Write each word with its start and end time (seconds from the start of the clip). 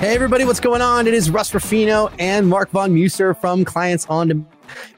Hey, 0.00 0.14
everybody, 0.14 0.46
what's 0.46 0.60
going 0.60 0.80
on? 0.80 1.06
It 1.06 1.12
is 1.12 1.30
Russ 1.30 1.52
Ruffino 1.52 2.10
and 2.18 2.48
Mark 2.48 2.70
Von 2.70 2.94
Musser 2.94 3.34
from 3.34 3.66
Clients 3.66 4.06
on 4.06 4.28
Demand 4.28 4.46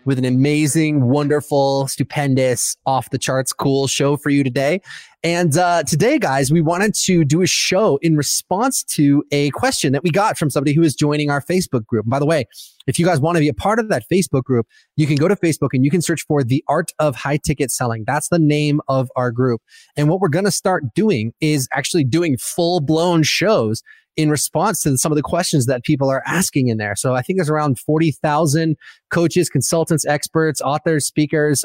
with 0.04 0.16
an 0.16 0.24
amazing, 0.24 1.08
wonderful, 1.08 1.88
stupendous, 1.88 2.76
off 2.86 3.10
the 3.10 3.18
charts, 3.18 3.52
cool 3.52 3.88
show 3.88 4.16
for 4.16 4.30
you 4.30 4.44
today. 4.44 4.80
And 5.24 5.56
uh, 5.56 5.82
today, 5.82 6.20
guys, 6.20 6.52
we 6.52 6.60
wanted 6.60 6.94
to 6.94 7.24
do 7.24 7.42
a 7.42 7.48
show 7.48 7.98
in 8.02 8.16
response 8.16 8.84
to 8.84 9.24
a 9.32 9.50
question 9.50 9.92
that 9.92 10.04
we 10.04 10.10
got 10.10 10.38
from 10.38 10.50
somebody 10.50 10.72
who 10.72 10.82
is 10.82 10.94
joining 10.94 11.30
our 11.30 11.40
Facebook 11.40 11.84
group. 11.84 12.04
And 12.04 12.10
by 12.10 12.20
the 12.20 12.26
way, 12.26 12.46
if 12.86 12.96
you 12.98 13.04
guys 13.04 13.20
want 13.20 13.36
to 13.36 13.40
be 13.40 13.48
a 13.48 13.54
part 13.54 13.80
of 13.80 13.88
that 13.88 14.04
Facebook 14.10 14.44
group, 14.44 14.68
you 14.96 15.08
can 15.08 15.16
go 15.16 15.26
to 15.26 15.34
Facebook 15.34 15.70
and 15.72 15.84
you 15.84 15.90
can 15.90 16.02
search 16.02 16.22
for 16.28 16.44
the 16.44 16.62
art 16.68 16.92
of 17.00 17.16
high 17.16 17.38
ticket 17.38 17.72
selling. 17.72 18.04
That's 18.06 18.28
the 18.28 18.38
name 18.38 18.80
of 18.86 19.10
our 19.16 19.32
group. 19.32 19.62
And 19.96 20.08
what 20.08 20.20
we're 20.20 20.28
going 20.28 20.44
to 20.44 20.52
start 20.52 20.94
doing 20.94 21.32
is 21.40 21.68
actually 21.72 22.04
doing 22.04 22.36
full 22.36 22.80
blown 22.80 23.24
shows 23.24 23.82
in 24.16 24.30
response 24.30 24.82
to 24.82 24.96
some 24.98 25.12
of 25.12 25.16
the 25.16 25.22
questions 25.22 25.66
that 25.66 25.84
people 25.84 26.10
are 26.10 26.22
asking 26.26 26.68
in 26.68 26.76
there. 26.76 26.94
So 26.96 27.14
I 27.14 27.22
think 27.22 27.38
there's 27.38 27.50
around 27.50 27.78
40,000 27.78 28.76
coaches, 29.10 29.48
consultants, 29.48 30.04
experts, 30.06 30.60
authors, 30.60 31.06
speakers, 31.06 31.64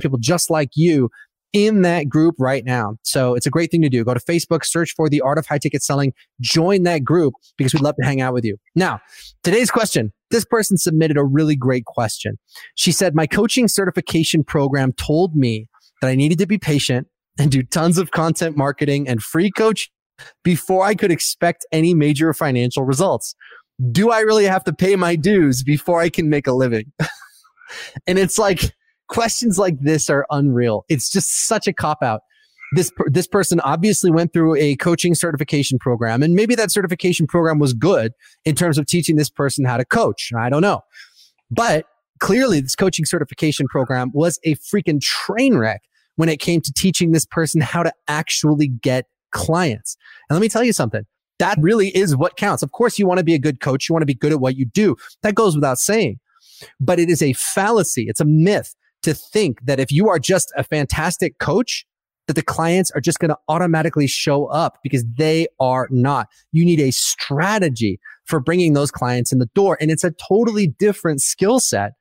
people 0.00 0.18
just 0.18 0.50
like 0.50 0.70
you 0.74 1.10
in 1.52 1.82
that 1.82 2.08
group 2.08 2.34
right 2.38 2.64
now. 2.64 2.96
So 3.02 3.34
it's 3.34 3.46
a 3.46 3.50
great 3.50 3.70
thing 3.70 3.82
to 3.82 3.88
do. 3.88 4.04
Go 4.04 4.14
to 4.14 4.20
Facebook, 4.20 4.64
search 4.64 4.92
for 4.94 5.08
the 5.08 5.20
art 5.20 5.38
of 5.38 5.46
high 5.46 5.58
ticket 5.58 5.82
selling, 5.82 6.12
join 6.40 6.82
that 6.82 7.04
group 7.04 7.34
because 7.56 7.72
we'd 7.72 7.82
love 7.82 7.96
to 8.00 8.06
hang 8.06 8.20
out 8.20 8.34
with 8.34 8.44
you. 8.44 8.56
Now, 8.74 9.00
today's 9.42 9.70
question. 9.70 10.12
This 10.30 10.44
person 10.44 10.76
submitted 10.76 11.16
a 11.16 11.24
really 11.24 11.56
great 11.56 11.86
question. 11.86 12.38
She 12.74 12.92
said, 12.92 13.14
my 13.14 13.26
coaching 13.26 13.66
certification 13.66 14.44
program 14.44 14.92
told 14.92 15.34
me 15.34 15.68
that 16.02 16.08
I 16.08 16.14
needed 16.14 16.38
to 16.38 16.46
be 16.46 16.58
patient 16.58 17.08
and 17.38 17.50
do 17.50 17.62
tons 17.62 17.98
of 17.98 18.10
content 18.10 18.56
marketing 18.56 19.08
and 19.08 19.22
free 19.22 19.50
coaching 19.50 19.88
before 20.44 20.84
I 20.84 20.94
could 20.94 21.10
expect 21.10 21.66
any 21.72 21.94
major 21.94 22.32
financial 22.32 22.84
results. 22.84 23.34
Do 23.92 24.10
I 24.10 24.20
really 24.20 24.44
have 24.44 24.64
to 24.64 24.72
pay 24.72 24.96
my 24.96 25.16
dues 25.16 25.62
before 25.62 26.00
I 26.00 26.08
can 26.08 26.28
make 26.28 26.46
a 26.46 26.52
living? 26.52 26.92
and 28.06 28.18
it's 28.18 28.38
like 28.38 28.74
questions 29.08 29.58
like 29.58 29.80
this 29.80 30.10
are 30.10 30.26
unreal. 30.30 30.84
It's 30.88 31.10
just 31.10 31.46
such 31.46 31.66
a 31.66 31.72
cop 31.72 32.02
out. 32.02 32.22
This, 32.72 32.92
this 33.06 33.26
person 33.26 33.60
obviously 33.60 34.10
went 34.10 34.34
through 34.34 34.56
a 34.56 34.76
coaching 34.76 35.14
certification 35.14 35.78
program 35.78 36.22
and 36.22 36.34
maybe 36.34 36.54
that 36.54 36.70
certification 36.70 37.26
program 37.26 37.58
was 37.58 37.72
good 37.72 38.12
in 38.44 38.54
terms 38.54 38.76
of 38.76 38.84
teaching 38.84 39.16
this 39.16 39.30
person 39.30 39.64
how 39.64 39.78
to 39.78 39.86
coach. 39.86 40.32
I 40.36 40.50
don't 40.50 40.60
know. 40.60 40.82
But 41.50 41.86
clearly 42.20 42.60
this 42.60 42.74
coaching 42.74 43.06
certification 43.06 43.66
program 43.68 44.10
was 44.12 44.38
a 44.44 44.54
freaking 44.56 45.00
train 45.00 45.56
wreck 45.56 45.82
when 46.16 46.28
it 46.28 46.40
came 46.40 46.60
to 46.60 46.72
teaching 46.72 47.12
this 47.12 47.24
person 47.24 47.60
how 47.60 47.82
to 47.82 47.92
actually 48.08 48.68
get 48.68 49.06
clients. 49.32 49.96
And 50.28 50.36
let 50.36 50.40
me 50.40 50.48
tell 50.48 50.64
you 50.64 50.72
something. 50.72 51.04
That 51.38 51.56
really 51.60 51.96
is 51.96 52.16
what 52.16 52.36
counts. 52.36 52.62
Of 52.62 52.72
course, 52.72 52.98
you 52.98 53.06
want 53.06 53.18
to 53.18 53.24
be 53.24 53.34
a 53.34 53.38
good 53.38 53.60
coach. 53.60 53.88
You 53.88 53.92
want 53.92 54.02
to 54.02 54.06
be 54.06 54.14
good 54.14 54.32
at 54.32 54.40
what 54.40 54.56
you 54.56 54.66
do. 54.66 54.96
That 55.22 55.34
goes 55.34 55.54
without 55.54 55.78
saying. 55.78 56.18
But 56.80 56.98
it 56.98 57.08
is 57.08 57.22
a 57.22 57.32
fallacy. 57.34 58.06
It's 58.08 58.20
a 58.20 58.24
myth 58.24 58.74
to 59.02 59.14
think 59.14 59.64
that 59.64 59.78
if 59.78 59.92
you 59.92 60.08
are 60.08 60.18
just 60.18 60.52
a 60.56 60.64
fantastic 60.64 61.38
coach, 61.38 61.86
that 62.26 62.34
the 62.34 62.42
clients 62.42 62.90
are 62.90 63.00
just 63.00 63.20
going 63.20 63.30
to 63.30 63.38
automatically 63.48 64.06
show 64.06 64.46
up 64.46 64.78
because 64.82 65.04
they 65.16 65.46
are 65.60 65.88
not. 65.90 66.28
You 66.52 66.64
need 66.64 66.80
a 66.80 66.90
strategy 66.90 67.98
for 68.26 68.38
bringing 68.38 68.74
those 68.74 68.90
clients 68.90 69.32
in 69.32 69.38
the 69.38 69.48
door. 69.54 69.78
And 69.80 69.90
it's 69.90 70.04
a 70.04 70.12
totally 70.28 70.66
different 70.66 71.22
skill 71.22 71.58
set 71.58 71.92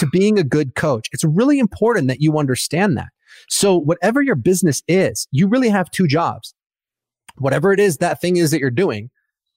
to 0.00 0.06
being 0.06 0.38
a 0.38 0.44
good 0.44 0.74
coach. 0.74 1.08
It's 1.12 1.24
really 1.24 1.58
important 1.58 2.08
that 2.08 2.20
you 2.20 2.36
understand 2.38 2.96
that. 2.96 3.08
So 3.48 3.76
whatever 3.76 4.20
your 4.22 4.34
business 4.34 4.82
is, 4.88 5.28
you 5.30 5.46
really 5.46 5.68
have 5.68 5.90
two 5.90 6.08
jobs 6.08 6.52
whatever 7.38 7.72
it 7.72 7.80
is 7.80 7.98
that 7.98 8.20
thing 8.20 8.36
is 8.36 8.50
that 8.50 8.60
you're 8.60 8.70
doing 8.70 9.10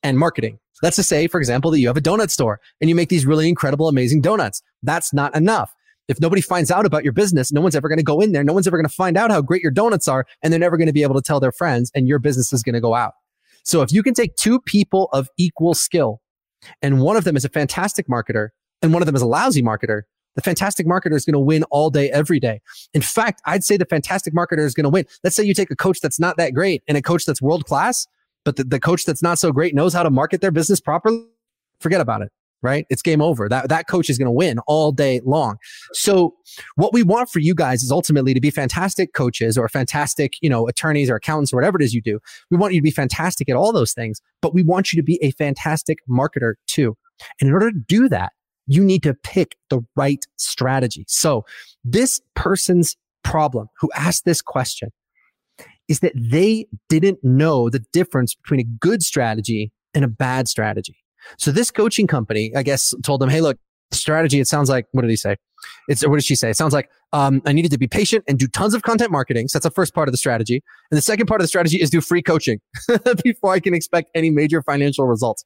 and 0.03 0.17
marketing. 0.17 0.59
Let's 0.81 0.95
just 0.95 1.09
say, 1.09 1.27
for 1.27 1.39
example, 1.39 1.71
that 1.71 1.79
you 1.79 1.87
have 1.87 1.97
a 1.97 2.01
donut 2.01 2.29
store 2.29 2.59
and 2.79 2.89
you 2.89 2.95
make 2.95 3.09
these 3.09 3.25
really 3.25 3.49
incredible, 3.49 3.87
amazing 3.89 4.21
donuts. 4.21 4.61
That's 4.81 5.13
not 5.13 5.35
enough. 5.35 5.73
If 6.07 6.19
nobody 6.21 6.41
finds 6.41 6.71
out 6.71 6.85
about 6.85 7.03
your 7.03 7.13
business, 7.13 7.51
no 7.51 7.61
one's 7.61 7.75
ever 7.75 7.87
going 7.87 7.99
to 7.99 8.03
go 8.03 8.21
in 8.21 8.31
there. 8.31 8.43
No 8.43 8.53
one's 8.53 8.65
ever 8.65 8.77
going 8.77 8.87
to 8.87 8.93
find 8.93 9.17
out 9.17 9.29
how 9.29 9.41
great 9.41 9.61
your 9.61 9.71
donuts 9.71 10.07
are 10.07 10.25
and 10.41 10.51
they're 10.51 10.59
never 10.59 10.77
going 10.77 10.87
to 10.87 10.93
be 10.93 11.03
able 11.03 11.15
to 11.15 11.21
tell 11.21 11.39
their 11.39 11.51
friends 11.51 11.91
and 11.93 12.07
your 12.07 12.17
business 12.17 12.51
is 12.51 12.63
going 12.63 12.73
to 12.73 12.81
go 12.81 12.95
out. 12.95 13.13
So 13.63 13.81
if 13.81 13.91
you 13.91 14.01
can 14.01 14.13
take 14.13 14.35
two 14.35 14.59
people 14.61 15.09
of 15.11 15.27
equal 15.37 15.73
skill 15.73 16.21
and 16.81 17.01
one 17.01 17.15
of 17.15 17.25
them 17.25 17.35
is 17.35 17.45
a 17.45 17.49
fantastic 17.49 18.07
marketer 18.07 18.49
and 18.81 18.93
one 18.93 19.01
of 19.01 19.05
them 19.05 19.15
is 19.15 19.21
a 19.21 19.27
lousy 19.27 19.61
marketer, 19.61 20.03
the 20.39 20.43
fantastic 20.43 20.87
marketer 20.87 21.15
is 21.15 21.25
going 21.25 21.33
to 21.33 21.39
win 21.39 21.63
all 21.63 21.89
day, 21.89 22.09
every 22.11 22.39
day. 22.39 22.61
In 22.93 23.01
fact, 23.01 23.41
I'd 23.45 23.65
say 23.65 23.75
the 23.75 23.85
fantastic 23.85 24.33
marketer 24.33 24.65
is 24.65 24.73
going 24.73 24.85
to 24.85 24.89
win. 24.89 25.05
Let's 25.21 25.35
say 25.35 25.43
you 25.43 25.53
take 25.53 25.69
a 25.69 25.75
coach 25.75 25.99
that's 25.99 26.17
not 26.17 26.37
that 26.37 26.53
great 26.53 26.81
and 26.87 26.97
a 26.97 27.01
coach 27.01 27.25
that's 27.25 27.41
world 27.41 27.65
class, 27.65 28.07
but 28.45 28.55
the, 28.55 28.63
the 28.63 28.79
coach 28.79 29.03
that's 29.03 29.21
not 29.21 29.37
so 29.37 29.51
great 29.51 29.75
knows 29.75 29.93
how 29.93 30.01
to 30.01 30.09
market 30.09 30.39
their 30.39 30.51
business 30.51 30.79
properly. 30.79 31.25
Forget 31.81 31.99
about 31.99 32.21
it 32.21 32.31
right? 32.61 32.85
It's 32.89 33.01
game 33.01 33.21
over. 33.21 33.47
That 33.47 33.69
that 33.69 33.87
coach 33.87 34.09
is 34.09 34.17
going 34.17 34.25
to 34.25 34.33
win 34.33 34.59
all 34.67 34.91
day 34.91 35.21
long. 35.23 35.55
So 35.93 36.35
what 36.75 36.91
we 36.91 37.03
want 37.03 37.29
for 37.29 37.39
you 37.39 37.55
guys 37.55 37.83
is 37.83 37.89
ultimately 37.89 38.33
to 38.33 38.41
be 38.41 38.51
fantastic 38.51 39.13
coaches 39.13 39.57
or 39.57 39.69
fantastic, 39.69 40.33
you 40.41 40.49
know, 40.49 40.67
attorneys 40.67 41.09
or 41.09 41.15
accountants 41.15 41.53
or 41.53 41.55
whatever 41.55 41.79
it 41.79 41.85
is 41.85 41.93
you 41.93 42.01
do. 42.01 42.19
We 42.51 42.57
want 42.57 42.73
you 42.73 42.81
to 42.81 42.83
be 42.83 42.91
fantastic 42.91 43.47
at 43.47 43.55
all 43.55 43.71
those 43.71 43.93
things, 43.93 44.19
but 44.41 44.53
we 44.53 44.61
want 44.61 44.91
you 44.91 45.01
to 45.01 45.03
be 45.03 45.17
a 45.21 45.31
fantastic 45.31 45.99
marketer 46.09 46.55
too. 46.67 46.97
And 47.39 47.47
in 47.47 47.53
order 47.53 47.71
to 47.71 47.79
do 47.79 48.09
that, 48.09 48.33
you 48.69 48.83
need 48.83 49.03
to 49.03 49.13
pick 49.13 49.57
the 49.69 49.81
right 49.95 50.23
strategy. 50.37 51.03
So 51.07 51.43
this 51.83 52.21
person's 52.35 52.95
problem 53.23 53.67
who 53.79 53.89
asked 53.95 54.25
this 54.25 54.41
question 54.41 54.89
is 55.87 55.99
that 56.01 56.13
they 56.15 56.67
didn't 56.87 57.17
know 57.23 57.69
the 57.69 57.83
difference 57.91 58.35
between 58.35 58.59
a 58.59 58.63
good 58.63 59.01
strategy 59.01 59.71
and 59.95 60.05
a 60.05 60.07
bad 60.07 60.47
strategy. 60.47 60.95
So 61.37 61.51
this 61.51 61.71
coaching 61.71 62.05
company, 62.05 62.51
I 62.55 62.61
guess, 62.63 62.93
told 63.03 63.21
them, 63.21 63.29
Hey, 63.29 63.41
look, 63.41 63.57
strategy, 63.91 64.39
it 64.39 64.47
sounds 64.47 64.69
like, 64.69 64.85
what 64.91 65.01
did 65.01 65.09
he 65.09 65.17
say? 65.17 65.35
It's, 65.87 66.05
what 66.07 66.15
did 66.15 66.23
she 66.23 66.35
say? 66.35 66.51
It 66.51 66.57
sounds 66.57 66.73
like, 66.73 66.89
um, 67.11 67.41
I 67.47 67.53
needed 67.53 67.71
to 67.71 67.79
be 67.79 67.87
patient 67.87 68.23
and 68.27 68.37
do 68.37 68.47
tons 68.47 68.75
of 68.75 68.83
content 68.83 69.11
marketing. 69.11 69.47
So 69.47 69.57
that's 69.57 69.65
the 69.65 69.71
first 69.71 69.95
part 69.95 70.07
of 70.07 70.13
the 70.13 70.17
strategy. 70.17 70.61
And 70.91 70.97
the 70.97 71.01
second 71.01 71.25
part 71.25 71.41
of 71.41 71.43
the 71.43 71.47
strategy 71.47 71.81
is 71.81 71.89
do 71.89 72.01
free 72.01 72.21
coaching 72.21 72.59
before 73.23 73.51
I 73.51 73.59
can 73.59 73.73
expect 73.73 74.11
any 74.13 74.29
major 74.29 74.61
financial 74.61 75.07
results. 75.07 75.43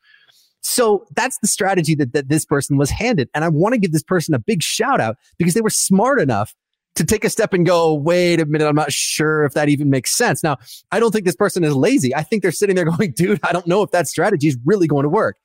So 0.64 1.06
that's 1.16 1.38
the 1.40 1.48
strategy 1.48 1.94
that, 1.96 2.14
that 2.14 2.30
this 2.30 2.46
person 2.46 2.78
was 2.78 2.90
handed. 2.90 3.30
And 3.36 3.44
I 3.44 3.50
want 3.50 3.74
to 3.74 3.80
give 3.80 3.92
this 3.92 4.04
person 4.04 4.34
a 4.34 4.40
big 4.40 4.64
shout 4.64 5.02
out 5.02 5.18
because 5.38 5.54
they 5.54 5.62
were 5.62 5.70
smart 5.70 6.22
enough 6.22 6.56
to 6.96 7.04
take 7.04 7.26
a 7.26 7.30
step 7.30 7.54
and 7.54 7.66
go, 7.66 7.94
wait 7.94 8.40
a 8.40 8.46
minute, 8.46 8.68
I'm 8.68 8.76
not 8.76 8.92
sure 8.92 9.44
if 9.44 9.54
that 9.54 9.68
even 9.68 9.90
makes 9.90 10.16
sense. 10.16 10.44
Now, 10.44 10.58
I 10.92 11.00
don't 11.00 11.12
think 11.12 11.26
this 11.26 11.36
person 11.36 11.64
is 11.64 11.76
lazy. 11.76 12.16
I 12.16 12.24
think 12.24 12.44
they're 12.44 12.52
sitting 12.52 12.76
there 12.76 12.86
going, 12.98 13.12
dude, 13.12 13.40
I 13.44 13.52
don't 13.52 13.68
know 13.68 13.82
if 13.82 13.92
that 13.92 14.08
strategy 14.08 14.48
is 14.48 14.58
really 14.66 14.88
going 14.88 15.04
to 15.04 15.10
work. 15.10 15.38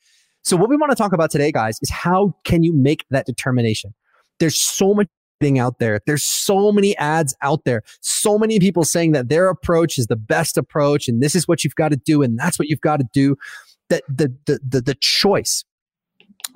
So 0.43 0.57
what 0.57 0.69
we 0.69 0.77
want 0.77 0.93
to 0.93 0.97
talk 0.97 1.13
about 1.13 1.31
today, 1.31 1.51
guys, 1.51 1.79
is 1.83 1.91
how 1.91 2.35
can 2.45 2.63
you 2.63 2.73
make 2.73 3.05
that 3.11 3.27
determination? 3.27 3.95
There's 4.39 4.59
so 4.59 4.95
much 4.95 5.09
thing 5.41 5.59
out 5.59 5.79
there. 5.79 6.01
There's 6.07 6.25
so 6.25 6.71
many 6.71 6.97
ads 6.97 7.35
out 7.43 7.65
there. 7.65 7.83
So 8.01 8.39
many 8.39 8.61
people 8.61 8.85
saying 8.85 9.13
that 9.13 9.29
their 9.29 9.49
approach 9.49 9.99
is 9.99 10.07
the 10.07 10.17
best 10.17 10.57
approach 10.57 11.09
and 11.09 11.23
this 11.23 11.35
is 11.35 11.49
what 11.49 11.65
you've 11.65 11.75
got 11.75 11.91
to 11.91 11.97
do 11.97 12.23
and 12.23 12.39
that's 12.39 12.59
what 12.59 12.69
you've 12.69 12.81
got 12.81 12.99
to 12.99 13.07
do 13.13 13.37
that 13.91 14.05
the, 14.09 14.35
the, 14.47 14.59
the, 14.67 14.81
the 14.81 14.97
choice 15.01 15.65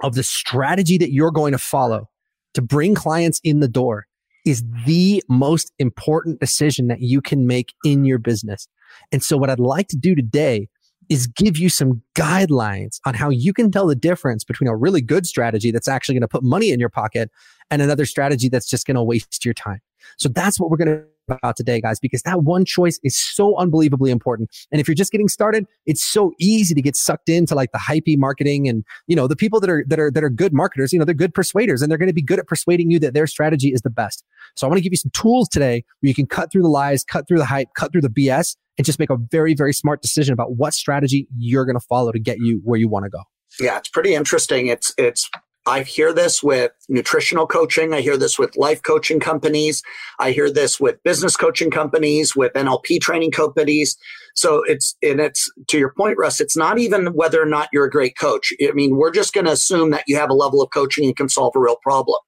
of 0.03 0.15
the 0.15 0.23
strategy 0.23 0.99
that 0.99 1.13
you're 1.13 1.31
going 1.31 1.53
to 1.53 1.59
follow 1.59 2.09
to 2.55 2.63
bring 2.63 2.95
clients 2.95 3.41
in 3.45 3.61
the 3.61 3.69
door 3.69 4.07
is 4.45 4.65
the 4.87 5.23
most 5.29 5.73
important 5.79 6.41
decision 6.41 6.89
that 6.89 7.01
you 7.01 7.21
can 7.21 7.47
make 7.47 7.73
in 7.85 8.05
your 8.05 8.19
business. 8.19 8.67
And 9.13 9.23
so 9.23 9.37
what 9.37 9.51
I'd 9.51 9.61
like 9.61 9.89
to 9.89 9.97
do 9.97 10.15
today 10.15 10.69
is 11.09 11.27
give 11.27 11.57
you 11.57 11.69
some 11.69 12.03
guidelines 12.15 12.99
on 13.07 13.15
how 13.15 13.29
you 13.29 13.53
can 13.53 13.71
tell 13.71 13.87
the 13.87 13.95
difference 13.95 14.45
between 14.45 14.69
a 14.69 14.77
really 14.77 15.01
good 15.01 15.27
strategy 15.27 15.71
that's 15.71 15.89
actually 15.89 16.15
going 16.15 16.23
to 16.23 16.29
put 16.29 16.43
money 16.43 16.71
in 16.71 16.81
your 16.81 16.89
pocket 16.89 17.31
and 17.71 17.83
another 17.83 18.07
strategy 18.07 18.49
that's 18.49 18.69
just 18.69 18.87
going 18.87 18.95
to 18.95 19.03
waste 19.03 19.45
your 19.45 19.55
time. 19.55 19.81
So 20.19 20.29
that's 20.29 20.59
what 20.59 20.71
we're 20.71 20.77
going 20.77 20.99
to 20.99 21.05
about 21.29 21.57
today, 21.57 21.81
guys, 21.81 21.99
because 22.01 22.23
that 22.23 22.43
one 22.43 22.65
choice 22.65 22.99
is 23.03 23.19
so 23.19 23.57
unbelievably 23.57 24.11
important. 24.11 24.51
And 24.71 24.81
if 24.81 24.89
you're 24.89 24.95
just 24.95 25.13
getting 25.13 25.29
started, 25.29 25.67
it's 25.87 26.05
so 26.05 26.33
easy 26.39 26.75
to 26.75 26.83
get 26.83 26.97
sucked 26.97 27.29
into 27.29 27.55
like 27.55 27.73
the 27.73 27.79
hypey 27.79 28.19
marketing 28.19 28.69
and, 28.69 28.85
you 29.07 29.17
know, 29.17 29.27
the 29.27 29.37
people 29.37 29.61
that 29.61 29.71
are, 29.71 29.85
that 29.89 29.99
are, 29.99 30.11
that 30.11 30.25
are 30.25 30.31
good 30.31 30.53
marketers, 30.53 30.93
you 30.93 30.99
know, 30.99 31.05
they're 31.05 31.15
good 31.15 31.35
persuaders 31.35 31.83
and 31.83 31.91
they're 31.91 31.99
going 31.99 32.09
to 32.09 32.15
be 32.15 32.23
good 32.23 32.39
at 32.39 32.47
persuading 32.47 32.91
you 32.91 32.99
that 32.99 33.15
their 33.15 33.27
strategy 33.27 33.69
is 33.69 33.83
the 33.83 33.91
best. 33.91 34.25
So 34.57 34.67
I 34.67 34.71
want 34.71 34.79
to 34.79 34.83
give 34.83 34.93
you 34.93 34.99
some 34.99 35.13
tools 35.13 35.49
today 35.49 35.85
where 36.01 36.09
you 36.09 36.15
can 36.15 36.27
cut 36.27 36.51
through 36.51 36.63
the 36.63 36.69
lies, 36.69 37.05
cut 37.05 37.27
through 37.29 37.39
the 37.39 37.45
hype, 37.45 37.69
cut 37.77 37.93
through 37.93 38.03
the 38.03 38.11
BS 38.11 38.57
and 38.79 38.85
just 38.85 38.99
make 38.99 39.11
a 39.11 39.17
very, 39.17 39.55
very 39.55 39.73
smart 39.73 40.03
decision 40.03 40.33
about 40.33 40.57
what 40.57 40.75
strategy 40.75 41.29
you're 41.37 41.65
going 41.65 41.79
to 41.79 41.87
follow 41.89 42.13
to 42.13 42.19
get 42.19 42.39
you 42.39 42.61
where 42.65 42.79
you 42.79 42.89
want 42.89 43.05
to 43.05 43.11
go. 43.11 43.23
Yeah, 43.61 43.77
it's 43.77 43.89
pretty 43.89 44.15
interesting. 44.15 44.69
It's, 44.69 44.95
it's, 44.97 45.29
I 45.67 45.83
hear 45.83 46.13
this 46.13 46.43
with 46.43 46.73
nutritional 46.89 47.47
coaching. 47.47 47.95
I 47.95 48.01
hear 48.01 48.17
this 48.17 48.39
with 48.39 48.57
life 48.57 48.83
coaching 48.83 49.21
companies. 49.21 49.83
I 50.19 50.33
hear 50.33 50.51
this 50.51 50.81
with 50.81 51.03
business 51.05 51.37
coaching 51.37 51.71
companies, 51.71 52.35
with 52.35 52.53
NLP 52.55 53.01
training 53.01 53.31
companies. 53.31 53.97
So 54.35 54.63
it's, 54.67 54.97
and 55.03 55.21
it's 55.21 55.49
to 55.69 55.79
your 55.79 55.93
point, 55.97 56.19
Russ, 56.19 56.41
it's 56.41 56.57
not 56.57 56.79
even 56.79 57.09
whether 57.15 57.41
or 57.41 57.47
not 57.47 57.69
you're 57.73 57.85
a 57.85 57.91
great 57.91 58.19
coach. 58.19 58.53
I 58.61 58.73
mean, 58.73 58.97
we're 58.97 59.13
just 59.13 59.35
going 59.35 59.47
to 59.47 59.53
assume 59.53 59.91
that 59.91 60.05
you 60.09 60.17
have 60.17 60.31
a 60.31 60.35
level 60.35 60.61
of 60.63 60.71
coaching 60.73 61.05
and 61.05 61.17
can 61.17 61.29
solve 61.29 61.53
a 61.55 61.61
real 61.61 61.77
problem. 61.83 62.19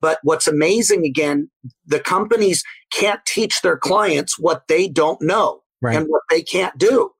But 0.00 0.18
what's 0.22 0.46
amazing 0.46 1.04
again, 1.04 1.50
the 1.86 2.00
companies 2.00 2.62
can't 2.92 3.20
teach 3.26 3.62
their 3.62 3.78
clients 3.78 4.38
what 4.38 4.62
they 4.68 4.88
don't 4.88 5.20
know 5.22 5.62
right. 5.80 5.96
and 5.96 6.06
what 6.06 6.22
they 6.30 6.42
can't 6.42 6.76
do. 6.78 7.10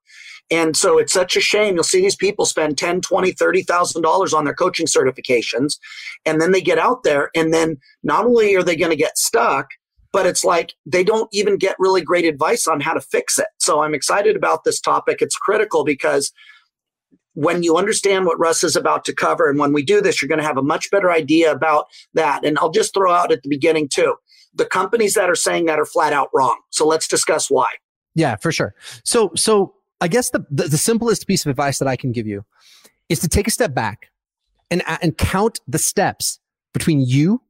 And 0.50 0.76
so 0.76 0.98
it's 0.98 1.12
such 1.12 1.36
a 1.36 1.40
shame. 1.40 1.74
You'll 1.74 1.84
see 1.84 2.00
these 2.00 2.16
people 2.16 2.44
spend 2.44 2.78
10, 2.78 3.00
20, 3.00 3.32
30,000 3.32 4.02
dollars 4.02 4.32
on 4.32 4.44
their 4.44 4.54
coaching 4.54 4.86
certifications. 4.86 5.78
And 6.24 6.40
then 6.40 6.52
they 6.52 6.60
get 6.60 6.78
out 6.78 7.02
there 7.02 7.30
and 7.34 7.52
then 7.52 7.78
not 8.02 8.26
only 8.26 8.54
are 8.54 8.62
they 8.62 8.76
going 8.76 8.90
to 8.90 8.96
get 8.96 9.18
stuck, 9.18 9.68
but 10.12 10.24
it's 10.24 10.44
like 10.44 10.72
they 10.86 11.04
don't 11.04 11.28
even 11.32 11.58
get 11.58 11.76
really 11.78 12.00
great 12.00 12.24
advice 12.24 12.66
on 12.66 12.80
how 12.80 12.94
to 12.94 13.00
fix 13.00 13.38
it. 13.38 13.48
So 13.58 13.82
I'm 13.82 13.94
excited 13.94 14.36
about 14.36 14.64
this 14.64 14.80
topic. 14.80 15.20
It's 15.20 15.36
critical 15.36 15.84
because 15.84 16.32
when 17.34 17.62
you 17.62 17.76
understand 17.76 18.24
what 18.24 18.38
Russ 18.38 18.64
is 18.64 18.76
about 18.76 19.04
to 19.04 19.14
cover, 19.14 19.50
and 19.50 19.58
when 19.58 19.74
we 19.74 19.84
do 19.84 20.00
this, 20.00 20.22
you're 20.22 20.28
going 20.28 20.40
to 20.40 20.46
have 20.46 20.56
a 20.56 20.62
much 20.62 20.90
better 20.90 21.10
idea 21.10 21.52
about 21.52 21.86
that. 22.14 22.46
And 22.46 22.58
I'll 22.58 22.70
just 22.70 22.94
throw 22.94 23.12
out 23.12 23.30
at 23.30 23.42
the 23.42 23.50
beginning 23.50 23.88
too 23.88 24.14
the 24.56 24.64
companies 24.64 25.14
that 25.14 25.28
are 25.28 25.36
saying 25.36 25.66
that 25.66 25.78
are 25.78 25.84
flat 25.84 26.12
out 26.12 26.30
wrong. 26.34 26.58
So 26.70 26.86
let's 26.86 27.06
discuss 27.06 27.50
why. 27.50 27.68
Yeah, 28.14 28.36
for 28.36 28.50
sure. 28.50 28.74
So, 29.04 29.30
so 29.36 29.74
I 30.00 30.08
guess 30.08 30.30
the, 30.30 30.44
the, 30.50 30.64
the 30.64 30.78
simplest 30.78 31.26
piece 31.26 31.46
of 31.46 31.50
advice 31.50 31.78
that 31.78 31.88
I 31.88 31.96
can 31.96 32.12
give 32.12 32.26
you 32.26 32.44
is 33.08 33.20
to 33.20 33.28
take 33.28 33.46
a 33.46 33.50
step 33.50 33.74
back 33.74 34.10
and, 34.70 34.82
and 35.00 35.16
count 35.16 35.60
the 35.66 35.78
steps 35.78 36.38
between 36.72 37.00
you 37.00 37.40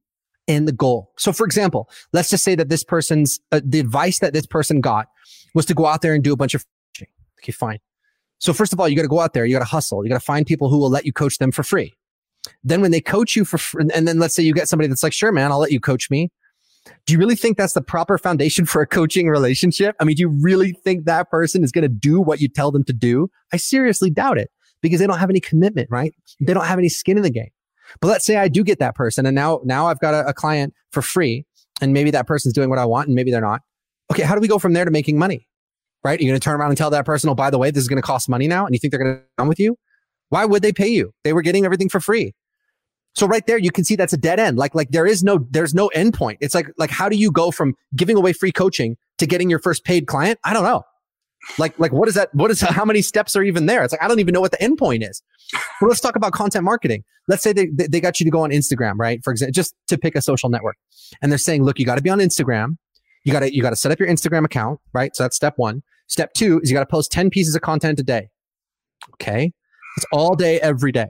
and 0.49 0.69
the 0.69 0.73
goal. 0.73 1.13
So, 1.19 1.33
for 1.33 1.45
example, 1.45 1.89
let's 2.13 2.31
just 2.31 2.45
say 2.45 2.55
that 2.55 2.69
this 2.69 2.85
person's 2.85 3.41
uh, 3.53 3.61
the 3.65 3.81
advice 3.81 4.21
that 4.21 4.33
this 4.33 4.47
person 4.47 4.81
got 4.81 5.09
was 5.55 5.67
to 5.67 5.75
go 5.75 5.87
out 5.87 6.03
there 6.03 6.15
and 6.15 6.23
do 6.23 6.33
a 6.33 6.37
bunch 6.37 6.55
of 6.55 6.65
coaching. 6.95 7.09
Okay, 7.41 7.53
fine. 7.53 7.79
So, 8.39 8.53
first 8.53 8.73
of 8.73 8.79
all, 8.79 8.89
you 8.89 8.95
got 8.97 9.03
to 9.03 9.09
go 9.09 9.21
out 9.21 9.33
there. 9.33 9.45
You 9.45 9.55
got 9.55 9.61
to 9.61 9.65
hustle. 9.65 10.05
You 10.05 10.11
got 10.11 10.21
to 10.21 10.25
find 10.25 10.47
people 10.47 10.69
who 10.69 10.79
will 10.79 10.91
let 10.91 11.05
you 11.05 11.13
coach 11.13 11.39
them 11.39 11.51
for 11.51 11.63
free. 11.63 11.95
Then, 12.63 12.81
when 12.81 12.93
they 12.93 13.01
coach 13.01 13.35
you 13.35 13.45
for 13.45 13.81
and 13.81 14.07
then 14.07 14.19
let's 14.19 14.35
say 14.35 14.43
you 14.43 14.55
get 14.55 14.69
somebody 14.69 14.89
that's 14.89 15.03
like, 15.03 15.13
"Sure, 15.13 15.33
man, 15.33 15.51
I'll 15.51 15.59
let 15.59 15.73
you 15.73 15.81
coach 15.81 16.11
me." 16.11 16.31
Do 17.07 17.13
you 17.13 17.19
really 17.19 17.37
think 17.37 17.57
that's 17.57 17.73
the 17.73 17.83
proper 17.83 18.19
foundation 18.19 18.67
for 18.67 18.83
a 18.83 18.87
coaching 18.87 19.29
relationship? 19.29 19.97
I 20.01 20.05
mean, 20.05 20.17
do 20.17 20.23
you 20.23 20.29
really 20.29 20.73
think 20.73 21.05
that 21.05 21.31
person 21.31 21.63
is 21.63 21.73
going 21.73 21.83
to 21.83 21.89
do 21.89 22.21
what 22.21 22.41
you 22.41 22.49
tell 22.49 22.71
them 22.71 22.85
to 22.85 22.93
do? 22.93 23.29
I 23.53 23.57
seriously 23.57 24.11
doubt 24.11 24.39
it 24.39 24.51
because 24.83 25.01
they 25.01 25.07
don't 25.07 25.19
have 25.19 25.31
any 25.31 25.41
commitment, 25.41 25.89
right? 25.91 26.15
They 26.41 26.55
don't 26.55 26.67
have 26.67 26.79
any 26.79 26.89
skin 26.89 27.17
in 27.17 27.23
the 27.23 27.31
game. 27.31 27.51
But 28.01 28.09
let's 28.09 28.27
say 28.27 28.37
I 28.37 28.49
do 28.49 28.65
get 28.65 28.79
that 28.81 28.95
person 28.95 29.27
and 29.27 29.35
now, 29.35 29.61
now 29.65 29.87
I've 29.87 30.01
got 30.01 30.15
a, 30.15 30.29
a 30.29 30.35
client 30.35 30.75
for 30.91 31.03
free 31.03 31.45
and 31.81 31.93
maybe 31.93 32.11
that 32.11 32.27
person's 32.27 32.55
doing 32.55 32.69
what 32.69 32.79
I 32.79 32.85
want 32.85 33.09
and 33.09 33.15
maybe 33.15 33.31
they're 33.31 33.41
not. 33.41 33.63
Okay. 34.11 34.23
How 34.23 34.35
do 34.35 34.41
we 34.41 34.49
go 34.49 34.59
from 34.59 34.73
there 34.73 34.85
to 34.85 34.91
making 34.91 35.19
money? 35.19 35.49
Right? 36.05 36.21
You're 36.21 36.31
going 36.31 36.39
to 36.39 36.45
turn 36.45 36.61
around 36.61 36.71
and 36.71 36.79
tell 36.79 36.91
that 36.91 37.05
person, 37.05 37.31
oh, 37.31 37.35
by 37.35 37.51
the 37.51 37.59
way, 37.59 37.71
this 37.71 37.83
is 37.83 37.89
going 37.89 38.01
to 38.01 38.07
cost 38.07 38.29
money 38.29 38.47
now. 38.47 38.65
And 38.65 38.75
you 38.75 38.79
think 38.79 38.93
they're 38.93 39.03
going 39.03 39.17
to 39.17 39.23
come 39.39 39.49
with 39.49 39.59
you? 39.59 39.77
Why 40.29 40.45
would 40.45 40.63
they 40.63 40.73
pay 40.73 40.89
you? 40.89 41.13
They 41.25 41.33
were 41.33 41.43
getting 41.43 41.65
everything 41.65 41.89
for 41.89 42.01
free. 42.01 42.35
So 43.17 43.27
right 43.27 43.47
there, 43.47 43.57
you 43.57 43.71
can 43.71 43.83
see 43.83 43.97
that's 43.97 44.13
a 44.13 44.19
dead 44.19 44.39
end. 44.39 44.59
Like, 44.59 44.75
like 44.75 44.91
there 44.91 45.07
is 45.07 45.25
no, 45.25 45.47
there's 45.51 45.75
no 45.75 45.89
end 45.89 46.13
point. 46.13 46.37
It's 46.43 46.55
like, 46.55 46.69
like, 46.77 46.91
how 46.91 47.09
do 47.09 47.17
you 47.17 47.33
go 47.33 47.51
from 47.51 47.75
giving 47.97 48.15
away 48.15 48.35
free 48.35 48.53
coaching 48.53 48.97
to 49.17 49.27
getting 49.27 49.49
your 49.49 49.59
first 49.59 49.85
paid 49.85 50.07
client? 50.07 50.39
I 50.45 50.53
don't 50.53 50.65
know. 50.65 50.83
Like, 51.59 51.79
like 51.79 51.93
what 51.93 52.09
is 52.09 52.15
that? 52.15 52.29
What 52.35 52.51
is, 52.51 52.61
how 52.61 52.85
many 52.85 53.01
steps 53.01 53.35
are 53.35 53.43
even 53.43 53.65
there? 53.65 53.83
It's 53.83 53.93
like, 53.93 54.03
I 54.03 54.09
don't 54.09 54.21
even 54.21 54.35
know 54.35 54.43
what 54.43 54.51
the 54.51 54.63
end 54.63 54.77
point 54.77 55.03
is. 55.03 55.23
But 55.81 55.87
let's 55.89 56.01
talk 56.01 56.15
about 56.15 56.33
content 56.33 56.65
marketing. 56.65 57.05
Let's 57.27 57.43
say 57.43 57.55
they, 57.55 57.69
they 57.73 58.01
got 58.01 58.21
you 58.21 58.25
to 58.25 58.31
go 58.31 58.43
on 58.43 58.51
Instagram, 58.51 58.95
right? 58.99 59.25
For 59.25 59.33
example, 59.33 59.53
just 59.53 59.75
to 59.89 59.97
pick 59.97 60.15
a 60.15 60.21
social 60.21 60.51
network 60.51 60.77
and 61.23 61.33
they're 61.33 61.39
saying, 61.39 61.65
look, 61.65 61.79
you 61.79 61.87
got 61.87 61.95
to 61.95 62.03
be 62.03 62.11
on 62.11 62.19
Instagram. 62.19 62.77
You 63.25 63.33
got 63.33 63.41
to, 63.41 63.55
you 63.55 63.63
got 63.63 63.71
to 63.71 63.77
set 63.77 63.91
up 63.91 63.99
your 63.99 64.09
Instagram 64.09 64.45
account, 64.45 64.79
right? 64.93 65.17
So 65.17 65.25
that's 65.25 65.37
step 65.37 65.55
one. 65.57 65.83
Step 66.07 66.35
two 66.35 66.61
is 66.61 66.71
you 66.71 66.75
got 66.75 66.81
to 66.81 66.87
post 66.87 67.11
10 67.13 67.31
pieces 67.31 67.55
of 67.55 67.63
content 67.63 67.99
a 67.99 68.03
day. 68.03 68.29
Okay. 69.15 69.53
It's 69.97 70.07
all 70.13 70.37
day, 70.37 70.61
every 70.61 70.93
day 70.93 71.07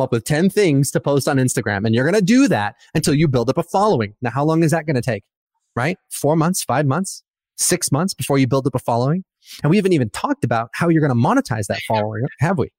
up 0.00 0.12
with 0.12 0.24
10 0.24 0.48
things 0.48 0.90
to 0.92 1.00
post 1.00 1.28
on 1.28 1.36
Instagram. 1.36 1.84
And 1.84 1.94
you're 1.94 2.04
going 2.04 2.14
to 2.14 2.22
do 2.22 2.48
that 2.48 2.76
until 2.94 3.14
you 3.14 3.28
build 3.28 3.50
up 3.50 3.58
a 3.58 3.62
following. 3.62 4.14
Now, 4.22 4.30
how 4.30 4.44
long 4.44 4.62
is 4.62 4.70
that 4.70 4.86
going 4.86 4.96
to 4.96 5.02
take? 5.02 5.24
Right? 5.76 5.98
Four 6.10 6.36
months, 6.36 6.64
five 6.64 6.86
months, 6.86 7.22
six 7.56 7.92
months 7.92 8.14
before 8.14 8.38
you 8.38 8.46
build 8.46 8.66
up 8.66 8.74
a 8.74 8.78
following. 8.78 9.24
And 9.62 9.70
we 9.70 9.76
haven't 9.76 9.92
even 9.92 10.10
talked 10.10 10.44
about 10.44 10.70
how 10.72 10.88
you're 10.88 11.06
going 11.06 11.10
to 11.10 11.28
monetize 11.28 11.66
that 11.66 11.80
following, 11.86 12.24
have 12.40 12.58
we? 12.58 12.70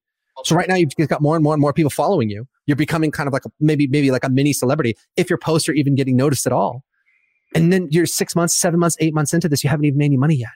So 0.44 0.56
right 0.56 0.68
now 0.68 0.74
you've 0.74 0.90
got 1.08 1.22
more 1.22 1.36
and 1.36 1.44
more 1.44 1.54
and 1.54 1.60
more 1.60 1.72
people 1.72 1.90
following 1.90 2.28
you. 2.28 2.46
You're 2.66 2.76
becoming 2.76 3.10
kind 3.12 3.26
of 3.28 3.32
like 3.32 3.44
a, 3.44 3.50
maybe, 3.60 3.86
maybe 3.86 4.10
like 4.10 4.24
a 4.24 4.28
mini 4.28 4.52
celebrity 4.52 4.96
if 5.16 5.30
your 5.30 5.38
posts 5.38 5.68
are 5.68 5.72
even 5.72 5.94
getting 5.94 6.16
noticed 6.16 6.46
at 6.46 6.52
all. 6.52 6.82
And 7.54 7.72
then 7.72 7.86
you're 7.90 8.06
six 8.06 8.34
months, 8.34 8.54
seven 8.54 8.80
months, 8.80 8.96
eight 8.98 9.14
months 9.14 9.32
into 9.32 9.48
this, 9.48 9.62
you 9.62 9.70
haven't 9.70 9.84
even 9.84 9.98
made 9.98 10.06
any 10.06 10.16
money 10.16 10.34
yet. 10.34 10.50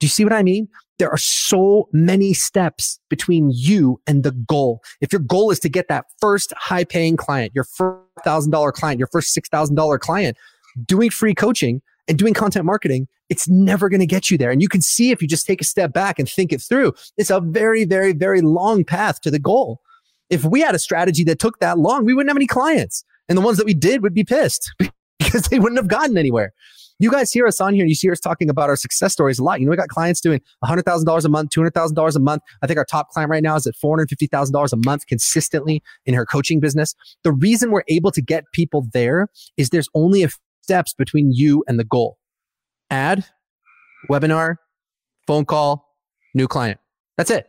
Do 0.00 0.06
you 0.06 0.08
see 0.08 0.24
what 0.24 0.32
I 0.32 0.42
mean? 0.42 0.68
There 0.98 1.10
are 1.10 1.18
so 1.18 1.88
many 1.92 2.34
steps 2.34 2.98
between 3.08 3.50
you 3.52 4.00
and 4.06 4.24
the 4.24 4.32
goal. 4.32 4.80
If 5.00 5.12
your 5.12 5.20
goal 5.20 5.50
is 5.50 5.60
to 5.60 5.68
get 5.68 5.88
that 5.88 6.06
first 6.20 6.52
high 6.56 6.84
paying 6.84 7.16
client, 7.16 7.52
your 7.54 7.64
first 7.64 8.00
thousand 8.24 8.50
dollar 8.50 8.72
client, 8.72 8.98
your 8.98 9.08
first 9.08 9.32
six 9.32 9.48
thousand 9.48 9.76
dollar 9.76 9.98
client, 9.98 10.36
doing 10.86 11.10
free 11.10 11.34
coaching 11.34 11.82
and 12.08 12.18
doing 12.18 12.34
content 12.34 12.64
marketing, 12.64 13.06
it's 13.28 13.48
never 13.48 13.88
going 13.88 14.00
to 14.00 14.06
get 14.06 14.30
you 14.30 14.38
there. 14.38 14.50
And 14.50 14.62
you 14.62 14.68
can 14.68 14.80
see 14.80 15.10
if 15.10 15.20
you 15.20 15.28
just 15.28 15.46
take 15.46 15.60
a 15.60 15.64
step 15.64 15.92
back 15.92 16.18
and 16.18 16.28
think 16.28 16.52
it 16.52 16.60
through, 16.60 16.94
it's 17.16 17.30
a 17.30 17.40
very, 17.40 17.84
very, 17.84 18.12
very 18.12 18.40
long 18.40 18.84
path 18.84 19.20
to 19.22 19.30
the 19.30 19.38
goal. 19.38 19.80
If 20.30 20.44
we 20.44 20.60
had 20.60 20.74
a 20.74 20.78
strategy 20.78 21.24
that 21.24 21.38
took 21.38 21.58
that 21.60 21.78
long, 21.78 22.04
we 22.04 22.14
wouldn't 22.14 22.30
have 22.30 22.36
any 22.36 22.46
clients. 22.46 23.04
And 23.28 23.36
the 23.36 23.42
ones 23.42 23.58
that 23.58 23.66
we 23.66 23.74
did 23.74 24.02
would 24.02 24.14
be 24.14 24.24
pissed 24.24 24.72
because 25.18 25.44
they 25.44 25.58
wouldn't 25.58 25.78
have 25.78 25.88
gotten 25.88 26.16
anywhere. 26.16 26.52
You 27.00 27.10
guys 27.10 27.32
hear 27.32 27.46
us 27.46 27.60
on 27.60 27.74
here 27.74 27.82
and 27.82 27.88
you 27.88 27.94
see 27.94 28.10
us 28.10 28.18
talking 28.18 28.50
about 28.50 28.68
our 28.68 28.76
success 28.76 29.12
stories 29.12 29.38
a 29.38 29.44
lot. 29.44 29.60
You 29.60 29.66
know, 29.66 29.70
we 29.70 29.76
got 29.76 29.88
clients 29.88 30.20
doing 30.20 30.40
$100,000 30.64 31.24
a 31.24 31.28
month, 31.28 31.50
$200,000 31.50 32.16
a 32.16 32.18
month. 32.18 32.42
I 32.60 32.66
think 32.66 32.76
our 32.76 32.84
top 32.84 33.10
client 33.10 33.30
right 33.30 33.42
now 33.42 33.54
is 33.54 33.66
at 33.66 33.74
$450,000 33.74 34.72
a 34.72 34.76
month 34.84 35.06
consistently 35.06 35.82
in 36.06 36.14
her 36.14 36.26
coaching 36.26 36.58
business. 36.58 36.94
The 37.22 37.32
reason 37.32 37.70
we're 37.70 37.84
able 37.88 38.10
to 38.10 38.20
get 38.20 38.44
people 38.52 38.86
there 38.92 39.28
is 39.56 39.70
there's 39.70 39.88
only 39.94 40.24
a 40.24 40.28
steps 40.62 40.92
between 40.92 41.32
you 41.32 41.64
and 41.68 41.78
the 41.78 41.84
goal. 41.84 42.18
Ad, 42.90 43.24
webinar, 44.10 44.56
phone 45.26 45.44
call, 45.44 45.94
new 46.34 46.48
client. 46.48 46.80
That's 47.16 47.30
it. 47.30 47.48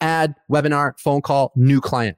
Ad, 0.00 0.34
webinar, 0.50 0.98
phone 0.98 1.20
call, 1.20 1.52
new 1.56 1.80
client. 1.80 2.16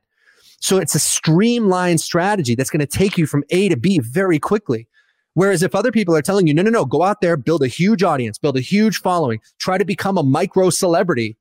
So 0.61 0.79
it's 0.79 0.95
a 0.95 0.99
streamlined 0.99 2.01
strategy 2.01 2.55
that's 2.55 2.71
going 2.71 2.81
to 2.81 2.87
take 2.87 3.19
you 3.19 3.27
from 3.27 3.45
A 3.51 3.69
to 3.69 3.77
B 3.77 3.99
very 3.99 4.39
quickly. 4.39 4.89
Whereas 5.37 5.63
if 5.63 5.75
other 5.75 5.93
people 5.93 6.17
are 6.17 6.23
telling 6.23 6.47
you, 6.47 6.55
no, 6.55 6.63
no, 6.63 6.71
no, 6.71 6.87
go 6.87 7.03
out 7.03 7.21
there, 7.21 7.37
build 7.37 7.63
a 7.63 7.69
huge 7.69 8.03
audience, 8.03 8.39
build 8.39 8.57
a 8.57 8.63
huge 8.63 9.03
following, 9.03 9.39
try 9.59 9.77
to 9.77 9.85
become 9.85 10.17
a 10.17 10.23
micro 10.23 10.71
celebrity, 10.71 11.37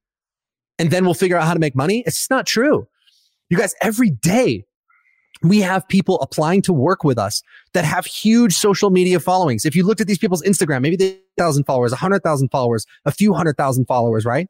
and 0.77 0.91
then 0.91 1.05
we'll 1.05 1.13
figure 1.13 1.37
out 1.37 1.47
how 1.47 1.53
to 1.53 1.61
make 1.61 1.77
money. 1.77 2.03
It's 2.05 2.17
just 2.17 2.29
not 2.29 2.45
true. 2.45 2.89
You 3.49 3.57
guys, 3.57 3.73
every 3.81 4.09
day 4.09 4.65
we 5.43 5.61
have 5.61 5.87
people 5.87 6.19
applying 6.19 6.61
to 6.63 6.73
work 6.73 7.05
with 7.05 7.17
us 7.17 7.41
that 7.71 7.85
have 7.85 8.05
huge 8.05 8.53
social 8.53 8.89
media 8.89 9.21
followings. 9.21 9.65
If 9.65 9.77
you 9.77 9.85
looked 9.85 10.01
at 10.01 10.07
these 10.07 10.17
people's 10.17 10.43
Instagram, 10.43 10.81
maybe 10.81 10.97
they 10.97 11.19
thousand 11.37 11.63
followers, 11.63 11.93
a 11.93 11.95
hundred 11.95 12.21
thousand 12.21 12.49
followers, 12.49 12.85
a 13.05 13.13
few 13.13 13.33
hundred 13.33 13.55
thousand 13.55 13.85
followers, 13.85 14.25
right? 14.25 14.49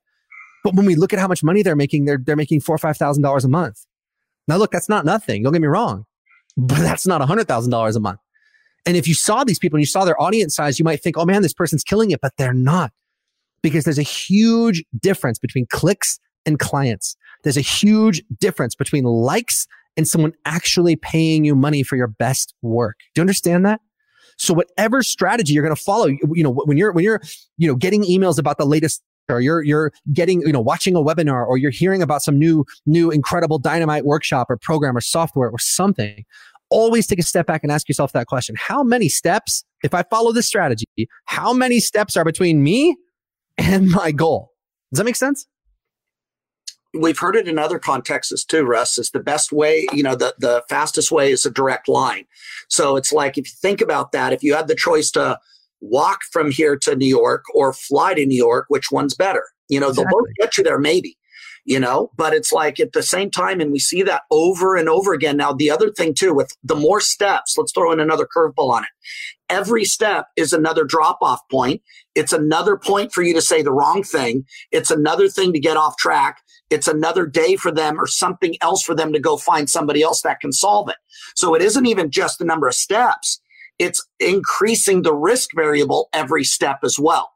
But 0.63 0.73
when 0.73 0.87
we 0.87 0.95
look 0.95 1.13
at 1.13 1.19
how 1.19 1.27
much 1.27 1.43
money 1.43 1.61
they're 1.61 1.75
making, 1.75 2.05
they're, 2.05 2.17
they're 2.17 2.35
making 2.35 2.61
four 2.61 2.73
or 2.73 2.79
five 2.79 2.97
thousand 2.97 3.21
dollars 3.21 3.45
a 3.45 3.49
month. 3.49 3.85
Now 4.47 4.57
look, 4.57 4.71
that's 4.71 4.89
not 4.89 5.05
nothing. 5.05 5.43
Don't 5.43 5.53
get 5.53 5.61
me 5.61 5.67
wrong, 5.67 6.07
but 6.57 6.79
that's 6.79 7.05
not 7.05 7.21
a 7.21 7.27
hundred 7.27 7.47
thousand 7.47 7.69
dollars 7.69 7.95
a 7.95 7.99
month. 7.99 8.19
And 8.85 8.95
if 8.95 9.07
you 9.07 9.13
saw 9.13 9.43
these 9.43 9.59
people 9.59 9.77
and 9.77 9.81
you 9.81 9.87
saw 9.87 10.05
their 10.05 10.19
audience 10.21 10.55
size, 10.55 10.77
you 10.77 10.85
might 10.85 11.01
think, 11.01 11.17
oh 11.17 11.25
man, 11.25 11.41
this 11.41 11.53
person's 11.53 11.83
killing 11.83 12.11
it, 12.11 12.21
but 12.21 12.33
they're 12.37 12.53
not 12.53 12.91
because 13.61 13.83
there's 13.83 13.97
a 13.97 14.03
huge 14.03 14.83
difference 14.99 15.39
between 15.39 15.65
clicks 15.71 16.19
and 16.45 16.59
clients. 16.59 17.15
There's 17.43 17.57
a 17.57 17.61
huge 17.61 18.23
difference 18.39 18.75
between 18.75 19.03
likes 19.03 19.67
and 19.97 20.07
someone 20.07 20.33
actually 20.45 20.95
paying 20.95 21.45
you 21.45 21.55
money 21.55 21.81
for 21.81 21.95
your 21.95 22.07
best 22.07 22.53
work. 22.61 22.97
Do 23.13 23.19
you 23.19 23.23
understand 23.23 23.65
that? 23.65 23.81
So 24.37 24.53
whatever 24.53 25.01
strategy 25.01 25.53
you're 25.53 25.63
going 25.63 25.75
to 25.75 25.81
follow, 25.81 26.07
you 26.07 26.43
know, 26.43 26.51
when 26.51 26.77
you're, 26.77 26.91
when 26.91 27.03
you're, 27.03 27.21
you 27.57 27.67
know, 27.67 27.75
getting 27.75 28.03
emails 28.03 28.37
about 28.37 28.57
the 28.57 28.65
latest 28.65 29.01
or 29.29 29.39
you're, 29.39 29.63
you're 29.63 29.91
getting, 30.13 30.41
you 30.41 30.51
know, 30.51 30.59
watching 30.59 30.95
a 30.95 30.99
webinar 30.99 31.47
or 31.47 31.57
you're 31.57 31.71
hearing 31.71 32.01
about 32.01 32.21
some 32.21 32.37
new, 32.37 32.65
new 32.85 33.09
incredible 33.09 33.57
dynamite 33.57 34.05
workshop 34.05 34.47
or 34.49 34.57
program 34.57 34.95
or 34.95 35.01
software 35.01 35.49
or 35.49 35.57
something, 35.57 36.25
always 36.75 37.07
take 37.07 37.19
a 37.19 37.23
step 37.23 37.47
back 37.47 37.63
and 37.63 37.71
ask 37.71 37.87
yourself 37.87 38.11
that 38.13 38.27
question. 38.27 38.55
How 38.57 38.83
many 38.83 39.09
steps, 39.09 39.63
if 39.83 39.93
I 39.93 40.03
follow 40.03 40.31
this 40.31 40.47
strategy, 40.47 40.85
how 41.25 41.53
many 41.53 41.79
steps 41.79 42.17
are 42.17 42.25
between 42.25 42.63
me 42.63 42.97
and 43.57 43.89
my 43.89 44.11
goal? 44.11 44.51
Does 44.91 44.97
that 44.99 45.05
make 45.05 45.15
sense? 45.15 45.47
we've 46.97 47.19
heard 47.19 47.35
it 47.35 47.47
in 47.47 47.59
other 47.59 47.79
contexts 47.79 48.45
too, 48.45 48.63
Russ, 48.63 48.97
is 48.97 49.11
the 49.11 49.19
best 49.19 49.51
way, 49.51 49.85
you 49.91 50.03
know, 50.03 50.15
the, 50.15 50.33
the 50.39 50.63
fastest 50.69 51.11
way 51.11 51.31
is 51.31 51.45
a 51.45 51.51
direct 51.51 51.87
line. 51.87 52.25
So 52.69 52.95
it's 52.95 53.11
like, 53.11 53.37
if 53.37 53.47
you 53.47 53.53
think 53.61 53.81
about 53.81 54.11
that, 54.13 54.33
if 54.33 54.43
you 54.43 54.55
had 54.55 54.67
the 54.67 54.75
choice 54.75 55.11
to 55.11 55.39
walk 55.81 56.21
from 56.31 56.51
here 56.51 56.77
to 56.77 56.95
New 56.95 57.07
York 57.07 57.43
or 57.53 57.73
fly 57.73 58.13
to 58.13 58.25
New 58.25 58.37
York, 58.37 58.65
which 58.69 58.91
one's 58.91 59.13
better? 59.13 59.43
You 59.67 59.79
know, 59.79 59.89
exactly. 59.89 60.11
they'll 60.11 60.19
both 60.19 60.29
get 60.39 60.57
you 60.57 60.63
there, 60.63 60.79
maybe, 60.79 61.17
you 61.65 61.79
know, 61.79 62.11
but 62.15 62.33
it's 62.33 62.51
like 62.51 62.79
at 62.79 62.93
the 62.93 63.03
same 63.03 63.29
time, 63.29 63.59
and 63.59 63.71
we 63.71 63.79
see 63.79 64.03
that 64.03 64.23
over 64.31 64.75
and 64.75 64.87
over 64.87 65.13
again. 65.13 65.37
Now, 65.37 65.53
the 65.53 65.71
other 65.71 65.91
thing 65.91 66.13
too, 66.13 66.33
with 66.33 66.55
the 66.63 66.75
more 66.75 67.01
steps, 67.01 67.57
let's 67.57 67.71
throw 67.73 67.91
in 67.91 67.99
another 67.99 68.27
curveball 68.35 68.71
on 68.71 68.83
it. 68.83 68.89
Every 69.49 69.85
step 69.85 70.27
is 70.35 70.53
another 70.53 70.85
drop 70.85 71.19
off 71.21 71.41
point. 71.51 71.81
It's 72.15 72.33
another 72.33 72.77
point 72.77 73.11
for 73.11 73.21
you 73.21 73.33
to 73.33 73.41
say 73.41 73.61
the 73.61 73.71
wrong 73.71 74.01
thing. 74.01 74.45
It's 74.71 74.89
another 74.89 75.27
thing 75.27 75.53
to 75.53 75.59
get 75.59 75.77
off 75.77 75.97
track 75.97 76.39
it's 76.69 76.87
another 76.87 77.27
day 77.27 77.55
for 77.55 77.71
them 77.71 77.99
or 77.99 78.07
something 78.07 78.55
else 78.61 78.83
for 78.83 78.95
them 78.95 79.13
to 79.13 79.19
go 79.19 79.37
find 79.37 79.69
somebody 79.69 80.01
else 80.01 80.21
that 80.23 80.39
can 80.39 80.51
solve 80.51 80.89
it. 80.89 80.97
So 81.35 81.53
it 81.53 81.61
isn't 81.61 81.85
even 81.85 82.09
just 82.09 82.39
the 82.39 82.45
number 82.45 82.67
of 82.67 82.73
steps. 82.73 83.39
It's 83.77 84.05
increasing 84.19 85.03
the 85.03 85.13
risk 85.13 85.49
variable 85.55 86.09
every 86.13 86.43
step 86.43 86.79
as 86.83 86.97
well. 86.97 87.34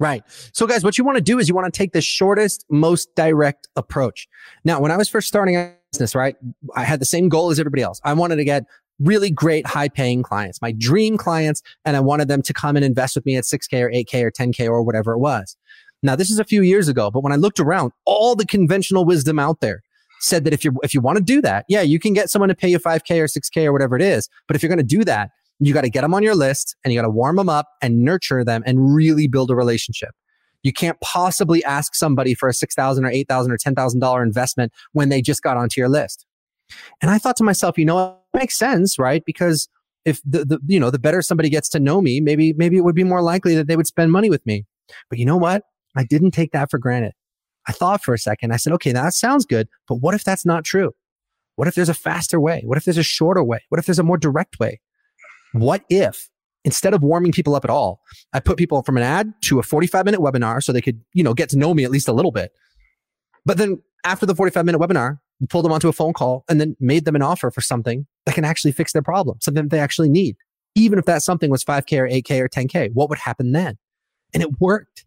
Right. 0.00 0.24
So 0.52 0.66
guys, 0.66 0.82
what 0.82 0.96
you 0.96 1.04
want 1.04 1.16
to 1.16 1.22
do 1.22 1.38
is 1.38 1.48
you 1.48 1.54
want 1.54 1.72
to 1.72 1.76
take 1.76 1.92
the 1.92 2.00
shortest, 2.00 2.64
most 2.70 3.14
direct 3.14 3.68
approach. 3.76 4.26
Now, 4.64 4.80
when 4.80 4.90
I 4.90 4.96
was 4.96 5.10
first 5.10 5.28
starting 5.28 5.56
a 5.56 5.74
business, 5.92 6.14
right, 6.14 6.36
I 6.74 6.84
had 6.84 7.02
the 7.02 7.04
same 7.04 7.28
goal 7.28 7.50
as 7.50 7.60
everybody 7.60 7.82
else. 7.82 8.00
I 8.02 8.14
wanted 8.14 8.36
to 8.36 8.44
get 8.44 8.64
really 8.98 9.30
great 9.30 9.66
high 9.66 9.88
paying 9.88 10.22
clients, 10.22 10.60
my 10.62 10.72
dream 10.72 11.18
clients, 11.18 11.62
and 11.84 11.96
I 11.96 12.00
wanted 12.00 12.28
them 12.28 12.40
to 12.42 12.52
come 12.54 12.76
and 12.76 12.84
invest 12.84 13.14
with 13.14 13.26
me 13.26 13.36
at 13.36 13.44
6K 13.44 13.82
or 13.82 13.90
8K 13.90 14.22
or 14.22 14.30
10K 14.30 14.66
or 14.68 14.82
whatever 14.82 15.12
it 15.12 15.18
was. 15.18 15.54
Now, 16.02 16.16
this 16.16 16.30
is 16.30 16.38
a 16.38 16.44
few 16.44 16.62
years 16.62 16.88
ago, 16.88 17.10
but 17.10 17.22
when 17.22 17.32
I 17.32 17.36
looked 17.36 17.60
around, 17.60 17.92
all 18.06 18.34
the 18.34 18.46
conventional 18.46 19.04
wisdom 19.04 19.38
out 19.38 19.60
there 19.60 19.82
said 20.20 20.44
that 20.44 20.54
if 20.54 20.64
you 20.64 20.72
if 20.82 20.94
you 20.94 21.02
want 21.02 21.18
to 21.18 21.24
do 21.24 21.42
that, 21.42 21.66
yeah, 21.68 21.82
you 21.82 21.98
can 21.98 22.14
get 22.14 22.30
someone 22.30 22.48
to 22.48 22.54
pay 22.54 22.68
you 22.68 22.78
5k 22.78 23.20
or 23.20 23.26
6k 23.26 23.66
or 23.66 23.72
whatever 23.72 23.96
it 23.96 24.02
is, 24.02 24.30
but 24.46 24.56
if 24.56 24.62
you're 24.62 24.68
going 24.68 24.78
to 24.78 24.82
do 24.82 25.04
that, 25.04 25.30
you 25.60 25.74
got 25.74 25.82
to 25.82 25.90
get 25.90 26.00
them 26.00 26.14
on 26.14 26.22
your 26.22 26.34
list 26.34 26.74
and 26.84 26.92
you 26.92 26.98
got 26.98 27.04
to 27.04 27.10
warm 27.10 27.36
them 27.36 27.48
up 27.48 27.68
and 27.82 28.02
nurture 28.02 28.44
them 28.44 28.62
and 28.66 28.94
really 28.94 29.28
build 29.28 29.50
a 29.50 29.54
relationship. 29.54 30.10
You 30.62 30.72
can't 30.72 31.00
possibly 31.00 31.62
ask 31.64 31.94
somebody 31.94 32.34
for 32.34 32.48
a 32.48 32.54
6000 32.54 33.04
or 33.04 33.10
8000 33.10 33.52
or 33.52 33.56
$10,000 33.56 34.22
investment 34.22 34.72
when 34.92 35.08
they 35.08 35.22
just 35.22 35.42
got 35.42 35.56
onto 35.56 35.80
your 35.80 35.88
list. 35.88 36.26
And 37.00 37.10
I 37.10 37.18
thought 37.18 37.36
to 37.36 37.44
myself, 37.44 37.78
you 37.78 37.84
know, 37.84 38.18
it 38.34 38.38
makes 38.38 38.58
sense, 38.58 38.98
right? 38.98 39.22
Because 39.24 39.68
if 40.04 40.20
the, 40.24 40.44
the 40.44 40.60
you 40.66 40.80
know, 40.80 40.90
the 40.90 40.98
better 40.98 41.22
somebody 41.22 41.50
gets 41.50 41.68
to 41.70 41.80
know 41.80 42.00
me, 42.00 42.20
maybe 42.20 42.52
maybe 42.54 42.76
it 42.76 42.84
would 42.84 42.94
be 42.94 43.04
more 43.04 43.22
likely 43.22 43.54
that 43.56 43.66
they 43.66 43.76
would 43.76 43.86
spend 43.86 44.12
money 44.12 44.30
with 44.30 44.44
me. 44.46 44.64
But 45.08 45.18
you 45.18 45.24
know 45.24 45.36
what? 45.36 45.64
I 45.96 46.04
didn't 46.04 46.30
take 46.30 46.52
that 46.52 46.70
for 46.70 46.78
granted. 46.78 47.12
I 47.68 47.72
thought 47.72 48.02
for 48.02 48.14
a 48.14 48.18
second, 48.18 48.52
I 48.52 48.56
said, 48.56 48.72
okay, 48.74 48.92
that 48.92 49.12
sounds 49.12 49.44
good, 49.44 49.68
but 49.86 49.96
what 49.96 50.14
if 50.14 50.24
that's 50.24 50.46
not 50.46 50.64
true? 50.64 50.92
What 51.56 51.68
if 51.68 51.74
there's 51.74 51.90
a 51.90 51.94
faster 51.94 52.40
way? 52.40 52.62
What 52.64 52.78
if 52.78 52.84
there's 52.84 52.98
a 52.98 53.02
shorter 53.02 53.44
way? 53.44 53.60
What 53.68 53.78
if 53.78 53.86
there's 53.86 53.98
a 53.98 54.02
more 54.02 54.16
direct 54.16 54.58
way? 54.58 54.80
What 55.52 55.84
if 55.88 56.28
instead 56.64 56.94
of 56.94 57.02
warming 57.02 57.32
people 57.32 57.54
up 57.54 57.64
at 57.64 57.70
all, 57.70 58.02
I 58.32 58.40
put 58.40 58.56
people 58.56 58.82
from 58.82 58.96
an 58.96 59.02
ad 59.02 59.32
to 59.42 59.58
a 59.58 59.62
45 59.62 60.04
minute 60.04 60.20
webinar 60.20 60.62
so 60.62 60.72
they 60.72 60.80
could, 60.80 61.00
you 61.12 61.22
know, 61.22 61.34
get 61.34 61.48
to 61.50 61.58
know 61.58 61.74
me 61.74 61.84
at 61.84 61.90
least 61.90 62.08
a 62.08 62.12
little 62.12 62.32
bit. 62.32 62.52
But 63.46 63.58
then 63.58 63.82
after 64.04 64.26
the 64.26 64.34
45 64.34 64.64
minute 64.64 64.80
webinar, 64.80 65.18
pulled 65.48 65.64
them 65.64 65.72
onto 65.72 65.88
a 65.88 65.92
phone 65.92 66.12
call 66.12 66.44
and 66.48 66.60
then 66.60 66.76
made 66.80 67.06
them 67.06 67.16
an 67.16 67.22
offer 67.22 67.50
for 67.50 67.62
something 67.62 68.06
that 68.26 68.34
can 68.34 68.44
actually 68.44 68.72
fix 68.72 68.92
their 68.92 69.02
problem, 69.02 69.38
something 69.40 69.64
that 69.64 69.70
they 69.70 69.80
actually 69.80 70.10
need. 70.10 70.36
Even 70.74 70.98
if 70.98 71.06
that 71.06 71.22
something 71.22 71.50
was 71.50 71.64
5K 71.64 71.98
or 71.98 72.08
8K 72.08 72.40
or 72.40 72.48
10K, 72.48 72.90
what 72.92 73.08
would 73.08 73.18
happen 73.18 73.52
then? 73.52 73.78
And 74.34 74.42
it 74.42 74.60
worked 74.60 75.06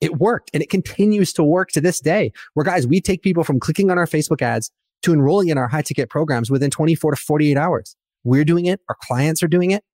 it 0.00 0.18
worked 0.18 0.50
and 0.52 0.62
it 0.62 0.70
continues 0.70 1.32
to 1.34 1.44
work 1.44 1.70
to 1.70 1.80
this 1.80 2.00
day. 2.00 2.32
Where 2.54 2.64
guys, 2.64 2.86
we 2.86 3.00
take 3.00 3.22
people 3.22 3.44
from 3.44 3.60
clicking 3.60 3.90
on 3.90 3.98
our 3.98 4.06
Facebook 4.06 4.42
ads 4.42 4.70
to 5.02 5.12
enrolling 5.12 5.48
in 5.48 5.58
our 5.58 5.68
high 5.68 5.82
ticket 5.82 6.10
programs 6.10 6.50
within 6.50 6.70
24 6.70 7.12
to 7.12 7.16
48 7.16 7.56
hours. 7.56 7.96
We're 8.26 8.44
doing 8.44 8.66
it. 8.66 8.80
Our 8.88 8.96
clients 9.02 9.42
are 9.42 9.48
doing 9.48 9.70
it. 9.70 9.84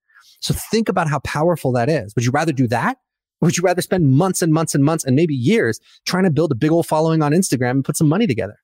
So 0.40 0.54
think 0.54 0.88
about 0.88 1.08
how 1.08 1.20
powerful 1.20 1.72
that 1.72 1.88
is. 1.88 2.14
Would 2.16 2.24
you 2.24 2.32
rather 2.32 2.52
do 2.52 2.66
that? 2.68 2.96
Or 3.40 3.46
would 3.46 3.56
you 3.56 3.62
rather 3.62 3.82
spend 3.82 4.10
months 4.10 4.42
and 4.42 4.52
months 4.52 4.74
and 4.74 4.84
months 4.84 5.04
and 5.04 5.14
maybe 5.14 5.34
years 5.34 5.80
trying 6.06 6.24
to 6.24 6.30
build 6.30 6.50
a 6.52 6.54
big 6.54 6.70
old 6.70 6.86
following 6.86 7.22
on 7.22 7.32
Instagram 7.32 7.70
and 7.70 7.84
put 7.84 7.96
some 7.96 8.08
money 8.08 8.26
together? 8.26 8.56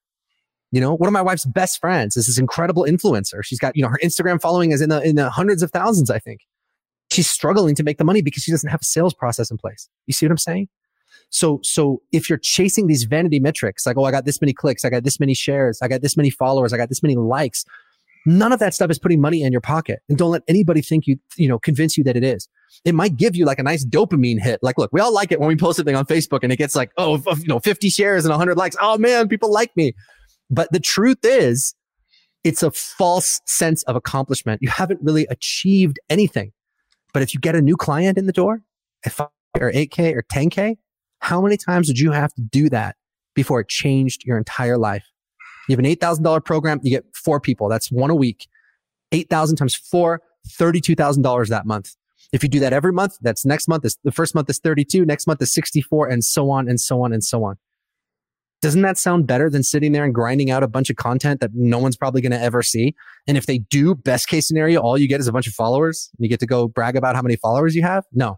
You 0.70 0.80
know, 0.80 0.94
one 0.94 1.08
of 1.08 1.12
my 1.12 1.22
wife's 1.22 1.46
best 1.46 1.80
friends 1.80 2.16
is 2.16 2.26
this 2.26 2.38
incredible 2.38 2.84
influencer. 2.84 3.42
She's 3.42 3.58
got, 3.58 3.76
you 3.76 3.82
know, 3.82 3.88
her 3.88 3.98
Instagram 4.02 4.40
following 4.40 4.70
is 4.70 4.80
in 4.80 4.88
the, 4.88 5.00
in 5.02 5.16
the 5.16 5.30
hundreds 5.30 5.62
of 5.62 5.70
thousands, 5.70 6.10
I 6.10 6.18
think. 6.18 6.40
She's 7.10 7.28
struggling 7.28 7.74
to 7.76 7.82
make 7.82 7.96
the 7.96 8.04
money 8.04 8.20
because 8.20 8.42
she 8.42 8.50
doesn't 8.50 8.68
have 8.68 8.82
a 8.82 8.84
sales 8.84 9.14
process 9.14 9.50
in 9.50 9.56
place. 9.56 9.88
You 10.06 10.12
see 10.12 10.26
what 10.26 10.32
I'm 10.32 10.38
saying? 10.38 10.68
So, 11.30 11.60
so 11.62 12.02
if 12.12 12.28
you're 12.28 12.38
chasing 12.38 12.86
these 12.86 13.04
vanity 13.04 13.40
metrics, 13.40 13.86
like, 13.86 13.96
oh, 13.96 14.04
I 14.04 14.10
got 14.10 14.24
this 14.24 14.40
many 14.40 14.52
clicks, 14.52 14.84
I 14.84 14.90
got 14.90 15.04
this 15.04 15.18
many 15.18 15.34
shares, 15.34 15.78
I 15.82 15.88
got 15.88 16.02
this 16.02 16.16
many 16.16 16.30
followers, 16.30 16.72
I 16.72 16.76
got 16.76 16.88
this 16.88 17.02
many 17.02 17.16
likes, 17.16 17.64
none 18.26 18.52
of 18.52 18.58
that 18.60 18.74
stuff 18.74 18.90
is 18.90 18.98
putting 18.98 19.20
money 19.20 19.42
in 19.42 19.52
your 19.52 19.60
pocket. 19.60 20.00
And 20.08 20.18
don't 20.18 20.30
let 20.30 20.42
anybody 20.48 20.82
think 20.82 21.06
you, 21.06 21.18
you 21.36 21.48
know, 21.48 21.58
convince 21.58 21.96
you 21.96 22.04
that 22.04 22.16
it 22.16 22.24
is. 22.24 22.48
It 22.84 22.94
might 22.94 23.16
give 23.16 23.34
you 23.34 23.44
like 23.44 23.58
a 23.58 23.62
nice 23.62 23.84
dopamine 23.84 24.40
hit. 24.40 24.60
Like, 24.62 24.78
look, 24.78 24.90
we 24.92 25.00
all 25.00 25.12
like 25.12 25.32
it 25.32 25.40
when 25.40 25.48
we 25.48 25.56
post 25.56 25.76
something 25.76 25.96
on 25.96 26.04
Facebook 26.06 26.40
and 26.42 26.52
it 26.52 26.56
gets 26.56 26.76
like, 26.76 26.92
oh, 26.96 27.16
you 27.38 27.46
know, 27.46 27.58
50 27.58 27.88
shares 27.90 28.24
and 28.24 28.30
100 28.30 28.56
likes. 28.56 28.76
Oh 28.80 28.98
man, 28.98 29.28
people 29.28 29.52
like 29.52 29.76
me. 29.76 29.94
But 30.50 30.72
the 30.72 30.80
truth 30.80 31.18
is, 31.22 31.74
it's 32.44 32.62
a 32.62 32.70
false 32.70 33.40
sense 33.46 33.82
of 33.84 33.96
accomplishment. 33.96 34.60
You 34.62 34.68
haven't 34.68 35.00
really 35.02 35.26
achieved 35.28 35.98
anything. 36.08 36.52
But 37.12 37.22
if 37.22 37.34
you 37.34 37.40
get 37.40 37.54
a 37.54 37.62
new 37.62 37.76
client 37.76 38.16
in 38.16 38.26
the 38.26 38.32
door 38.32 38.62
at 39.04 39.12
5 39.12 39.28
or 39.60 39.72
8K 39.72 40.14
or 40.14 40.22
10K, 40.22 40.76
how 41.20 41.40
many 41.40 41.56
times 41.56 41.88
did 41.88 41.98
you 41.98 42.12
have 42.12 42.32
to 42.34 42.42
do 42.42 42.68
that 42.68 42.96
before 43.34 43.60
it 43.60 43.68
changed 43.68 44.24
your 44.24 44.38
entire 44.38 44.78
life? 44.78 45.04
You 45.68 45.74
have 45.76 45.78
an 45.78 45.84
$8,000 45.84 46.44
program, 46.44 46.80
you 46.82 46.90
get 46.90 47.04
four 47.14 47.40
people. 47.40 47.68
That's 47.68 47.92
one 47.92 48.10
a 48.10 48.14
week. 48.14 48.48
8,000 49.12 49.56
times 49.56 49.74
four, 49.74 50.22
$32,000 50.48 51.48
that 51.48 51.66
month. 51.66 51.94
If 52.32 52.42
you 52.42 52.48
do 52.48 52.60
that 52.60 52.72
every 52.72 52.92
month, 52.92 53.16
that's 53.22 53.46
next 53.46 53.68
month 53.68 53.84
is 53.84 53.96
the 54.04 54.12
first 54.12 54.34
month 54.34 54.50
is 54.50 54.58
32, 54.58 55.04
next 55.04 55.26
month 55.26 55.40
is 55.40 55.52
64 55.52 56.08
and 56.08 56.22
so 56.24 56.50
on 56.50 56.68
and 56.68 56.78
so 56.78 57.02
on 57.02 57.12
and 57.12 57.24
so 57.24 57.44
on. 57.44 57.56
Doesn't 58.60 58.82
that 58.82 58.98
sound 58.98 59.26
better 59.26 59.48
than 59.48 59.62
sitting 59.62 59.92
there 59.92 60.04
and 60.04 60.12
grinding 60.12 60.50
out 60.50 60.64
a 60.64 60.68
bunch 60.68 60.90
of 60.90 60.96
content 60.96 61.40
that 61.40 61.52
no 61.54 61.78
one's 61.78 61.96
probably 61.96 62.20
going 62.20 62.32
to 62.32 62.40
ever 62.40 62.62
see? 62.62 62.94
And 63.28 63.36
if 63.36 63.46
they 63.46 63.58
do, 63.58 63.94
best 63.94 64.28
case 64.28 64.48
scenario, 64.48 64.80
all 64.80 64.98
you 64.98 65.06
get 65.06 65.20
is 65.20 65.28
a 65.28 65.32
bunch 65.32 65.46
of 65.46 65.54
followers 65.54 66.10
and 66.18 66.24
you 66.24 66.28
get 66.28 66.40
to 66.40 66.46
go 66.46 66.66
brag 66.66 66.96
about 66.96 67.14
how 67.14 67.22
many 67.22 67.36
followers 67.36 67.76
you 67.76 67.82
have. 67.82 68.04
No, 68.12 68.36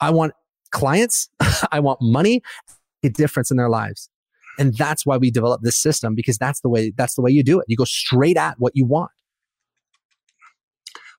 I 0.00 0.10
want 0.10 0.34
clients. 0.70 1.30
I 1.72 1.80
want 1.80 2.02
money, 2.02 2.42
a 3.02 3.08
difference 3.08 3.50
in 3.50 3.56
their 3.56 3.70
lives. 3.70 4.10
And 4.58 4.76
that's 4.76 5.04
why 5.04 5.16
we 5.16 5.30
develop 5.30 5.62
this 5.62 5.76
system 5.76 6.14
because 6.14 6.38
that's 6.38 6.60
the 6.60 6.68
way, 6.68 6.92
that's 6.96 7.14
the 7.14 7.22
way 7.22 7.30
you 7.30 7.42
do 7.42 7.60
it. 7.60 7.66
You 7.68 7.76
go 7.76 7.84
straight 7.84 8.36
at 8.36 8.54
what 8.58 8.72
you 8.74 8.86
want. 8.86 9.10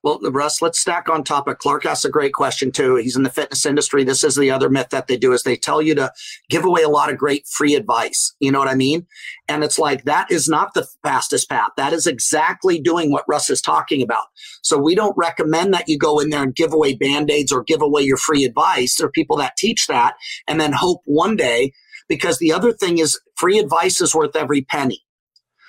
Well, 0.06 0.20
Russ, 0.30 0.62
let's 0.62 0.78
stack 0.78 1.08
on 1.08 1.24
top 1.24 1.48
of 1.48 1.58
Clark 1.58 1.84
asks 1.84 2.04
a 2.04 2.10
great 2.10 2.32
question 2.32 2.70
too. 2.70 2.94
He's 2.94 3.16
in 3.16 3.24
the 3.24 3.30
fitness 3.30 3.66
industry. 3.66 4.04
This 4.04 4.22
is 4.22 4.36
the 4.36 4.52
other 4.52 4.70
myth 4.70 4.90
that 4.90 5.08
they 5.08 5.16
do 5.16 5.32
is 5.32 5.42
they 5.42 5.56
tell 5.56 5.82
you 5.82 5.96
to 5.96 6.12
give 6.48 6.64
away 6.64 6.82
a 6.82 6.88
lot 6.88 7.10
of 7.10 7.18
great 7.18 7.44
free 7.48 7.74
advice. 7.74 8.32
You 8.38 8.52
know 8.52 8.60
what 8.60 8.68
I 8.68 8.76
mean? 8.76 9.08
And 9.48 9.64
it's 9.64 9.80
like 9.80 10.04
that 10.04 10.30
is 10.30 10.46
not 10.46 10.74
the 10.74 10.86
fastest 11.02 11.48
path. 11.48 11.70
That 11.76 11.92
is 11.92 12.06
exactly 12.06 12.78
doing 12.78 13.10
what 13.10 13.24
Russ 13.26 13.50
is 13.50 13.60
talking 13.60 14.00
about. 14.00 14.26
So 14.62 14.78
we 14.78 14.94
don't 14.94 15.16
recommend 15.16 15.74
that 15.74 15.88
you 15.88 15.98
go 15.98 16.20
in 16.20 16.30
there 16.30 16.44
and 16.44 16.54
give 16.54 16.72
away 16.72 16.94
band-aids 16.94 17.50
or 17.50 17.64
give 17.64 17.82
away 17.82 18.02
your 18.02 18.16
free 18.16 18.44
advice. 18.44 18.96
There 18.96 19.08
are 19.08 19.10
people 19.10 19.36
that 19.38 19.56
teach 19.56 19.88
that 19.88 20.14
and 20.46 20.60
then 20.60 20.72
hope 20.72 21.00
one 21.04 21.34
day 21.34 21.72
because 22.08 22.38
the 22.38 22.52
other 22.52 22.72
thing 22.72 22.98
is 22.98 23.18
free 23.36 23.58
advice 23.58 24.00
is 24.00 24.14
worth 24.14 24.36
every 24.36 24.62
penny. 24.62 25.02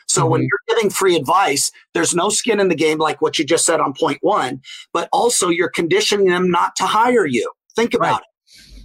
So 0.08 0.22
mm-hmm. 0.22 0.32
when 0.32 0.42
you're 0.42 0.76
giving 0.76 0.90
free 0.90 1.16
advice, 1.16 1.72
there's 1.94 2.16
no 2.16 2.30
skin 2.30 2.60
in 2.60 2.70
the 2.70 2.76
game, 2.76 2.98
like 2.98 3.22
what 3.22 3.38
you 3.38 3.46
just 3.46 3.66
said 3.66 3.80
on 3.80 3.94
point 3.94 4.20
one, 4.22 4.62
but 4.94 5.10
also 5.12 5.50
you're 5.50 5.70
conditioning 5.70 6.28
them 6.28 6.50
not 6.50 6.76
to 6.78 6.86
hire 6.86 7.26
you. 7.26 7.52
Think 7.76 7.94
about 7.94 8.12
right. 8.12 8.22
it. 8.22 8.28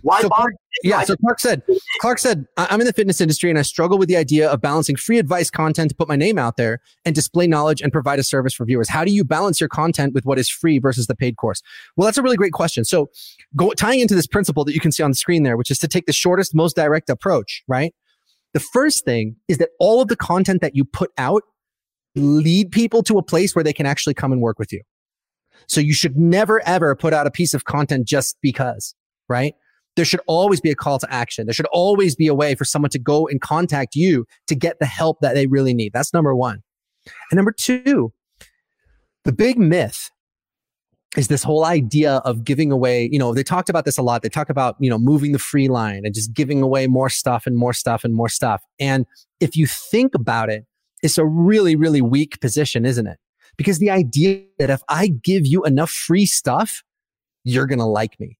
Why 0.02 0.20
so 0.20 0.28
Clark, 0.28 0.54
yeah, 0.82 1.04
so 1.04 1.14
Clark 1.14 1.38
said, 1.38 1.62
Clark 2.00 2.18
said, 2.18 2.44
I'm 2.56 2.80
in 2.80 2.88
the 2.88 2.92
fitness 2.92 3.20
industry 3.20 3.50
and 3.50 3.58
I 3.58 3.62
struggle 3.62 3.98
with 3.98 4.08
the 4.08 4.16
idea 4.16 4.50
of 4.50 4.60
balancing 4.60 4.96
free 4.96 5.18
advice 5.18 5.48
content 5.48 5.90
to 5.90 5.94
put 5.94 6.08
my 6.08 6.16
name 6.16 6.38
out 6.38 6.56
there 6.56 6.80
and 7.04 7.14
display 7.14 7.46
knowledge 7.46 7.80
and 7.80 7.92
provide 7.92 8.18
a 8.18 8.24
service 8.24 8.52
for 8.52 8.64
viewers. 8.64 8.88
How 8.88 9.04
do 9.04 9.12
you 9.12 9.22
balance 9.22 9.60
your 9.60 9.68
content 9.68 10.12
with 10.12 10.24
what 10.24 10.40
is 10.40 10.48
free 10.48 10.80
versus 10.80 11.06
the 11.06 11.14
paid 11.14 11.36
course? 11.36 11.62
Well, 11.96 12.06
that's 12.06 12.18
a 12.18 12.22
really 12.22 12.36
great 12.36 12.52
question. 12.52 12.84
So 12.84 13.10
go, 13.54 13.70
tying 13.74 14.00
into 14.00 14.16
this 14.16 14.26
principle 14.26 14.64
that 14.64 14.74
you 14.74 14.80
can 14.80 14.90
see 14.90 15.04
on 15.04 15.12
the 15.12 15.16
screen 15.16 15.44
there, 15.44 15.56
which 15.56 15.70
is 15.70 15.78
to 15.78 15.86
take 15.86 16.06
the 16.06 16.12
shortest, 16.12 16.52
most 16.52 16.74
direct 16.74 17.08
approach, 17.08 17.62
right? 17.68 17.94
The 18.54 18.60
first 18.60 19.04
thing 19.04 19.36
is 19.48 19.58
that 19.58 19.70
all 19.80 20.00
of 20.00 20.08
the 20.08 20.16
content 20.16 20.60
that 20.60 20.76
you 20.76 20.84
put 20.84 21.10
out 21.18 21.42
lead 22.14 22.70
people 22.70 23.02
to 23.04 23.18
a 23.18 23.22
place 23.22 23.54
where 23.54 23.64
they 23.64 23.72
can 23.72 23.86
actually 23.86 24.14
come 24.14 24.32
and 24.32 24.42
work 24.42 24.58
with 24.58 24.72
you. 24.72 24.82
So 25.66 25.80
you 25.80 25.94
should 25.94 26.16
never 26.16 26.60
ever 26.66 26.94
put 26.94 27.14
out 27.14 27.26
a 27.26 27.30
piece 27.30 27.54
of 27.54 27.64
content 27.64 28.06
just 28.06 28.36
because, 28.42 28.94
right? 29.28 29.54
There 29.96 30.04
should 30.04 30.20
always 30.26 30.60
be 30.60 30.70
a 30.70 30.74
call 30.74 30.98
to 30.98 31.12
action. 31.12 31.46
There 31.46 31.52
should 31.52 31.66
always 31.66 32.16
be 32.16 32.26
a 32.26 32.34
way 32.34 32.54
for 32.54 32.64
someone 32.64 32.90
to 32.90 32.98
go 32.98 33.26
and 33.26 33.40
contact 33.40 33.94
you 33.94 34.26
to 34.46 34.54
get 34.54 34.78
the 34.78 34.86
help 34.86 35.20
that 35.20 35.34
they 35.34 35.46
really 35.46 35.74
need. 35.74 35.92
That's 35.92 36.12
number 36.12 36.34
one. 36.34 36.62
And 37.30 37.36
number 37.36 37.52
two, 37.52 38.12
The 39.24 39.32
big 39.32 39.58
myth 39.58 40.10
is 41.16 41.28
this 41.28 41.42
whole 41.42 41.64
idea 41.64 42.16
of 42.24 42.42
giving 42.42 42.72
away, 42.72 43.08
you 43.12 43.18
know, 43.18 43.34
they 43.34 43.42
talked 43.42 43.68
about 43.68 43.84
this 43.84 43.98
a 43.98 44.02
lot. 44.02 44.22
They 44.22 44.30
talk 44.30 44.48
about, 44.48 44.76
you 44.78 44.88
know, 44.88 44.98
moving 44.98 45.32
the 45.32 45.38
free 45.38 45.68
line 45.68 46.02
and 46.04 46.14
just 46.14 46.32
giving 46.32 46.62
away 46.62 46.86
more 46.86 47.10
stuff 47.10 47.46
and 47.46 47.56
more 47.56 47.74
stuff 47.74 48.02
and 48.02 48.14
more 48.14 48.30
stuff. 48.30 48.62
And 48.80 49.04
if 49.38 49.56
you 49.56 49.66
think 49.66 50.14
about 50.14 50.48
it, 50.48 50.64
it's 51.02 51.18
a 51.18 51.26
really, 51.26 51.76
really 51.76 52.00
weak 52.00 52.40
position, 52.40 52.86
isn't 52.86 53.06
it? 53.06 53.18
Because 53.58 53.78
the 53.78 53.90
idea 53.90 54.44
that 54.58 54.70
if 54.70 54.82
I 54.88 55.08
give 55.08 55.46
you 55.46 55.64
enough 55.64 55.90
free 55.90 56.24
stuff, 56.24 56.82
you're 57.44 57.66
going 57.66 57.78
to 57.80 57.84
like 57.84 58.18
me. 58.18 58.38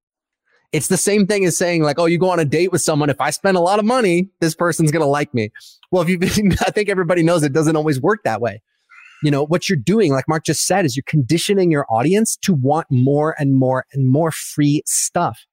It's 0.73 0.89
the 0.89 0.97
same 0.97 1.27
thing 1.27 1.45
as 1.45 1.59
saying 1.59 1.83
like, 1.83 1.99
oh, 1.99 2.07
you 2.07 2.19
go 2.19 2.31
on 2.31 2.41
a 2.41 2.47
date 2.47 2.73
with 2.73 2.81
someone. 2.81 3.11
If 3.11 3.21
I 3.21 3.29
spend 3.29 3.59
a 3.59 3.61
lot 3.61 3.79
of 3.79 3.85
money, 3.85 4.31
this 4.41 4.55
person's 4.55 4.91
going 4.91 5.03
to 5.03 5.09
like 5.09 5.35
me. 5.35 5.51
Well, 5.91 6.03
if 6.03 6.09
you, 6.09 6.19
I 6.67 6.71
think 6.71 6.89
everybody 6.89 7.23
knows 7.23 7.43
it 7.43 7.53
doesn't 7.53 7.77
always 7.77 8.01
work 8.01 8.25
that 8.25 8.41
way. 8.41 8.63
You 9.23 9.31
know, 9.31 9.45
what 9.45 9.69
you're 9.69 9.79
doing, 9.79 10.13
like 10.13 10.29
Mark 10.29 10.45
just 10.45 10.67
said, 10.67 10.85
is 10.85 10.97
you're 10.97 11.05
conditioning 11.07 11.71
your 11.71 11.87
audience 11.89 12.37
to 12.39 12.53
want 12.53 12.87
more 12.91 13.35
and 13.39 13.55
more 13.55 13.85
and 13.93 14.11
more 14.11 14.31
free 14.31 14.83
stuff. 14.87 15.47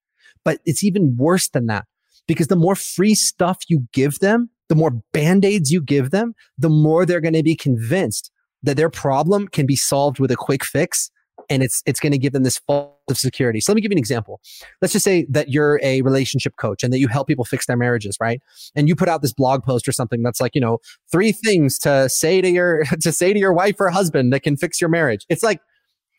But 0.43 0.59
it's 0.65 0.83
even 0.83 1.15
worse 1.17 1.49
than 1.49 1.67
that 1.67 1.85
because 2.27 2.47
the 2.47 2.55
more 2.55 2.75
free 2.75 3.15
stuff 3.15 3.57
you 3.67 3.87
give 3.93 4.19
them, 4.19 4.49
the 4.69 4.75
more 4.75 5.01
band-aids 5.13 5.71
you 5.71 5.81
give 5.81 6.11
them, 6.11 6.33
the 6.57 6.69
more 6.69 7.05
they're 7.05 7.21
going 7.21 7.33
to 7.33 7.43
be 7.43 7.55
convinced 7.55 8.31
that 8.63 8.77
their 8.77 8.89
problem 8.89 9.47
can 9.47 9.65
be 9.65 9.75
solved 9.75 10.19
with 10.19 10.31
a 10.31 10.35
quick 10.35 10.63
fix 10.63 11.11
and 11.49 11.63
it's 11.63 11.81
it's 11.85 11.99
going 11.99 12.11
to 12.11 12.17
give 12.17 12.33
them 12.33 12.43
this 12.43 12.57
false 12.57 12.93
of 13.09 13.17
security. 13.17 13.59
So 13.59 13.71
let 13.71 13.75
me 13.75 13.81
give 13.81 13.91
you 13.91 13.95
an 13.95 13.99
example. 13.99 14.39
Let's 14.81 14.93
just 14.93 15.03
say 15.03 15.25
that 15.29 15.49
you're 15.49 15.79
a 15.83 16.01
relationship 16.01 16.55
coach 16.57 16.83
and 16.83 16.93
that 16.93 16.99
you 16.99 17.07
help 17.07 17.27
people 17.27 17.45
fix 17.45 17.65
their 17.65 17.77
marriages, 17.77 18.17
right? 18.21 18.41
And 18.75 18.87
you 18.87 18.95
put 18.95 19.09
out 19.09 19.21
this 19.21 19.33
blog 19.33 19.63
post 19.63 19.87
or 19.87 19.91
something 19.91 20.21
that's 20.21 20.39
like, 20.39 20.55
you 20.55 20.61
know, 20.61 20.79
three 21.11 21.31
things 21.31 21.77
to 21.79 22.09
say 22.09 22.41
to 22.41 22.49
your 22.49 22.83
to 23.01 23.11
say 23.11 23.33
to 23.33 23.39
your 23.39 23.53
wife 23.53 23.75
or 23.79 23.89
husband 23.89 24.31
that 24.33 24.41
can 24.41 24.57
fix 24.57 24.79
your 24.79 24.89
marriage. 24.89 25.25
It's 25.29 25.43
like 25.43 25.59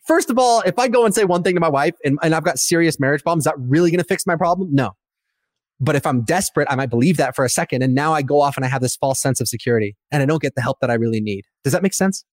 First 0.06 0.30
of 0.30 0.38
all, 0.38 0.62
if 0.62 0.78
I 0.78 0.88
go 0.88 1.04
and 1.04 1.14
say 1.14 1.24
one 1.24 1.42
thing 1.42 1.54
to 1.54 1.60
my 1.60 1.68
wife 1.68 1.94
and, 2.04 2.18
and 2.22 2.34
I've 2.34 2.42
got 2.42 2.58
serious 2.58 2.98
marriage 2.98 3.22
problems, 3.22 3.44
that 3.44 3.54
really 3.58 3.90
going 3.90 4.00
to 4.00 4.04
fix 4.04 4.26
my 4.26 4.34
problem? 4.34 4.70
No. 4.72 4.92
But 5.78 5.94
if 5.94 6.04
I'm 6.06 6.22
desperate, 6.24 6.68
I 6.70 6.74
might 6.74 6.90
believe 6.90 7.16
that 7.16 7.36
for 7.36 7.44
a 7.44 7.48
second. 7.48 7.82
And 7.82 7.94
now 7.94 8.12
I 8.12 8.22
go 8.22 8.40
off 8.40 8.56
and 8.56 8.64
I 8.64 8.68
have 8.68 8.82
this 8.82 8.96
false 8.96 9.20
sense 9.20 9.40
of 9.40 9.48
security 9.48 9.96
and 10.10 10.22
I 10.22 10.26
don't 10.26 10.42
get 10.42 10.54
the 10.54 10.62
help 10.62 10.78
that 10.80 10.90
I 10.90 10.94
really 10.94 11.20
need. 11.20 11.44
Does 11.64 11.72
that 11.72 11.82
make 11.82 11.94
sense? 11.94 12.24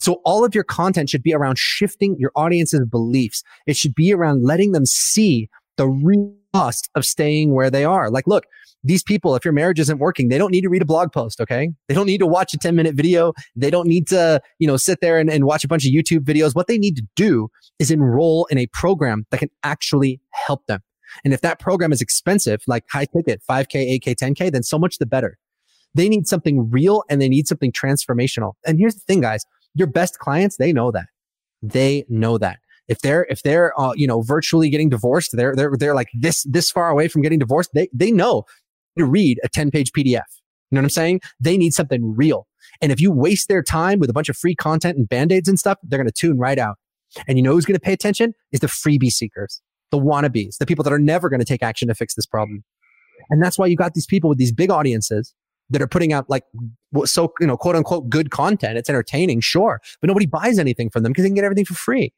So 0.00 0.20
all 0.24 0.44
of 0.44 0.54
your 0.54 0.64
content 0.64 1.10
should 1.10 1.22
be 1.22 1.34
around 1.34 1.58
shifting 1.58 2.16
your 2.18 2.32
audience's 2.36 2.86
beliefs. 2.86 3.42
It 3.66 3.76
should 3.76 3.94
be 3.94 4.12
around 4.12 4.44
letting 4.44 4.72
them 4.72 4.86
see 4.86 5.48
the 5.76 5.88
real 5.88 6.34
cost 6.54 6.88
of 6.94 7.04
staying 7.04 7.52
where 7.52 7.70
they 7.70 7.84
are. 7.84 8.10
Like, 8.10 8.26
look, 8.26 8.44
these 8.84 9.02
people, 9.02 9.34
if 9.34 9.44
your 9.44 9.52
marriage 9.52 9.80
isn't 9.80 9.98
working, 9.98 10.28
they 10.28 10.38
don't 10.38 10.50
need 10.50 10.60
to 10.60 10.68
read 10.68 10.82
a 10.82 10.86
blog 10.86 11.10
post. 11.12 11.40
Okay. 11.40 11.70
They 11.88 11.94
don't 11.94 12.06
need 12.06 12.18
to 12.18 12.26
watch 12.26 12.54
a 12.54 12.58
10 12.58 12.76
minute 12.76 12.94
video. 12.94 13.32
They 13.56 13.70
don't 13.70 13.88
need 13.88 14.06
to, 14.08 14.40
you 14.58 14.66
know, 14.66 14.76
sit 14.76 15.00
there 15.00 15.18
and, 15.18 15.30
and 15.30 15.44
watch 15.44 15.64
a 15.64 15.68
bunch 15.68 15.84
of 15.86 15.92
YouTube 15.92 16.20
videos. 16.20 16.54
What 16.54 16.68
they 16.68 16.78
need 16.78 16.96
to 16.96 17.02
do 17.16 17.48
is 17.78 17.90
enroll 17.90 18.44
in 18.46 18.58
a 18.58 18.66
program 18.68 19.26
that 19.30 19.38
can 19.38 19.50
actually 19.62 20.20
help 20.30 20.66
them. 20.66 20.80
And 21.24 21.32
if 21.32 21.40
that 21.40 21.58
program 21.58 21.92
is 21.92 22.00
expensive, 22.00 22.62
like 22.66 22.84
high 22.90 23.06
ticket, 23.06 23.42
5K, 23.48 24.00
8K, 24.00 24.14
10K, 24.16 24.52
then 24.52 24.62
so 24.62 24.78
much 24.78 24.98
the 24.98 25.06
better. 25.06 25.38
They 25.94 26.08
need 26.08 26.26
something 26.26 26.70
real 26.70 27.04
and 27.08 27.22
they 27.22 27.28
need 27.28 27.46
something 27.46 27.72
transformational. 27.72 28.54
And 28.66 28.78
here's 28.78 28.94
the 28.94 29.00
thing, 29.00 29.20
guys 29.20 29.44
your 29.74 29.86
best 29.86 30.18
clients, 30.18 30.56
they 30.56 30.72
know 30.72 30.90
that. 30.90 31.06
They 31.62 32.04
know 32.08 32.38
that. 32.38 32.58
If 32.86 33.00
they're 33.00 33.26
if 33.30 33.42
they're 33.42 33.78
uh, 33.80 33.94
you 33.96 34.06
know 34.06 34.22
virtually 34.22 34.68
getting 34.68 34.90
divorced, 34.90 35.36
they're 35.36 35.54
they're 35.56 35.72
they're 35.78 35.94
like 35.94 36.08
this 36.14 36.44
this 36.44 36.70
far 36.70 36.90
away 36.90 37.08
from 37.08 37.22
getting 37.22 37.38
divorced. 37.38 37.70
They 37.74 37.88
they 37.92 38.12
know 38.12 38.44
to 38.98 39.04
read 39.04 39.40
a 39.42 39.48
10 39.48 39.70
page 39.70 39.92
PDF. 39.92 40.22
You 40.70 40.76
know 40.76 40.80
what 40.80 40.84
I'm 40.84 40.90
saying? 40.90 41.20
They 41.40 41.56
need 41.56 41.72
something 41.72 42.14
real. 42.16 42.46
And 42.80 42.92
if 42.92 43.00
you 43.00 43.10
waste 43.10 43.48
their 43.48 43.62
time 43.62 43.98
with 43.98 44.10
a 44.10 44.12
bunch 44.12 44.28
of 44.28 44.36
free 44.36 44.54
content 44.54 44.96
and 44.96 45.08
band-aids 45.08 45.48
and 45.48 45.58
stuff, 45.58 45.78
they're 45.82 45.98
going 45.98 46.08
to 46.08 46.12
tune 46.12 46.38
right 46.38 46.58
out. 46.58 46.76
And 47.28 47.38
you 47.38 47.42
know 47.42 47.52
who's 47.52 47.64
going 47.64 47.74
to 47.74 47.80
pay 47.80 47.92
attention? 47.92 48.34
Is 48.52 48.60
the 48.60 48.66
freebie 48.66 49.10
seekers, 49.10 49.60
the 49.90 49.98
wannabes, 49.98 50.58
the 50.58 50.66
people 50.66 50.82
that 50.84 50.92
are 50.92 50.98
never 50.98 51.28
going 51.28 51.40
to 51.40 51.46
take 51.46 51.62
action 51.62 51.88
to 51.88 51.94
fix 51.94 52.14
this 52.14 52.26
problem. 52.26 52.64
And 53.30 53.42
that's 53.42 53.58
why 53.58 53.66
you 53.66 53.76
got 53.76 53.94
these 53.94 54.06
people 54.06 54.28
with 54.28 54.38
these 54.38 54.52
big 54.52 54.70
audiences 54.70 55.34
that 55.70 55.80
are 55.80 55.88
putting 55.88 56.12
out 56.12 56.28
like 56.28 56.44
so 57.04 57.32
you 57.40 57.46
know 57.46 57.56
quote 57.56 57.76
unquote 57.76 58.08
good 58.08 58.30
content. 58.30 58.78
It's 58.78 58.88
entertaining 58.88 59.40
sure 59.40 59.80
but 60.00 60.08
nobody 60.08 60.26
buys 60.26 60.58
anything 60.58 60.90
from 60.90 61.02
them 61.02 61.12
because 61.12 61.24
they 61.24 61.28
can 61.28 61.34
get 61.34 61.44
everything 61.44 61.64
for 61.64 61.74
free. 61.74 62.12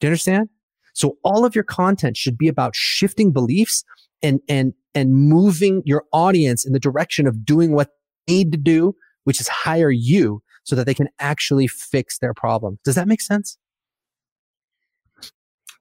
Do 0.00 0.06
you 0.06 0.10
understand? 0.10 0.48
So 0.92 1.16
all 1.22 1.44
of 1.44 1.54
your 1.54 1.64
content 1.64 2.16
should 2.16 2.36
be 2.36 2.48
about 2.48 2.74
shifting 2.74 3.32
beliefs 3.32 3.84
and 4.22 4.40
and 4.48 4.74
and 4.94 5.14
moving 5.14 5.82
your 5.84 6.04
audience 6.12 6.66
in 6.66 6.72
the 6.72 6.80
direction 6.80 7.26
of 7.26 7.44
doing 7.44 7.72
what 7.72 7.90
they 8.26 8.34
need 8.34 8.52
to 8.52 8.58
do 8.58 8.94
which 9.24 9.40
is 9.40 9.48
hire 9.48 9.90
you 9.90 10.42
so 10.64 10.76
that 10.76 10.86
they 10.86 10.94
can 10.94 11.08
actually 11.18 11.66
fix 11.66 12.18
their 12.18 12.34
problem. 12.34 12.78
Does 12.84 12.94
that 12.94 13.08
make 13.08 13.20
sense? 13.20 13.58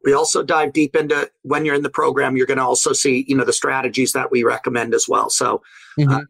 We 0.04 0.14
also 0.14 0.44
dive 0.44 0.74
deep 0.74 0.96
into 0.96 1.30
when 1.42 1.66
you're 1.66 1.76
in 1.76 1.84
the 1.84 1.90
program 1.90 2.38
you're 2.38 2.46
going 2.46 2.58
to 2.58 2.64
also 2.64 2.94
see 2.94 3.26
you 3.28 3.36
know 3.36 3.44
the 3.44 3.54
strategies 3.54 4.14
that 4.14 4.32
we 4.32 4.44
recommend 4.44 4.94
as 4.94 5.08
well. 5.10 5.30
So 5.30 5.62
mm-hmm. 6.00 6.12
uh, 6.12 6.22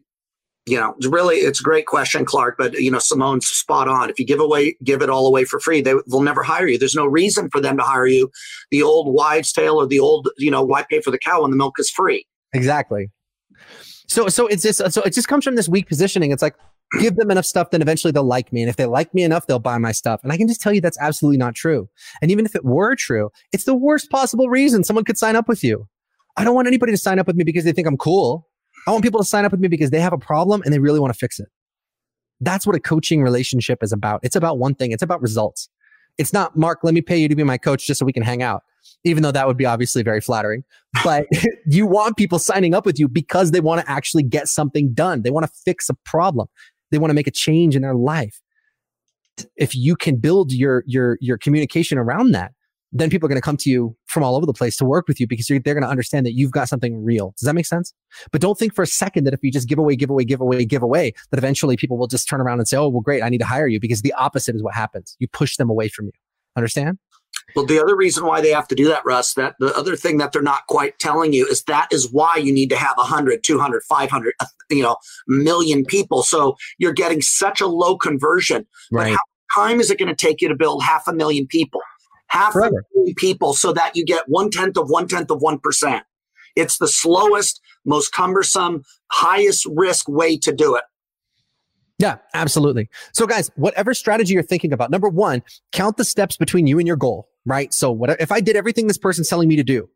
you 0.66 0.78
know, 0.78 0.94
it's 0.98 1.06
really, 1.06 1.36
it's 1.36 1.60
a 1.60 1.62
great 1.62 1.86
question, 1.86 2.24
Clark. 2.24 2.56
But 2.58 2.74
you 2.74 2.90
know, 2.90 2.98
Simone's 2.98 3.46
spot 3.46 3.88
on. 3.88 4.10
If 4.10 4.18
you 4.18 4.26
give 4.26 4.40
away, 4.40 4.76
give 4.84 5.02
it 5.02 5.10
all 5.10 5.26
away 5.26 5.44
for 5.44 5.60
free, 5.60 5.80
they, 5.80 5.94
they'll 6.08 6.22
never 6.22 6.42
hire 6.42 6.66
you. 6.66 6.78
There's 6.78 6.94
no 6.94 7.06
reason 7.06 7.48
for 7.50 7.60
them 7.60 7.76
to 7.76 7.82
hire 7.82 8.06
you. 8.06 8.30
The 8.70 8.82
old 8.82 9.14
wives' 9.14 9.52
tale 9.52 9.80
or 9.80 9.86
the 9.86 10.00
old, 10.00 10.28
you 10.38 10.50
know, 10.50 10.62
why 10.62 10.84
pay 10.88 11.00
for 11.00 11.10
the 11.10 11.18
cow 11.18 11.42
when 11.42 11.50
the 11.50 11.56
milk 11.56 11.78
is 11.78 11.90
free? 11.90 12.26
Exactly. 12.52 13.10
So, 14.08 14.28
so 14.28 14.46
it's 14.48 14.62
just, 14.62 14.92
so 14.92 15.02
it 15.02 15.12
just 15.12 15.28
comes 15.28 15.44
from 15.44 15.54
this 15.54 15.68
weak 15.68 15.88
positioning. 15.88 16.32
It's 16.32 16.42
like 16.42 16.56
give 16.98 17.16
them 17.16 17.30
enough 17.30 17.44
stuff, 17.44 17.70
then 17.70 17.82
eventually 17.82 18.10
they'll 18.10 18.24
like 18.24 18.52
me, 18.52 18.62
and 18.62 18.68
if 18.68 18.76
they 18.76 18.86
like 18.86 19.14
me 19.14 19.22
enough, 19.22 19.46
they'll 19.46 19.58
buy 19.58 19.78
my 19.78 19.92
stuff. 19.92 20.20
And 20.22 20.32
I 20.32 20.36
can 20.36 20.48
just 20.48 20.60
tell 20.60 20.72
you 20.72 20.80
that's 20.80 20.98
absolutely 20.98 21.38
not 21.38 21.54
true. 21.54 21.88
And 22.20 22.30
even 22.30 22.44
if 22.44 22.54
it 22.54 22.64
were 22.64 22.96
true, 22.96 23.30
it's 23.52 23.64
the 23.64 23.74
worst 23.74 24.10
possible 24.10 24.48
reason 24.48 24.84
someone 24.84 25.04
could 25.04 25.18
sign 25.18 25.36
up 25.36 25.48
with 25.48 25.62
you. 25.62 25.86
I 26.36 26.44
don't 26.44 26.54
want 26.54 26.68
anybody 26.68 26.92
to 26.92 26.98
sign 26.98 27.18
up 27.18 27.26
with 27.26 27.36
me 27.36 27.44
because 27.44 27.64
they 27.64 27.72
think 27.72 27.86
I'm 27.86 27.96
cool. 27.96 28.48
I 28.86 28.92
want 28.92 29.04
people 29.04 29.20
to 29.20 29.26
sign 29.26 29.44
up 29.44 29.52
with 29.52 29.60
me 29.60 29.68
because 29.68 29.90
they 29.90 30.00
have 30.00 30.12
a 30.12 30.18
problem 30.18 30.62
and 30.64 30.72
they 30.72 30.78
really 30.78 31.00
want 31.00 31.12
to 31.12 31.18
fix 31.18 31.38
it. 31.38 31.48
That's 32.40 32.66
what 32.66 32.74
a 32.74 32.80
coaching 32.80 33.22
relationship 33.22 33.82
is 33.82 33.92
about. 33.92 34.20
It's 34.22 34.36
about 34.36 34.58
one 34.58 34.74
thing. 34.74 34.92
It's 34.92 35.02
about 35.02 35.20
results. 35.20 35.68
It's 36.18 36.32
not, 36.32 36.56
Mark, 36.56 36.80
let 36.82 36.94
me 36.94 37.00
pay 37.00 37.18
you 37.18 37.28
to 37.28 37.36
be 37.36 37.44
my 37.44 37.58
coach 37.58 37.86
just 37.86 37.98
so 37.98 38.06
we 38.06 38.12
can 38.12 38.22
hang 38.22 38.42
out, 38.42 38.62
even 39.04 39.22
though 39.22 39.32
that 39.32 39.46
would 39.46 39.56
be 39.56 39.66
obviously 39.66 40.02
very 40.02 40.20
flattering. 40.20 40.64
But 41.04 41.26
you 41.66 41.86
want 41.86 42.16
people 42.16 42.38
signing 42.40 42.74
up 42.74 42.84
with 42.84 42.98
you 42.98 43.08
because 43.08 43.52
they 43.52 43.60
want 43.60 43.80
to 43.80 43.90
actually 43.90 44.24
get 44.24 44.48
something 44.48 44.92
done. 44.92 45.22
They 45.22 45.30
want 45.30 45.46
to 45.46 45.52
fix 45.64 45.88
a 45.88 45.94
problem. 46.04 46.48
They 46.90 46.98
want 46.98 47.10
to 47.10 47.14
make 47.14 47.28
a 47.28 47.30
change 47.30 47.76
in 47.76 47.82
their 47.82 47.94
life. 47.94 48.40
If 49.56 49.74
you 49.76 49.94
can 49.94 50.16
build 50.16 50.52
your, 50.52 50.82
your, 50.86 51.16
your 51.20 51.38
communication 51.38 51.96
around 51.96 52.32
that, 52.32 52.52
then 52.92 53.08
people 53.08 53.26
are 53.26 53.30
going 53.30 53.40
to 53.40 53.44
come 53.44 53.56
to 53.58 53.70
you 53.70 53.96
from 54.10 54.24
all 54.24 54.36
over 54.36 54.44
the 54.44 54.52
place 54.52 54.76
to 54.76 54.84
work 54.84 55.06
with 55.06 55.20
you 55.20 55.26
because 55.26 55.46
they're 55.46 55.60
going 55.60 55.82
to 55.82 55.88
understand 55.88 56.26
that 56.26 56.32
you've 56.32 56.50
got 56.50 56.68
something 56.68 57.02
real. 57.02 57.32
Does 57.38 57.46
that 57.46 57.54
make 57.54 57.66
sense? 57.66 57.94
But 58.32 58.40
don't 58.40 58.58
think 58.58 58.74
for 58.74 58.82
a 58.82 58.86
second 58.86 59.24
that 59.24 59.34
if 59.34 59.40
you 59.42 59.52
just 59.52 59.68
give 59.68 59.78
away, 59.78 59.94
give 59.94 60.10
away, 60.10 60.24
give 60.24 60.40
away, 60.40 60.64
give 60.64 60.82
away, 60.82 61.12
that 61.30 61.38
eventually 61.38 61.76
people 61.76 61.96
will 61.96 62.08
just 62.08 62.28
turn 62.28 62.40
around 62.40 62.58
and 62.58 62.66
say, 62.66 62.76
oh, 62.76 62.88
well, 62.88 63.00
great, 63.00 63.22
I 63.22 63.28
need 63.28 63.38
to 63.38 63.46
hire 63.46 63.68
you 63.68 63.78
because 63.78 64.02
the 64.02 64.12
opposite 64.14 64.56
is 64.56 64.62
what 64.62 64.74
happens. 64.74 65.16
You 65.20 65.28
push 65.28 65.56
them 65.56 65.70
away 65.70 65.88
from 65.88 66.06
you. 66.06 66.12
Understand? 66.56 66.98
Well, 67.54 67.66
the 67.66 67.80
other 67.80 67.96
reason 67.96 68.26
why 68.26 68.40
they 68.40 68.50
have 68.50 68.68
to 68.68 68.74
do 68.74 68.88
that, 68.88 69.04
Russ, 69.04 69.34
that 69.34 69.54
the 69.60 69.74
other 69.76 69.96
thing 69.96 70.18
that 70.18 70.32
they're 70.32 70.42
not 70.42 70.66
quite 70.66 70.98
telling 70.98 71.32
you 71.32 71.46
is 71.46 71.62
that 71.64 71.88
is 71.92 72.10
why 72.12 72.36
you 72.36 72.52
need 72.52 72.70
to 72.70 72.76
have 72.76 72.96
100, 72.96 73.42
200, 73.42 73.82
500, 73.84 74.34
uh, 74.40 74.46
you 74.68 74.82
know, 74.82 74.96
million 75.26 75.84
people. 75.84 76.22
So 76.22 76.56
you're 76.78 76.92
getting 76.92 77.22
such 77.22 77.60
a 77.60 77.66
low 77.66 77.96
conversion. 77.96 78.66
Right. 78.90 79.10
But 79.12 79.18
how 79.54 79.66
time 79.68 79.80
is 79.80 79.90
it 79.90 79.98
going 79.98 80.08
to 80.08 80.14
take 80.14 80.40
you 80.40 80.48
to 80.48 80.54
build 80.54 80.82
half 80.82 81.06
a 81.08 81.12
million 81.12 81.46
people? 81.46 81.80
Half 82.30 82.54
a 82.54 82.70
million 82.94 83.14
people 83.16 83.54
so 83.54 83.72
that 83.72 83.94
you 83.94 84.04
get 84.04 84.24
one 84.26 84.50
tenth 84.50 84.76
of 84.76 84.88
one 84.88 85.06
tenth 85.06 85.30
of 85.30 85.40
one 85.40 85.58
percent. 85.58 86.04
It's 86.56 86.78
the 86.78 86.88
slowest, 86.88 87.60
most 87.84 88.12
cumbersome, 88.12 88.82
highest 89.10 89.66
risk 89.70 90.08
way 90.08 90.36
to 90.38 90.52
do 90.52 90.74
it. 90.76 90.84
Yeah, 91.98 92.16
absolutely. 92.32 92.88
So, 93.12 93.26
guys, 93.26 93.50
whatever 93.56 93.92
strategy 93.92 94.32
you're 94.32 94.42
thinking 94.42 94.72
about, 94.72 94.90
number 94.90 95.08
one, 95.08 95.42
count 95.72 95.98
the 95.98 96.04
steps 96.04 96.36
between 96.36 96.66
you 96.66 96.78
and 96.78 96.86
your 96.86 96.96
goal, 96.96 97.28
right? 97.44 97.74
So, 97.74 97.92
what 97.92 98.18
if 98.20 98.32
I 98.32 98.40
did 98.40 98.56
everything 98.56 98.86
this 98.86 98.96
person's 98.96 99.28
telling 99.28 99.48
me 99.48 99.56
to 99.56 99.62
do? 99.62 99.88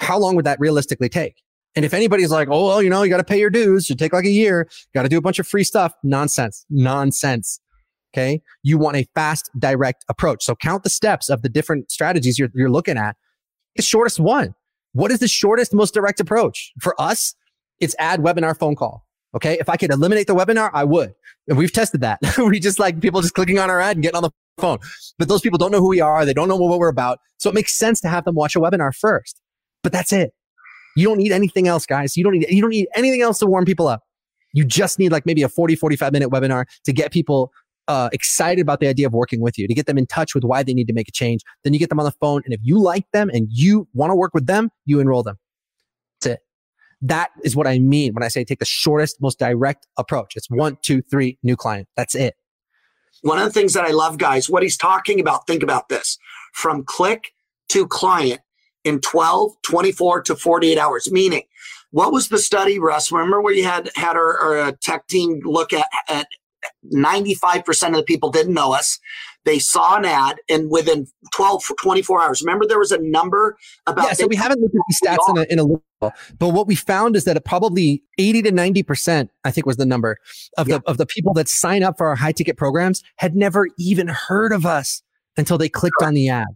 How 0.00 0.18
long 0.18 0.34
would 0.34 0.46
that 0.46 0.58
realistically 0.58 1.08
take? 1.08 1.44
And 1.76 1.84
if 1.84 1.94
anybody's 1.94 2.30
like, 2.30 2.48
oh, 2.50 2.66
well, 2.66 2.82
you 2.82 2.90
know, 2.90 3.02
you 3.02 3.10
got 3.10 3.18
to 3.18 3.24
pay 3.24 3.38
your 3.38 3.50
dues, 3.50 3.86
should 3.86 3.98
take 3.98 4.12
like 4.12 4.24
a 4.24 4.30
year, 4.30 4.68
got 4.94 5.02
to 5.04 5.08
do 5.08 5.18
a 5.18 5.20
bunch 5.20 5.38
of 5.38 5.46
free 5.46 5.64
stuff, 5.64 5.92
nonsense, 6.02 6.66
nonsense. 6.70 7.60
Okay. 8.14 8.40
You 8.62 8.78
want 8.78 8.96
a 8.96 9.06
fast, 9.14 9.50
direct 9.58 10.04
approach. 10.08 10.44
So 10.44 10.54
count 10.54 10.84
the 10.84 10.90
steps 10.90 11.28
of 11.28 11.42
the 11.42 11.48
different 11.48 11.90
strategies 11.90 12.38
you're, 12.38 12.50
you're 12.54 12.70
looking 12.70 12.96
at. 12.96 13.16
The 13.74 13.82
shortest 13.82 14.20
one. 14.20 14.54
What 14.92 15.10
is 15.10 15.18
the 15.18 15.26
shortest, 15.26 15.74
most 15.74 15.94
direct 15.94 16.20
approach? 16.20 16.72
For 16.80 17.00
us, 17.00 17.34
it's 17.80 17.96
ad 17.98 18.20
webinar 18.20 18.56
phone 18.56 18.76
call. 18.76 19.04
Okay. 19.34 19.56
If 19.58 19.68
I 19.68 19.76
could 19.76 19.90
eliminate 19.90 20.28
the 20.28 20.34
webinar, 20.34 20.70
I 20.72 20.84
would. 20.84 21.12
And 21.48 21.58
we've 21.58 21.72
tested 21.72 22.02
that. 22.02 22.20
we 22.38 22.60
just 22.60 22.78
like 22.78 23.00
people 23.00 23.20
just 23.20 23.34
clicking 23.34 23.58
on 23.58 23.68
our 23.68 23.80
ad 23.80 23.96
and 23.96 24.02
getting 24.04 24.16
on 24.16 24.22
the 24.22 24.30
phone. 24.58 24.78
But 25.18 25.26
those 25.26 25.40
people 25.40 25.58
don't 25.58 25.72
know 25.72 25.80
who 25.80 25.88
we 25.88 26.00
are. 26.00 26.24
They 26.24 26.34
don't 26.34 26.46
know 26.46 26.56
what 26.56 26.78
we're 26.78 26.88
about. 26.88 27.18
So 27.38 27.50
it 27.50 27.54
makes 27.54 27.76
sense 27.76 28.00
to 28.02 28.08
have 28.08 28.24
them 28.24 28.36
watch 28.36 28.54
a 28.54 28.60
webinar 28.60 28.94
first. 28.94 29.40
But 29.82 29.90
that's 29.90 30.12
it. 30.12 30.32
You 30.96 31.08
don't 31.08 31.18
need 31.18 31.32
anything 31.32 31.66
else, 31.66 31.84
guys. 31.84 32.16
You 32.16 32.22
don't 32.22 32.34
need, 32.34 32.48
you 32.48 32.60
don't 32.60 32.70
need 32.70 32.86
anything 32.94 33.22
else 33.22 33.40
to 33.40 33.46
warm 33.46 33.64
people 33.64 33.88
up. 33.88 34.02
You 34.52 34.64
just 34.64 35.00
need 35.00 35.10
like 35.10 35.26
maybe 35.26 35.42
a 35.42 35.48
40, 35.48 35.74
45 35.74 36.12
minute 36.12 36.30
webinar 36.30 36.66
to 36.84 36.92
get 36.92 37.10
people 37.10 37.50
uh, 37.88 38.08
excited 38.12 38.60
about 38.60 38.80
the 38.80 38.88
idea 38.88 39.06
of 39.06 39.12
working 39.12 39.40
with 39.40 39.58
you, 39.58 39.68
to 39.68 39.74
get 39.74 39.86
them 39.86 39.98
in 39.98 40.06
touch 40.06 40.34
with 40.34 40.44
why 40.44 40.62
they 40.62 40.74
need 40.74 40.86
to 40.88 40.92
make 40.92 41.08
a 41.08 41.12
change. 41.12 41.42
Then 41.62 41.72
you 41.72 41.78
get 41.78 41.88
them 41.88 42.00
on 42.00 42.04
the 42.04 42.12
phone. 42.12 42.42
And 42.44 42.54
if 42.54 42.60
you 42.62 42.78
like 42.78 43.10
them 43.12 43.30
and 43.30 43.48
you 43.50 43.88
want 43.94 44.10
to 44.10 44.14
work 44.14 44.34
with 44.34 44.46
them, 44.46 44.70
you 44.84 45.00
enroll 45.00 45.22
them. 45.22 45.38
That's 46.20 46.34
it. 46.34 46.40
That 47.02 47.30
is 47.42 47.54
what 47.54 47.66
I 47.66 47.78
mean 47.78 48.14
when 48.14 48.22
I 48.22 48.28
say 48.28 48.44
take 48.44 48.58
the 48.58 48.64
shortest, 48.64 49.20
most 49.20 49.38
direct 49.38 49.86
approach. 49.98 50.34
It's 50.36 50.48
one, 50.50 50.78
two, 50.82 51.02
three, 51.02 51.38
new 51.42 51.56
client. 51.56 51.88
That's 51.96 52.14
it. 52.14 52.34
One 53.22 53.38
of 53.38 53.44
the 53.44 53.52
things 53.52 53.72
that 53.74 53.84
I 53.84 53.90
love, 53.90 54.18
guys, 54.18 54.50
what 54.50 54.62
he's 54.62 54.76
talking 54.76 55.20
about, 55.20 55.46
think 55.46 55.62
about 55.62 55.88
this 55.88 56.18
from 56.52 56.84
click 56.84 57.32
to 57.70 57.86
client 57.86 58.40
in 58.84 59.00
12, 59.00 59.52
24 59.62 60.22
to 60.22 60.36
48 60.36 60.78
hours, 60.78 61.10
meaning 61.10 61.42
what 61.90 62.12
was 62.12 62.28
the 62.28 62.38
study, 62.38 62.78
Russ? 62.78 63.12
Remember 63.12 63.40
where 63.40 63.54
you 63.54 63.64
had 63.64 63.90
had 63.94 64.16
our, 64.16 64.38
our 64.38 64.58
uh, 64.58 64.72
tech 64.80 65.06
team 65.06 65.40
look 65.44 65.72
at, 65.72 65.86
at 66.08 66.26
95% 66.92 67.88
of 67.88 67.94
the 67.94 68.02
people 68.02 68.30
didn't 68.30 68.54
know 68.54 68.72
us. 68.72 68.98
They 69.44 69.58
saw 69.58 69.96
an 69.96 70.04
ad 70.04 70.36
and 70.48 70.70
within 70.70 71.06
12, 71.34 71.64
24 71.78 72.22
hours, 72.22 72.42
remember 72.42 72.66
there 72.66 72.78
was 72.78 72.92
a 72.92 72.98
number 72.98 73.56
about. 73.86 74.06
Yeah, 74.06 74.12
so 74.14 74.26
we 74.26 74.36
haven't 74.36 74.60
looked 74.60 74.74
at 74.74 74.80
these 74.88 75.00
stats 75.04 75.28
in 75.28 75.38
a, 75.38 75.42
in 75.52 75.58
a 75.58 75.62
little, 75.62 75.84
but 76.38 76.48
what 76.48 76.66
we 76.66 76.74
found 76.74 77.14
is 77.14 77.24
that 77.24 77.42
probably 77.44 78.02
80 78.18 78.42
to 78.42 78.52
90%, 78.52 79.28
I 79.44 79.50
think 79.50 79.66
was 79.66 79.76
the 79.76 79.86
number 79.86 80.16
of 80.56 80.68
yeah. 80.68 80.78
the, 80.78 80.90
of 80.90 80.96
the 80.96 81.06
people 81.06 81.34
that 81.34 81.48
sign 81.48 81.82
up 81.82 81.98
for 81.98 82.06
our 82.06 82.16
high 82.16 82.32
ticket 82.32 82.56
programs 82.56 83.02
had 83.16 83.36
never 83.36 83.68
even 83.78 84.08
heard 84.08 84.52
of 84.52 84.64
us 84.64 85.02
until 85.36 85.58
they 85.58 85.68
clicked 85.68 86.02
on 86.02 86.14
the 86.14 86.28
ad. 86.28 86.46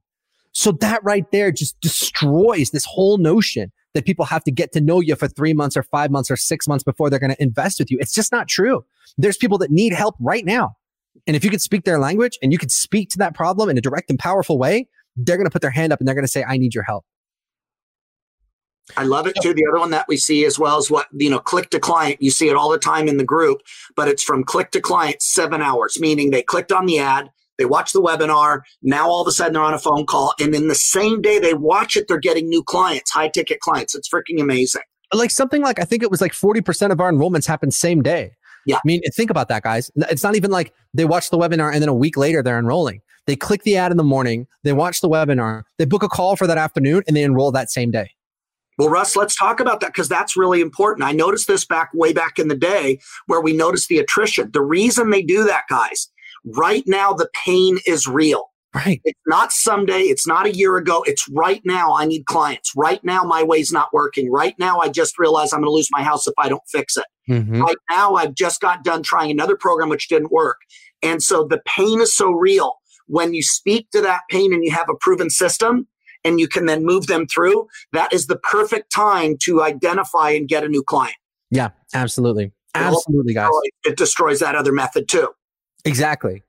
So 0.52 0.72
that 0.72 1.04
right 1.04 1.30
there 1.30 1.52
just 1.52 1.78
destroys 1.80 2.70
this 2.70 2.84
whole 2.86 3.18
notion 3.18 3.70
that 3.98 4.04
people 4.04 4.24
have 4.24 4.44
to 4.44 4.52
get 4.52 4.70
to 4.70 4.80
know 4.80 5.00
you 5.00 5.16
for 5.16 5.26
three 5.26 5.52
months 5.52 5.76
or 5.76 5.82
five 5.82 6.08
months 6.08 6.30
or 6.30 6.36
six 6.36 6.68
months 6.68 6.84
before 6.84 7.10
they're 7.10 7.18
going 7.18 7.34
to 7.34 7.42
invest 7.42 7.80
with 7.80 7.90
you. 7.90 7.98
It's 8.00 8.14
just 8.14 8.30
not 8.30 8.46
true. 8.46 8.84
There's 9.16 9.36
people 9.36 9.58
that 9.58 9.72
need 9.72 9.92
help 9.92 10.14
right 10.20 10.44
now. 10.44 10.76
And 11.26 11.34
if 11.34 11.42
you 11.42 11.50
could 11.50 11.60
speak 11.60 11.82
their 11.82 11.98
language 11.98 12.38
and 12.40 12.52
you 12.52 12.58
could 12.58 12.70
speak 12.70 13.10
to 13.10 13.18
that 13.18 13.34
problem 13.34 13.68
in 13.68 13.76
a 13.76 13.80
direct 13.80 14.08
and 14.08 14.16
powerful 14.16 14.56
way, 14.56 14.86
they're 15.16 15.36
going 15.36 15.48
to 15.48 15.50
put 15.50 15.62
their 15.62 15.72
hand 15.72 15.92
up 15.92 15.98
and 15.98 16.06
they're 16.06 16.14
going 16.14 16.24
to 16.24 16.30
say, 16.30 16.44
I 16.44 16.58
need 16.58 16.76
your 16.76 16.84
help. 16.84 17.04
I 18.96 19.02
love 19.02 19.26
it 19.26 19.36
too. 19.42 19.52
The 19.52 19.66
other 19.68 19.80
one 19.80 19.90
that 19.90 20.06
we 20.06 20.16
see 20.16 20.44
as 20.44 20.60
well 20.60 20.78
is 20.78 20.92
what, 20.92 21.08
you 21.12 21.28
know, 21.28 21.40
click 21.40 21.70
to 21.70 21.80
client. 21.80 22.22
You 22.22 22.30
see 22.30 22.48
it 22.48 22.54
all 22.54 22.70
the 22.70 22.78
time 22.78 23.08
in 23.08 23.16
the 23.16 23.24
group, 23.24 23.62
but 23.96 24.06
it's 24.06 24.22
from 24.22 24.44
click 24.44 24.70
to 24.70 24.80
client, 24.80 25.20
seven 25.22 25.60
hours, 25.60 25.98
meaning 25.98 26.30
they 26.30 26.42
clicked 26.42 26.70
on 26.70 26.86
the 26.86 27.00
ad, 27.00 27.30
they 27.58 27.64
watch 27.64 27.92
the 27.92 28.00
webinar. 28.00 28.60
Now 28.82 29.08
all 29.08 29.20
of 29.20 29.28
a 29.28 29.32
sudden 29.32 29.54
they're 29.54 29.62
on 29.62 29.74
a 29.74 29.78
phone 29.78 30.06
call. 30.06 30.32
And 30.40 30.54
in 30.54 30.68
the 30.68 30.74
same 30.74 31.20
day 31.20 31.38
they 31.38 31.54
watch 31.54 31.96
it, 31.96 32.06
they're 32.08 32.18
getting 32.18 32.48
new 32.48 32.62
clients, 32.62 33.10
high 33.10 33.28
ticket 33.28 33.60
clients. 33.60 33.94
It's 33.94 34.08
freaking 34.08 34.40
amazing. 34.40 34.82
Like 35.12 35.30
something 35.30 35.62
like, 35.62 35.80
I 35.80 35.84
think 35.84 36.02
it 36.02 36.10
was 36.10 36.20
like 36.20 36.32
40% 36.32 36.92
of 36.92 37.00
our 37.00 37.10
enrollments 37.10 37.46
happen 37.46 37.70
same 37.70 38.02
day. 38.02 38.32
Yeah. 38.66 38.76
I 38.76 38.80
mean, 38.84 39.00
think 39.14 39.30
about 39.30 39.48
that, 39.48 39.62
guys. 39.62 39.90
It's 39.96 40.22
not 40.22 40.36
even 40.36 40.50
like 40.50 40.72
they 40.94 41.04
watch 41.04 41.30
the 41.30 41.38
webinar 41.38 41.72
and 41.72 41.80
then 41.82 41.88
a 41.88 41.94
week 41.94 42.16
later 42.16 42.42
they're 42.42 42.58
enrolling. 42.58 43.00
They 43.26 43.36
click 43.36 43.62
the 43.62 43.76
ad 43.76 43.90
in 43.90 43.98
the 43.98 44.04
morning, 44.04 44.46
they 44.64 44.72
watch 44.72 45.02
the 45.02 45.08
webinar, 45.08 45.64
they 45.76 45.84
book 45.84 46.02
a 46.02 46.08
call 46.08 46.34
for 46.34 46.46
that 46.46 46.56
afternoon, 46.56 47.02
and 47.06 47.14
they 47.14 47.22
enroll 47.22 47.52
that 47.52 47.70
same 47.70 47.90
day. 47.90 48.12
Well, 48.78 48.88
Russ, 48.88 49.16
let's 49.16 49.36
talk 49.36 49.60
about 49.60 49.80
that 49.80 49.88
because 49.88 50.08
that's 50.08 50.36
really 50.36 50.60
important. 50.60 51.06
I 51.06 51.12
noticed 51.12 51.48
this 51.48 51.64
back 51.64 51.90
way 51.92 52.12
back 52.12 52.38
in 52.38 52.48
the 52.48 52.56
day 52.56 53.00
where 53.26 53.40
we 53.40 53.52
noticed 53.52 53.88
the 53.88 53.98
attrition. 53.98 54.50
The 54.52 54.62
reason 54.62 55.10
they 55.10 55.22
do 55.22 55.44
that, 55.44 55.64
guys, 55.68 56.08
Right 56.56 56.84
now, 56.86 57.12
the 57.12 57.28
pain 57.44 57.78
is 57.86 58.06
real. 58.06 58.50
Right. 58.74 59.00
It's 59.04 59.20
not 59.26 59.50
someday. 59.50 60.02
It's 60.02 60.26
not 60.26 60.46
a 60.46 60.54
year 60.54 60.76
ago. 60.76 61.02
It's 61.06 61.26
right 61.30 61.62
now. 61.64 61.96
I 61.96 62.04
need 62.04 62.26
clients. 62.26 62.72
Right 62.76 63.02
now, 63.02 63.22
my 63.24 63.42
way's 63.42 63.72
not 63.72 63.88
working. 63.92 64.30
Right 64.30 64.54
now, 64.58 64.78
I 64.80 64.88
just 64.88 65.18
realized 65.18 65.54
I'm 65.54 65.60
going 65.60 65.70
to 65.70 65.74
lose 65.74 65.88
my 65.90 66.02
house 66.02 66.26
if 66.26 66.34
I 66.38 66.48
don't 66.48 66.62
fix 66.68 66.96
it. 66.96 67.06
Mm-hmm. 67.28 67.62
Right 67.62 67.76
now, 67.90 68.14
I've 68.14 68.34
just 68.34 68.60
got 68.60 68.84
done 68.84 69.02
trying 69.02 69.30
another 69.30 69.56
program 69.56 69.88
which 69.88 70.08
didn't 70.08 70.30
work. 70.30 70.58
And 71.02 71.22
so 71.22 71.44
the 71.44 71.60
pain 71.66 72.00
is 72.00 72.14
so 72.14 72.30
real. 72.30 72.74
When 73.06 73.32
you 73.32 73.42
speak 73.42 73.90
to 73.92 74.02
that 74.02 74.20
pain 74.30 74.52
and 74.52 74.62
you 74.62 74.70
have 74.70 74.88
a 74.90 74.94
proven 75.00 75.30
system 75.30 75.88
and 76.24 76.38
you 76.38 76.46
can 76.46 76.66
then 76.66 76.84
move 76.84 77.06
them 77.06 77.26
through, 77.26 77.68
that 77.92 78.12
is 78.12 78.26
the 78.26 78.36
perfect 78.36 78.92
time 78.92 79.36
to 79.44 79.62
identify 79.62 80.30
and 80.30 80.46
get 80.46 80.62
a 80.62 80.68
new 80.68 80.82
client. 80.82 81.16
Yeah, 81.50 81.70
absolutely. 81.94 82.52
Absolutely, 82.74 83.32
guys. 83.32 83.48
It 83.84 83.96
destroys 83.96 84.40
that 84.40 84.54
other 84.54 84.72
method 84.72 85.08
too. 85.08 85.28
Exactly. 85.84 86.42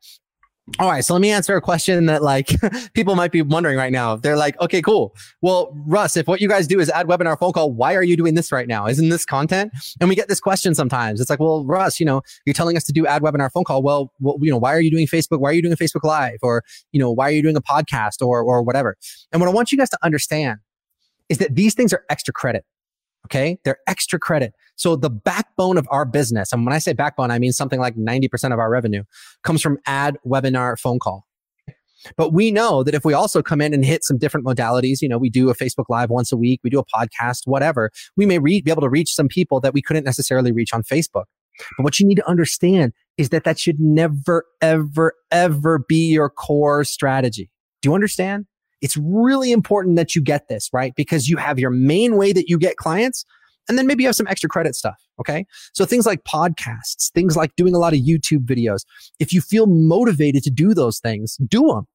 All 0.77 0.87
right, 0.87 1.03
so 1.03 1.13
let 1.13 1.21
me 1.21 1.31
answer 1.31 1.55
a 1.55 1.61
question 1.61 2.05
that 2.05 2.21
like 2.21 2.51
people 2.93 3.15
might 3.15 3.31
be 3.31 3.41
wondering 3.41 3.77
right 3.77 3.91
now. 3.91 4.15
They're 4.15 4.37
like, 4.37 4.59
okay, 4.61 4.81
cool. 4.81 5.15
Well, 5.41 5.75
Russ, 5.87 6.15
if 6.15 6.27
what 6.27 6.41
you 6.41 6.47
guys 6.47 6.67
do 6.67 6.79
is 6.79 6.89
ad 6.89 7.07
webinar 7.07 7.39
phone 7.39 7.53
call, 7.53 7.73
why 7.73 7.95
are 7.95 8.03
you 8.03 8.15
doing 8.15 8.35
this 8.35 8.51
right 8.51 8.67
now? 8.67 8.85
Isn't 8.85 9.09
this 9.09 9.25
content? 9.25 9.71
And 9.99 10.09
we 10.09 10.15
get 10.15 10.27
this 10.27 10.39
question 10.39 10.75
sometimes. 10.75 11.19
It's 11.19 11.29
like, 11.29 11.39
well, 11.39 11.65
Russ, 11.65 11.99
you 11.99 12.05
know, 12.05 12.21
you're 12.45 12.53
telling 12.53 12.77
us 12.77 12.83
to 12.83 12.93
do 12.93 13.07
ad 13.07 13.23
webinar 13.23 13.51
phone 13.51 13.63
call. 13.63 13.81
Well, 13.81 14.13
well, 14.19 14.37
you 14.41 14.51
know, 14.51 14.57
why 14.57 14.73
are 14.73 14.81
you 14.81 14.91
doing 14.91 15.07
Facebook? 15.07 15.39
Why 15.39 15.49
are 15.49 15.53
you 15.53 15.63
doing 15.63 15.75
Facebook 15.75 16.03
Live? 16.03 16.37
Or, 16.43 16.63
you 16.91 16.99
know, 16.99 17.11
why 17.11 17.29
are 17.29 17.33
you 17.33 17.41
doing 17.41 17.57
a 17.57 17.61
podcast 17.61 18.21
or 18.21 18.43
or 18.43 18.61
whatever? 18.61 18.95
And 19.31 19.41
what 19.41 19.49
I 19.49 19.53
want 19.53 19.71
you 19.71 19.77
guys 19.77 19.89
to 19.89 19.97
understand 20.03 20.59
is 21.29 21.39
that 21.39 21.55
these 21.55 21.73
things 21.73 21.93
are 21.93 22.03
extra 22.09 22.33
credit. 22.33 22.63
Okay. 23.25 23.57
They're 23.63 23.77
extra 23.87 24.17
credit. 24.17 24.53
So 24.75 24.95
the 24.95 25.09
backbone 25.09 25.77
of 25.77 25.87
our 25.91 26.05
business, 26.05 26.53
and 26.53 26.65
when 26.65 26.73
I 26.73 26.79
say 26.79 26.93
backbone, 26.93 27.31
I 27.31 27.39
mean 27.39 27.51
something 27.51 27.79
like 27.79 27.95
90% 27.95 28.53
of 28.53 28.59
our 28.59 28.69
revenue 28.69 29.03
comes 29.43 29.61
from 29.61 29.77
ad, 29.85 30.17
webinar, 30.25 30.79
phone 30.79 30.99
call. 30.99 31.25
But 32.15 32.33
we 32.33 32.51
know 32.51 32.83
that 32.83 32.95
if 32.95 33.03
we 33.03 33.13
also 33.13 33.41
come 33.41 33.61
in 33.61 33.73
and 33.73 33.83
hit 33.83 34.03
some 34.03 34.17
different 34.17 34.45
modalities, 34.45 35.01
you 35.01 35.09
know, 35.09 35.17
we 35.17 35.29
do 35.29 35.49
a 35.49 35.55
Facebook 35.55 35.85
Live 35.89 36.09
once 36.09 36.31
a 36.31 36.37
week, 36.37 36.61
we 36.63 36.69
do 36.69 36.79
a 36.79 36.85
podcast, 36.85 37.41
whatever, 37.45 37.91
we 38.15 38.25
may 38.25 38.39
re- 38.39 38.61
be 38.61 38.71
able 38.71 38.81
to 38.81 38.89
reach 38.89 39.13
some 39.13 39.27
people 39.27 39.59
that 39.61 39.73
we 39.73 39.81
couldn't 39.81 40.05
necessarily 40.05 40.51
reach 40.51 40.73
on 40.73 40.83
Facebook. 40.83 41.25
But 41.77 41.83
what 41.83 41.99
you 41.99 42.07
need 42.07 42.15
to 42.15 42.27
understand 42.27 42.93
is 43.17 43.29
that 43.29 43.43
that 43.43 43.59
should 43.59 43.79
never, 43.79 44.45
ever, 44.61 45.13
ever 45.29 45.79
be 45.79 46.09
your 46.09 46.29
core 46.29 46.85
strategy. 46.85 47.49
Do 47.81 47.89
you 47.89 47.95
understand? 47.95 48.45
It's 48.81 48.97
really 48.97 49.51
important 49.51 49.95
that 49.97 50.15
you 50.15 50.21
get 50.21 50.47
this, 50.47 50.69
right? 50.73 50.93
Because 50.95 51.27
you 51.27 51.37
have 51.37 51.59
your 51.59 51.69
main 51.69 52.15
way 52.15 52.31
that 52.33 52.49
you 52.49 52.57
get 52.57 52.77
clients, 52.77 53.25
and 53.67 53.77
then 53.77 53.85
maybe 53.85 54.03
you 54.03 54.07
have 54.07 54.15
some 54.15 54.27
extra 54.27 54.49
credit 54.49 54.75
stuff. 54.75 54.99
Okay. 55.19 55.45
So 55.73 55.85
things 55.85 56.05
like 56.05 56.23
podcasts, 56.23 57.11
things 57.11 57.35
like 57.35 57.55
doing 57.55 57.75
a 57.75 57.77
lot 57.77 57.93
of 57.93 57.99
YouTube 57.99 58.45
videos. 58.45 58.85
If 59.19 59.33
you 59.33 59.41
feel 59.41 59.67
motivated 59.67 60.43
to 60.43 60.49
do 60.49 60.73
those 60.73 60.99
things, 60.99 61.37
do 61.47 61.67
them, 61.67 61.87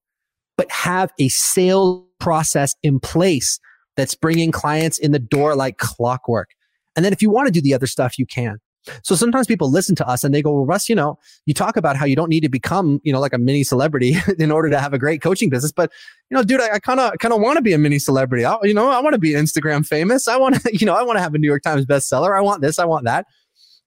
but 0.57 0.71
have 0.71 1.13
a 1.19 1.29
sales 1.29 2.05
process 2.21 2.75
in 2.83 3.01
place 3.01 3.59
that's 3.97 4.15
bringing 4.15 4.53
clients 4.53 4.99
in 4.99 5.13
the 5.13 5.19
door 5.19 5.55
like 5.57 5.79
clockwork. 5.79 6.51
And 6.97 7.05
then 7.05 7.13
if 7.13 7.23
you 7.23 7.31
want 7.31 7.47
to 7.47 7.53
do 7.53 7.61
the 7.61 7.75
other 7.75 7.87
stuff, 7.87 8.19
you 8.19 8.27
can. 8.27 8.59
So 9.03 9.15
sometimes 9.15 9.47
people 9.47 9.71
listen 9.71 9.95
to 9.97 10.07
us 10.07 10.25
and 10.25 10.35
they 10.35 10.43
go, 10.43 10.53
well, 10.53 10.67
Russ, 10.67 10.89
you 10.89 10.95
know, 10.95 11.19
you 11.47 11.55
talk 11.55 11.77
about 11.77 11.97
how 11.97 12.05
you 12.05 12.17
don't 12.17 12.29
need 12.29 12.41
to 12.41 12.49
become, 12.49 13.01
you 13.03 13.13
know, 13.13 13.21
like 13.21 13.33
a 13.33 13.39
mini 13.39 13.65
celebrity 13.65 14.17
in 14.39 14.51
order 14.51 14.71
to 14.71 14.79
have 14.79 14.93
a 14.93 14.99
great 14.99 15.23
coaching 15.23 15.49
business. 15.49 15.73
But, 15.73 15.91
you 16.31 16.37
know, 16.37 16.43
dude, 16.43 16.61
I 16.61 16.79
kind 16.79 17.01
of, 17.01 17.13
kind 17.19 17.33
of 17.33 17.41
want 17.41 17.57
to 17.57 17.63
be 17.63 17.73
a 17.73 17.79
mini 17.79 17.99
celebrity. 17.99 18.45
I, 18.45 18.57
you 18.63 18.75
know, 18.75 18.91
I 18.91 19.01
want 19.01 19.15
to 19.15 19.19
be 19.19 19.31
Instagram 19.31 19.87
famous. 19.87 20.29
I 20.29 20.37
want 20.37 20.61
to, 20.61 20.71
you 20.79 20.87
know, 20.87 20.95
I 20.95 21.03
want 21.03 21.17
to 21.17 21.23
have 21.23 21.35
a 21.35 21.39
New 21.39 21.49
York 21.49 21.63
Times 21.63 21.87
bestseller. 21.87 22.37
I 22.37 22.41
want 22.41 22.61
this. 22.61 22.79
I 22.79 22.85
want 22.85 23.05
that. 23.05 23.27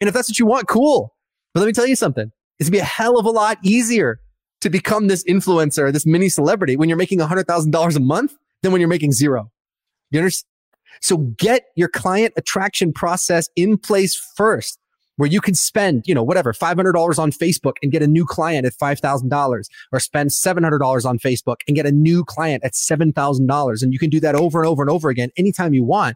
And 0.02 0.08
if 0.08 0.14
that's 0.14 0.30
what 0.30 0.40
you 0.40 0.46
want, 0.46 0.68
cool. 0.68 1.16
But 1.54 1.62
let 1.62 1.68
me 1.68 1.74
tell 1.74 1.88
you 1.88 1.96
something. 1.96 2.32
It's 2.60 2.70
gonna 2.70 2.78
be 2.78 2.82
a 2.82 2.86
hell 2.86 3.20
of 3.20 3.26
a 3.26 3.32
lot 3.32 3.58
easier 3.64 4.20
to 4.62 4.70
become 4.70 5.08
this 5.08 5.24
influencer, 5.26 5.94
this 5.94 6.06
mini 6.06 6.30
celebrity 6.30 6.76
when 6.76 6.90
you're 6.90 6.98
making 6.98 7.20
$100,000 7.20 7.96
a 7.96 8.00
month 8.00 8.36
than 8.64 8.72
when 8.72 8.82
you're 8.82 8.88
making 8.88 9.12
zero. 9.12 9.52
You 10.10 10.20
understand? 10.20 10.50
So 11.02 11.18
get 11.18 11.66
your 11.76 11.90
client 11.90 12.34
attraction 12.38 12.92
process 12.92 13.50
in 13.56 13.78
place 13.78 14.16
first 14.36 14.80
where 15.18 15.30
you 15.30 15.42
can 15.42 15.56
spend, 15.56 16.08
you 16.08 16.16
know, 16.16 16.24
whatever, 16.24 16.54
$500 16.54 17.20
on 17.20 17.32
Facebook 17.32 17.74
and 17.84 17.92
get 17.92 18.02
a 18.02 18.08
new 18.08 18.26
client 18.26 18.66
at 18.66 18.74
$5,000 18.74 19.64
or 19.92 20.00
spend 20.00 20.30
$700 20.30 21.06
on 21.06 21.20
Facebook 21.20 21.58
and 21.68 21.76
get 21.76 21.86
a 21.86 21.92
new 21.92 22.24
client 22.24 22.64
at 22.64 22.74
$7,000. 22.74 23.84
And 23.84 23.94
you 23.94 24.00
can 24.00 24.10
do 24.10 24.20
that 24.22 24.36
over 24.36 24.60
and 24.62 24.68
over 24.68 24.82
and 24.82 24.90
over 24.90 25.10
again 25.10 25.30
anytime 25.38 25.74
you 25.74 25.84
want. 25.84 26.16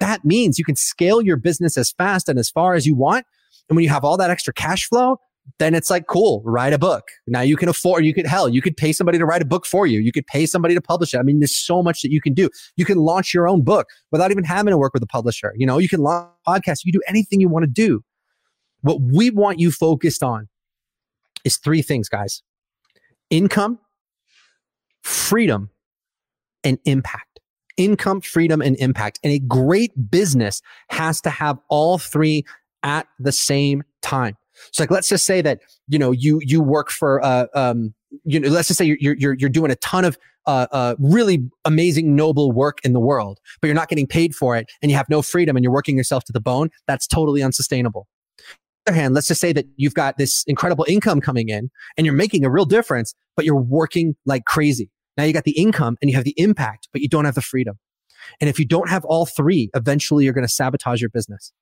That 0.00 0.24
means 0.24 0.58
you 0.58 0.64
can 0.64 0.76
scale 0.76 1.20
your 1.20 1.36
business 1.36 1.76
as 1.76 1.92
fast 1.92 2.28
and 2.28 2.38
as 2.38 2.50
far 2.50 2.74
as 2.74 2.86
you 2.86 2.94
want. 2.94 3.26
And 3.68 3.76
when 3.76 3.84
you 3.84 3.90
have 3.90 4.04
all 4.04 4.16
that 4.16 4.30
extra 4.30 4.54
cash 4.54 4.88
flow, 4.88 5.18
then 5.58 5.74
it's 5.74 5.90
like, 5.90 6.06
cool, 6.06 6.42
write 6.44 6.72
a 6.72 6.78
book. 6.78 7.04
Now 7.26 7.40
you 7.40 7.56
can 7.56 7.68
afford, 7.68 8.04
you 8.04 8.14
could, 8.14 8.26
hell, 8.26 8.48
you 8.48 8.60
could 8.60 8.76
pay 8.76 8.92
somebody 8.92 9.18
to 9.18 9.24
write 9.24 9.42
a 9.42 9.46
book 9.46 9.66
for 9.66 9.86
you. 9.86 9.98
You 9.98 10.12
could 10.12 10.26
pay 10.26 10.46
somebody 10.46 10.74
to 10.74 10.80
publish 10.80 11.14
it. 11.14 11.18
I 11.18 11.22
mean, 11.22 11.40
there's 11.40 11.56
so 11.56 11.82
much 11.82 12.02
that 12.02 12.12
you 12.12 12.20
can 12.20 12.34
do. 12.34 12.50
You 12.76 12.84
can 12.84 12.98
launch 12.98 13.32
your 13.32 13.48
own 13.48 13.62
book 13.62 13.88
without 14.12 14.30
even 14.30 14.44
having 14.44 14.72
to 14.72 14.78
work 14.78 14.92
with 14.94 15.02
a 15.02 15.06
publisher. 15.06 15.54
You 15.56 15.66
know, 15.66 15.78
you 15.78 15.88
can 15.88 16.00
launch 16.00 16.28
a 16.46 16.50
podcast. 16.50 16.84
You 16.84 16.92
can 16.92 17.00
do 17.00 17.04
anything 17.08 17.40
you 17.40 17.48
want 17.48 17.64
to 17.64 17.70
do. 17.70 18.02
What 18.82 19.00
we 19.00 19.30
want 19.30 19.58
you 19.58 19.70
focused 19.70 20.22
on 20.22 20.48
is 21.44 21.56
three 21.56 21.82
things, 21.82 22.08
guys 22.08 22.42
income, 23.30 23.78
freedom, 25.02 25.70
and 26.64 26.78
impact. 26.84 27.40
Income, 27.76 28.22
freedom, 28.22 28.60
and 28.60 28.76
impact. 28.76 29.20
And 29.22 29.32
a 29.32 29.38
great 29.38 30.10
business 30.10 30.62
has 30.90 31.20
to 31.20 31.30
have 31.30 31.58
all 31.68 31.98
three 31.98 32.44
at 32.82 33.06
the 33.18 33.32
same 33.32 33.82
time. 34.02 34.36
So 34.72 34.82
like, 34.82 34.90
let's 34.90 35.08
just 35.08 35.24
say 35.24 35.40
that, 35.42 35.60
you 35.86 35.98
know, 35.98 36.10
you, 36.10 36.40
you 36.42 36.60
work 36.60 36.90
for, 36.90 37.24
uh, 37.24 37.46
um, 37.54 37.94
you 38.24 38.40
know, 38.40 38.48
let's 38.48 38.68
just 38.68 38.78
say 38.78 38.84
you're, 38.84 39.14
you're, 39.16 39.34
you're 39.34 39.48
doing 39.48 39.70
a 39.70 39.76
ton 39.76 40.04
of, 40.04 40.18
uh, 40.46 40.66
uh, 40.72 40.94
really 40.98 41.48
amazing, 41.64 42.16
noble 42.16 42.50
work 42.50 42.78
in 42.82 42.94
the 42.94 43.00
world, 43.00 43.38
but 43.60 43.68
you're 43.68 43.76
not 43.76 43.88
getting 43.88 44.06
paid 44.06 44.34
for 44.34 44.56
it 44.56 44.66
and 44.82 44.90
you 44.90 44.96
have 44.96 45.08
no 45.08 45.22
freedom 45.22 45.56
and 45.56 45.62
you're 45.62 45.72
working 45.72 45.96
yourself 45.96 46.24
to 46.24 46.32
the 46.32 46.40
bone. 46.40 46.70
That's 46.88 47.06
totally 47.06 47.42
unsustainable 47.42 48.08
hand, 48.92 49.14
let's 49.14 49.28
just 49.28 49.40
say 49.40 49.52
that 49.52 49.66
you've 49.76 49.94
got 49.94 50.18
this 50.18 50.44
incredible 50.46 50.84
income 50.88 51.20
coming 51.20 51.48
in 51.48 51.70
and 51.96 52.04
you're 52.06 52.14
making 52.14 52.44
a 52.44 52.50
real 52.50 52.64
difference, 52.64 53.14
but 53.36 53.44
you're 53.44 53.60
working 53.60 54.16
like 54.26 54.44
crazy. 54.44 54.90
Now 55.16 55.24
you 55.24 55.32
got 55.32 55.44
the 55.44 55.58
income 55.58 55.96
and 56.00 56.10
you 56.10 56.16
have 56.16 56.24
the 56.24 56.34
impact, 56.36 56.88
but 56.92 57.02
you 57.02 57.08
don't 57.08 57.24
have 57.24 57.34
the 57.34 57.42
freedom. 57.42 57.78
And 58.40 58.48
if 58.48 58.58
you 58.58 58.64
don't 58.64 58.88
have 58.88 59.04
all 59.04 59.26
three, 59.26 59.70
eventually 59.74 60.24
you're 60.24 60.32
going 60.32 60.46
to 60.46 60.52
sabotage 60.52 61.00
your 61.00 61.10
business. 61.10 61.52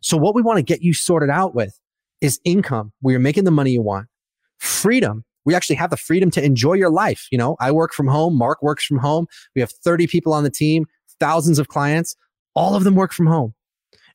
So 0.00 0.16
what 0.16 0.34
we 0.34 0.42
want 0.42 0.58
to 0.58 0.62
get 0.62 0.82
you 0.82 0.92
sorted 0.92 1.30
out 1.30 1.54
with 1.54 1.78
is 2.20 2.40
income 2.44 2.92
where 3.00 3.12
you're 3.12 3.20
making 3.20 3.44
the 3.44 3.50
money 3.50 3.72
you 3.72 3.82
want, 3.82 4.06
freedom. 4.58 5.24
We 5.44 5.54
actually 5.54 5.76
have 5.76 5.90
the 5.90 5.96
freedom 5.96 6.30
to 6.32 6.44
enjoy 6.44 6.74
your 6.74 6.90
life. 6.90 7.26
You 7.30 7.38
know, 7.38 7.56
I 7.60 7.72
work 7.72 7.92
from 7.94 8.06
home. 8.08 8.36
Mark 8.36 8.62
works 8.62 8.84
from 8.84 8.98
home. 8.98 9.26
We 9.54 9.60
have 9.60 9.70
30 9.70 10.06
people 10.06 10.34
on 10.34 10.44
the 10.44 10.50
team, 10.50 10.86
thousands 11.18 11.58
of 11.58 11.68
clients. 11.68 12.14
All 12.54 12.74
of 12.74 12.84
them 12.84 12.94
work 12.94 13.12
from 13.12 13.26
home. 13.26 13.54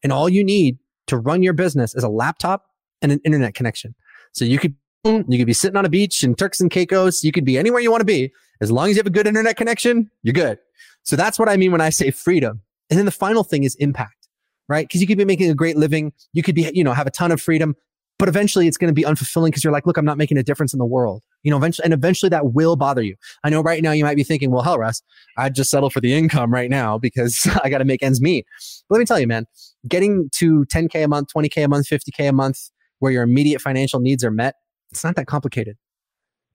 And 0.04 0.13
all 0.13 0.30
you 0.30 0.43
need 0.43 0.78
to 1.07 1.17
run 1.17 1.43
your 1.43 1.53
business 1.53 1.95
is 1.95 2.03
a 2.03 2.09
laptop 2.09 2.65
and 3.01 3.11
an 3.11 3.19
internet 3.25 3.53
connection. 3.53 3.95
So 4.33 4.45
you 4.45 4.59
could 4.59 4.75
you 5.05 5.37
could 5.37 5.45
be 5.45 5.53
sitting 5.53 5.77
on 5.77 5.85
a 5.85 5.89
beach 5.89 6.23
in 6.23 6.33
Turks 6.33 6.59
and 6.59 6.71
Caicos. 6.71 7.23
You 7.23 7.31
could 7.31 7.45
be 7.45 7.57
anywhere 7.57 7.79
you 7.79 7.91
want 7.91 8.01
to 8.01 8.05
be. 8.05 8.33
As 8.59 8.71
long 8.71 8.89
as 8.89 8.95
you 8.95 8.99
have 8.99 9.05
a 9.05 9.11
good 9.11 9.27
internet 9.27 9.55
connection, 9.55 10.09
you're 10.23 10.33
good. 10.33 10.57
So 11.03 11.15
that's 11.15 11.37
what 11.37 11.47
I 11.47 11.57
mean 11.57 11.71
when 11.71 11.81
I 11.81 11.89
say 11.89 12.09
freedom. 12.09 12.61
And 12.89 12.97
then 12.97 13.05
the 13.05 13.11
final 13.11 13.43
thing 13.43 13.63
is 13.63 13.75
impact, 13.75 14.27
right? 14.67 14.87
Because 14.87 15.01
you 15.01 15.07
could 15.07 15.17
be 15.17 15.25
making 15.25 15.51
a 15.51 15.53
great 15.53 15.77
living. 15.77 16.13
You 16.33 16.41
could 16.41 16.55
be, 16.55 16.71
you 16.73 16.83
know, 16.83 16.93
have 16.93 17.05
a 17.05 17.11
ton 17.11 17.31
of 17.31 17.39
freedom, 17.39 17.75
but 18.17 18.30
eventually 18.30 18.67
it's 18.67 18.78
going 18.78 18.88
to 18.88 18.93
be 18.93 19.04
unfulfilling 19.04 19.47
because 19.47 19.63
you're 19.63 19.73
like, 19.73 19.86
look, 19.86 19.97
I'm 19.97 20.06
not 20.06 20.17
making 20.17 20.38
a 20.38 20.43
difference 20.43 20.73
in 20.73 20.80
the 20.80 20.86
world. 20.86 21.23
You 21.43 21.51
know, 21.51 21.58
eventually, 21.58 21.86
and 21.86 21.93
eventually 21.93 22.30
that 22.30 22.54
will 22.54 22.75
bother 22.75 23.01
you. 23.01 23.15
I 23.43 23.49
know 23.49 23.62
right 23.62 23.84
now 23.84 23.91
you 23.91 24.04
might 24.04 24.15
be 24.15 24.23
thinking, 24.23 24.51
well, 24.51 24.63
hell, 24.63 24.78
Russ, 24.78 25.01
I'd 25.38 25.54
just 25.54 25.69
settle 25.69 25.89
for 25.89 25.99
the 25.99 26.13
income 26.13 26.51
right 26.51 26.69
now 26.69 26.97
because 26.97 27.47
I 27.63 27.69
got 27.69 27.80
to 27.80 27.86
make 27.86 28.01
ends 28.01 28.21
meet. 28.21 28.45
But 28.88 28.95
let 28.95 28.99
me 28.99 29.06
tell 29.06 29.19
you, 29.19 29.28
man, 29.28 29.45
getting 29.88 30.30
to 30.36 30.65
10K 30.73 31.04
a 31.04 31.08
month, 31.08 31.30
20K 31.36 31.65
a 31.65 31.67
month, 31.67 31.88
50K 31.88 32.30
a 32.30 32.34
month, 32.34 32.58
where 32.99 33.12
your 33.12 33.23
immediate 33.23 33.62
financial 33.62 33.99
needs 33.99 34.23
are 34.23 34.32
met, 34.32 34.56
it's 34.91 35.04
not 35.04 35.15
that 35.17 35.28
complicated. 35.28 35.75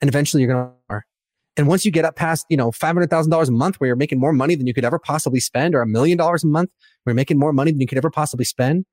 And 0.00 0.08
eventually 0.08 0.42
you're 0.42 0.52
going 0.52 0.70
to, 0.88 1.02
and 1.56 1.68
once 1.68 1.84
you 1.84 1.90
get 1.90 2.06
up 2.06 2.16
past, 2.16 2.46
you 2.48 2.56
know, 2.56 2.70
$500,000 2.70 3.48
a 3.48 3.50
month 3.50 3.76
where 3.76 3.88
you're 3.88 3.96
making 3.96 4.18
more 4.18 4.32
money 4.32 4.54
than 4.54 4.66
you 4.66 4.72
could 4.72 4.84
ever 4.84 4.98
possibly 4.98 5.40
spend 5.40 5.74
or 5.74 5.82
a 5.82 5.86
million 5.86 6.16
dollars 6.16 6.42
a 6.42 6.46
month 6.46 6.70
where 7.02 7.12
you're 7.12 7.16
making 7.16 7.38
more 7.38 7.52
money 7.52 7.70
than 7.70 7.80
you 7.80 7.86
could 7.86 7.98
ever 7.98 8.10
possibly 8.10 8.46
spend, 8.46 8.86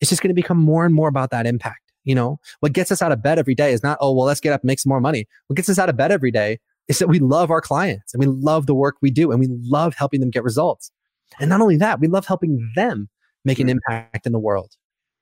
it's 0.00 0.08
just 0.08 0.22
going 0.22 0.30
to 0.30 0.34
become 0.34 0.58
more 0.58 0.86
and 0.86 0.94
more 0.94 1.08
about 1.08 1.30
that 1.30 1.46
impact. 1.46 1.87
You 2.08 2.14
know, 2.14 2.40
what 2.60 2.72
gets 2.72 2.90
us 2.90 3.02
out 3.02 3.12
of 3.12 3.22
bed 3.22 3.38
every 3.38 3.54
day 3.54 3.70
is 3.70 3.82
not, 3.82 3.98
oh, 4.00 4.14
well, 4.14 4.24
let's 4.24 4.40
get 4.40 4.54
up 4.54 4.62
and 4.62 4.66
make 4.66 4.80
some 4.80 4.88
more 4.88 4.98
money. 4.98 5.28
What 5.48 5.56
gets 5.56 5.68
us 5.68 5.78
out 5.78 5.90
of 5.90 5.96
bed 5.98 6.10
every 6.10 6.30
day 6.30 6.58
is 6.88 7.00
that 7.00 7.06
we 7.08 7.18
love 7.18 7.50
our 7.50 7.60
clients 7.60 8.14
and 8.14 8.20
we 8.20 8.26
love 8.26 8.64
the 8.64 8.74
work 8.74 8.96
we 9.02 9.10
do 9.10 9.30
and 9.30 9.38
we 9.38 9.46
love 9.50 9.94
helping 9.94 10.20
them 10.20 10.30
get 10.30 10.42
results. 10.42 10.90
And 11.38 11.50
not 11.50 11.60
only 11.60 11.76
that, 11.76 12.00
we 12.00 12.08
love 12.08 12.26
helping 12.26 12.72
them 12.74 13.10
make 13.44 13.58
an 13.58 13.68
impact 13.68 14.24
in 14.24 14.32
the 14.32 14.38
world. 14.38 14.72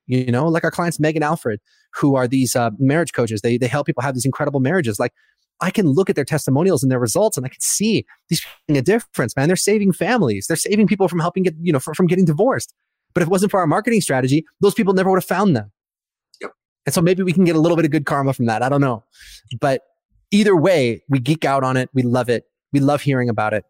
You 0.07 0.31
know, 0.31 0.47
like 0.47 0.63
our 0.63 0.71
clients, 0.71 1.01
Megan 1.01 1.25
Alfred, 1.25 1.59
who 1.93 2.15
are 2.15 2.29
these 2.29 2.55
uh, 2.55 2.71
marriage 2.79 3.13
coaches. 3.13 3.41
They, 3.41 3.59
they 3.59 3.67
help 3.67 3.89
people 3.89 4.05
have 4.05 4.15
these 4.15 4.25
incredible 4.25 4.61
marriages. 4.61 5.01
Like 5.01 5.13
I 5.61 5.73
can 5.73 5.89
look 5.89 6.09
at 6.09 6.15
their 6.15 6.25
testimonials 6.25 6.85
and 6.85 6.93
their 6.93 7.01
results 7.01 7.37
and 7.37 7.45
I 7.45 7.49
can 7.49 7.61
see 7.61 8.07
these 8.29 8.47
making 8.69 8.79
a 8.79 8.83
difference, 8.83 9.35
man. 9.35 9.49
They're 9.49 9.57
saving 9.57 9.91
families. 9.91 10.47
They're 10.47 10.57
saving 10.57 10.87
people 10.87 11.09
from 11.09 11.19
helping 11.19 11.43
get, 11.43 11.57
you 11.61 11.73
know, 11.73 11.81
from, 11.81 11.95
from 11.95 12.07
getting 12.07 12.27
divorced. 12.27 12.73
But 13.13 13.23
if 13.23 13.27
it 13.27 13.33
wasn't 13.33 13.51
for 13.51 13.59
our 13.59 13.67
marketing 13.67 14.03
strategy, 14.03 14.47
those 14.61 14.75
people 14.75 14.95
never 14.95 15.11
would 15.11 15.17
have 15.17 15.25
found 15.25 15.57
them. 15.57 15.73
And 16.87 16.95
so 16.95 17.03
maybe 17.03 17.23
we 17.23 17.33
can 17.33 17.45
get 17.45 17.57
a 17.57 17.61
little 17.61 17.77
bit 17.77 17.85
of 17.85 17.91
good 17.91 18.07
karma 18.07 18.33
from 18.33 18.47
that. 18.47 18.63
I 18.63 18.69
don't 18.69 18.81
know. 18.81 19.05
But 19.61 19.83
either 20.31 20.57
way, 20.57 21.03
we 21.09 21.19
geek 21.19 21.45
out 21.45 21.65
on 21.65 21.77
it. 21.77 21.91
We 21.93 22.03
love 22.03 22.29
it. 22.29 22.45
We 22.73 22.81
love 22.81 23.03
hearing 23.03 23.29
about 23.29 23.53
it. 23.53 23.65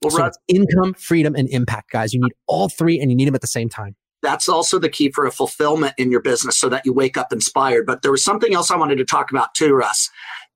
Well, 0.00 0.10
so 0.10 0.18
Rod, 0.18 0.32
income, 0.48 0.94
freedom, 0.94 1.34
and 1.34 1.48
impact, 1.48 1.90
guys. 1.90 2.12
You 2.12 2.20
need 2.20 2.32
all 2.46 2.68
three 2.68 3.00
and 3.00 3.10
you 3.10 3.16
need 3.16 3.26
them 3.26 3.34
at 3.34 3.40
the 3.40 3.46
same 3.46 3.68
time 3.68 3.96
that's 4.22 4.48
also 4.48 4.78
the 4.78 4.88
key 4.88 5.10
for 5.10 5.26
a 5.26 5.32
fulfillment 5.32 5.94
in 5.98 6.10
your 6.10 6.22
business 6.22 6.56
so 6.56 6.68
that 6.68 6.86
you 6.86 6.92
wake 6.92 7.16
up 7.16 7.32
inspired. 7.32 7.84
But 7.84 8.02
there 8.02 8.12
was 8.12 8.24
something 8.24 8.54
else 8.54 8.70
I 8.70 8.76
wanted 8.76 8.96
to 8.98 9.04
talk 9.04 9.30
about 9.30 9.54
too, 9.54 9.74
Russ, 9.74 10.08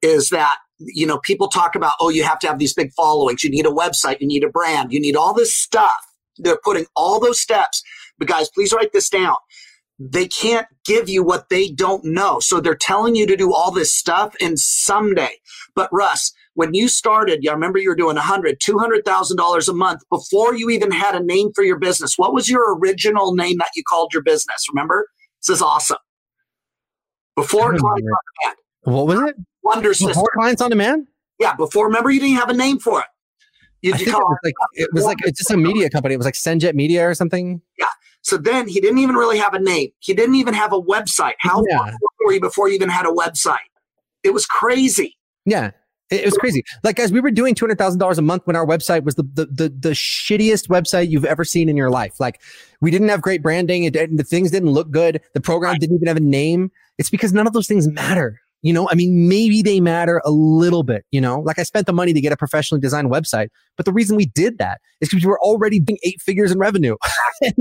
is 0.02 0.30
that, 0.30 0.56
you 0.78 1.06
know, 1.06 1.18
people 1.18 1.48
talk 1.48 1.74
about, 1.74 1.94
oh, 2.00 2.08
you 2.08 2.22
have 2.22 2.38
to 2.40 2.46
have 2.46 2.58
these 2.58 2.72
big 2.72 2.92
followings. 2.92 3.42
You 3.42 3.50
need 3.50 3.66
a 3.66 3.70
website. 3.70 4.20
You 4.20 4.28
need 4.28 4.44
a 4.44 4.48
brand. 4.48 4.92
You 4.92 5.00
need 5.00 5.16
all 5.16 5.34
this 5.34 5.52
stuff. 5.52 5.98
They're 6.38 6.60
putting 6.62 6.86
all 6.94 7.18
those 7.18 7.40
steps. 7.40 7.82
But 8.18 8.28
guys, 8.28 8.48
please 8.48 8.72
write 8.72 8.92
this 8.92 9.10
down. 9.10 9.36
They 9.98 10.28
can't 10.28 10.66
give 10.84 11.08
you 11.08 11.22
what 11.22 11.48
they 11.48 11.70
don't 11.70 12.04
know. 12.04 12.38
So 12.40 12.60
they're 12.60 12.74
telling 12.74 13.16
you 13.16 13.26
to 13.26 13.36
do 13.36 13.54
all 13.54 13.70
this 13.70 13.94
stuff 13.94 14.34
and 14.40 14.58
someday. 14.58 15.36
But 15.74 15.88
Russ, 15.90 16.32
when 16.54 16.74
you 16.74 16.88
started, 16.88 17.44
I 17.48 17.52
remember 17.52 17.78
you 17.78 17.88
were 17.88 17.96
doing 17.96 18.16
100, 18.16 18.60
$200,000 18.60 19.68
a 19.68 19.72
month 19.72 20.02
before 20.10 20.54
you 20.54 20.70
even 20.70 20.90
had 20.90 21.14
a 21.14 21.22
name 21.22 21.50
for 21.54 21.64
your 21.64 21.78
business. 21.78 22.14
What 22.16 22.34
was 22.34 22.48
your 22.48 22.76
original 22.78 23.34
name 23.34 23.58
that 23.58 23.70
you 23.74 23.82
called 23.88 24.12
your 24.12 24.22
business? 24.22 24.66
Remember? 24.68 25.06
This 25.40 25.56
is 25.56 25.62
awesome. 25.62 25.98
Before 27.34 27.76
Clients 27.76 27.82
on 27.82 27.98
Demand. 28.00 28.56
What 28.82 29.06
was 29.06 29.30
it? 29.30 29.36
Wonder 29.62 29.94
System. 29.94 30.08
Before 30.08 30.30
Clients 30.34 30.62
on 30.62 30.70
Demand? 30.70 31.06
Yeah, 31.38 31.54
before. 31.54 31.86
Remember, 31.86 32.10
you 32.10 32.20
didn't 32.20 32.36
have 32.36 32.48
a 32.48 32.54
name 32.54 32.78
for 32.78 33.00
it. 33.00 33.06
You, 33.82 33.92
I 33.92 33.98
think 33.98 34.08
it 34.08 34.14
was 34.14 34.38
like 34.42 34.54
it 34.72 34.88
was 34.92 35.04
like 35.04 35.18
it's 35.24 35.38
just 35.38 35.50
a 35.50 35.56
media 35.56 35.90
company. 35.90 36.14
It 36.14 36.16
was 36.16 36.24
like 36.24 36.34
Senjet 36.34 36.74
Media 36.74 37.06
or 37.06 37.14
something. 37.14 37.60
Yeah. 37.78 37.86
So 38.26 38.36
then 38.36 38.66
he 38.66 38.80
didn't 38.80 38.98
even 38.98 39.14
really 39.14 39.38
have 39.38 39.54
a 39.54 39.60
name. 39.60 39.90
He 40.00 40.12
didn't 40.12 40.34
even 40.34 40.52
have 40.52 40.72
a 40.72 40.82
website. 40.82 41.34
How 41.38 41.62
yeah. 41.70 41.78
long 41.78 41.96
were 42.24 42.32
you 42.32 42.40
before 42.40 42.68
you 42.68 42.74
even 42.74 42.88
had 42.88 43.06
a 43.06 43.10
website? 43.10 43.58
It 44.24 44.34
was 44.34 44.46
crazy. 44.46 45.16
Yeah. 45.44 45.70
It, 46.10 46.24
was 46.24 46.34
crazy. 46.34 46.64
Like, 46.82 46.96
guys, 46.96 47.12
we 47.12 47.20
were 47.20 47.30
doing 47.30 47.54
two 47.54 47.66
hundred 47.66 47.78
thousand 47.78 48.00
dollars 48.00 48.18
a 48.18 48.22
month 48.22 48.44
when 48.44 48.56
our 48.56 48.66
website 48.66 49.04
was 49.04 49.14
the, 49.14 49.22
the 49.22 49.46
the 49.46 49.68
the 49.68 49.90
shittiest 49.90 50.66
website 50.68 51.08
you've 51.08 51.24
ever 51.24 51.44
seen 51.44 51.68
in 51.68 51.76
your 51.76 51.90
life. 51.90 52.18
Like, 52.18 52.40
we 52.80 52.90
didn't 52.90 53.10
have 53.10 53.22
great 53.22 53.44
branding. 53.44 53.84
It, 53.84 53.94
the 54.16 54.24
things 54.24 54.50
didn't 54.50 54.70
look 54.70 54.90
good. 54.90 55.20
The 55.34 55.40
program 55.40 55.76
didn't 55.78 55.94
even 55.94 56.08
have 56.08 56.16
a 56.16 56.20
name. 56.20 56.72
It's 56.98 57.10
because 57.10 57.32
none 57.32 57.46
of 57.46 57.52
those 57.52 57.68
things 57.68 57.86
matter. 57.86 58.40
You 58.66 58.72
know, 58.72 58.88
I 58.90 58.96
mean, 58.96 59.28
maybe 59.28 59.62
they 59.62 59.78
matter 59.78 60.20
a 60.24 60.32
little 60.32 60.82
bit. 60.82 61.04
You 61.12 61.20
know, 61.20 61.38
like 61.38 61.56
I 61.56 61.62
spent 61.62 61.86
the 61.86 61.92
money 61.92 62.12
to 62.12 62.20
get 62.20 62.32
a 62.32 62.36
professionally 62.36 62.80
designed 62.80 63.08
website, 63.10 63.48
but 63.76 63.86
the 63.86 63.92
reason 63.92 64.16
we 64.16 64.26
did 64.26 64.58
that 64.58 64.80
is 65.00 65.08
because 65.08 65.24
we 65.24 65.30
were 65.30 65.40
already 65.40 65.78
doing 65.78 65.98
eight 66.02 66.20
figures 66.20 66.50
in 66.50 66.58
revenue. 66.58 66.96
and, 67.42 67.54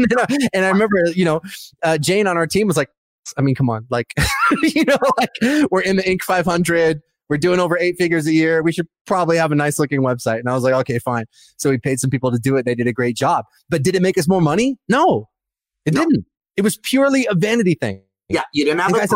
and, 0.51 0.65
I 0.65 0.69
remember, 0.69 0.97
you 1.13 1.23
know, 1.23 1.41
uh, 1.83 1.99
Jane 1.99 2.25
on 2.25 2.37
our 2.37 2.47
team 2.47 2.65
was 2.65 2.75
like, 2.75 2.89
I 3.37 3.41
mean, 3.41 3.53
come 3.53 3.69
on, 3.69 3.85
like, 3.91 4.15
you 4.63 4.83
know, 4.83 4.97
like 5.19 5.29
we're 5.69 5.81
in 5.81 5.97
the 5.97 6.03
Inc. 6.03 6.23
500 6.23 7.01
we're 7.29 7.37
doing 7.37 7.59
over 7.59 7.77
eight 7.77 7.97
figures 7.97 8.27
a 8.27 8.33
year. 8.33 8.61
We 8.61 8.71
should 8.71 8.87
probably 9.05 9.37
have 9.37 9.51
a 9.51 9.55
nice 9.55 9.79
looking 9.79 10.01
website. 10.01 10.39
And 10.39 10.49
I 10.49 10.53
was 10.53 10.63
like, 10.63 10.73
okay, 10.73 10.99
fine. 10.99 11.25
So 11.57 11.71
we 11.71 11.79
paid 11.79 11.99
some 11.99 12.09
people 12.09 12.31
to 12.31 12.37
do 12.37 12.55
it. 12.55 12.65
They 12.65 12.75
did 12.75 12.87
a 12.87 12.93
great 12.93 13.15
job. 13.15 13.45
But 13.67 13.81
did 13.81 13.95
it 13.95 14.03
make 14.03 14.17
us 14.17 14.27
more 14.27 14.41
money? 14.41 14.77
No, 14.89 15.27
it 15.85 15.95
no. 15.95 16.01
didn't. 16.01 16.25
It 16.55 16.61
was 16.61 16.77
purely 16.77 17.25
a 17.25 17.33
vanity 17.33 17.75
thing. 17.75 18.03
Yeah, 18.29 18.43
you 18.53 18.65
didn't 18.65 18.79
have 18.79 18.93
a 18.93 19.07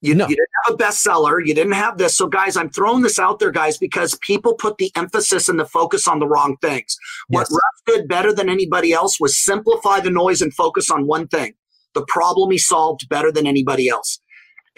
you, 0.00 0.14
no. 0.14 0.28
you 0.28 0.36
didn't 0.36 0.48
have 0.66 0.74
a 0.74 0.78
bestseller. 0.78 1.44
You 1.44 1.54
didn't 1.54 1.72
have 1.72 1.98
this. 1.98 2.16
So, 2.16 2.26
guys, 2.26 2.56
I'm 2.56 2.70
throwing 2.70 3.02
this 3.02 3.18
out 3.18 3.38
there, 3.38 3.50
guys, 3.50 3.78
because 3.78 4.16
people 4.20 4.54
put 4.54 4.78
the 4.78 4.92
emphasis 4.94 5.48
and 5.48 5.58
the 5.58 5.66
focus 5.66 6.06
on 6.06 6.18
the 6.18 6.26
wrong 6.26 6.56
things. 6.62 6.96
Yes. 7.28 7.50
What 7.50 7.50
Ruff 7.50 7.96
did 7.96 8.08
better 8.08 8.32
than 8.32 8.48
anybody 8.48 8.92
else 8.92 9.18
was 9.18 9.42
simplify 9.42 10.00
the 10.00 10.10
noise 10.10 10.40
and 10.40 10.54
focus 10.54 10.90
on 10.90 11.06
one 11.06 11.28
thing 11.28 11.54
the 11.94 12.04
problem 12.06 12.50
he 12.50 12.58
solved 12.58 13.08
better 13.08 13.32
than 13.32 13.46
anybody 13.46 13.88
else 13.88 14.20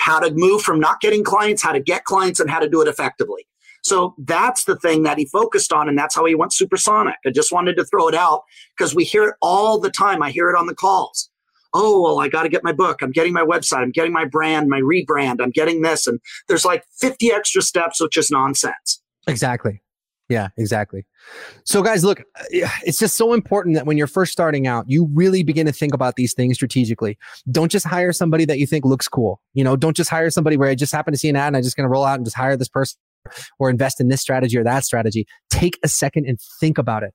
how 0.00 0.18
to 0.18 0.32
move 0.34 0.62
from 0.62 0.80
not 0.80 1.00
getting 1.00 1.22
clients, 1.22 1.62
how 1.62 1.72
to 1.72 1.80
get 1.80 2.04
clients, 2.04 2.40
and 2.40 2.50
how 2.50 2.58
to 2.58 2.68
do 2.68 2.80
it 2.80 2.88
effectively. 2.88 3.46
So 3.82 4.14
that's 4.18 4.64
the 4.64 4.76
thing 4.76 5.04
that 5.04 5.18
he 5.18 5.26
focused 5.26 5.72
on, 5.72 5.88
and 5.88 5.96
that's 5.96 6.14
how 6.14 6.24
he 6.24 6.34
went 6.34 6.52
supersonic. 6.52 7.16
I 7.24 7.30
just 7.30 7.52
wanted 7.52 7.76
to 7.76 7.84
throw 7.84 8.08
it 8.08 8.14
out 8.14 8.42
because 8.76 8.94
we 8.94 9.04
hear 9.04 9.24
it 9.24 9.34
all 9.40 9.78
the 9.78 9.90
time. 9.90 10.22
I 10.22 10.30
hear 10.30 10.50
it 10.50 10.58
on 10.58 10.66
the 10.66 10.74
calls. 10.74 11.29
Oh, 11.72 12.02
well, 12.02 12.20
I 12.20 12.28
got 12.28 12.42
to 12.42 12.48
get 12.48 12.64
my 12.64 12.72
book. 12.72 13.02
I'm 13.02 13.12
getting 13.12 13.32
my 13.32 13.44
website. 13.44 13.82
I'm 13.82 13.90
getting 13.90 14.12
my 14.12 14.24
brand, 14.24 14.68
my 14.68 14.80
rebrand. 14.80 15.40
I'm 15.40 15.50
getting 15.50 15.82
this. 15.82 16.06
And 16.06 16.20
there's 16.48 16.64
like 16.64 16.84
50 16.98 17.32
extra 17.32 17.62
steps, 17.62 18.00
which 18.00 18.16
is 18.16 18.30
nonsense. 18.30 19.02
Exactly. 19.26 19.82
Yeah, 20.30 20.48
exactly. 20.56 21.06
So, 21.64 21.82
guys, 21.82 22.04
look, 22.04 22.20
uh, 22.20 22.44
it's 22.84 22.98
just 22.98 23.16
so 23.16 23.32
important 23.32 23.74
that 23.74 23.84
when 23.84 23.98
you're 23.98 24.06
first 24.06 24.30
starting 24.30 24.68
out, 24.68 24.84
you 24.88 25.08
really 25.12 25.42
begin 25.42 25.66
to 25.66 25.72
think 25.72 25.92
about 25.92 26.14
these 26.14 26.34
things 26.34 26.54
strategically. 26.54 27.18
Don't 27.50 27.70
just 27.70 27.84
hire 27.84 28.12
somebody 28.12 28.44
that 28.44 28.60
you 28.60 28.66
think 28.66 28.84
looks 28.84 29.08
cool. 29.08 29.40
You 29.54 29.64
know, 29.64 29.74
don't 29.74 29.96
just 29.96 30.08
hire 30.08 30.30
somebody 30.30 30.56
where 30.56 30.68
I 30.68 30.76
just 30.76 30.92
happen 30.92 31.12
to 31.12 31.18
see 31.18 31.28
an 31.28 31.34
ad 31.34 31.48
and 31.48 31.56
I'm 31.56 31.64
just 31.64 31.76
going 31.76 31.84
to 31.84 31.90
roll 31.90 32.04
out 32.04 32.14
and 32.14 32.24
just 32.24 32.36
hire 32.36 32.56
this 32.56 32.68
person 32.68 32.96
or 33.58 33.70
invest 33.70 34.00
in 34.00 34.06
this 34.06 34.20
strategy 34.20 34.56
or 34.56 34.62
that 34.62 34.84
strategy. 34.84 35.26
Take 35.50 35.78
a 35.82 35.88
second 35.88 36.26
and 36.26 36.38
think 36.60 36.78
about 36.78 37.02
it. 37.02 37.12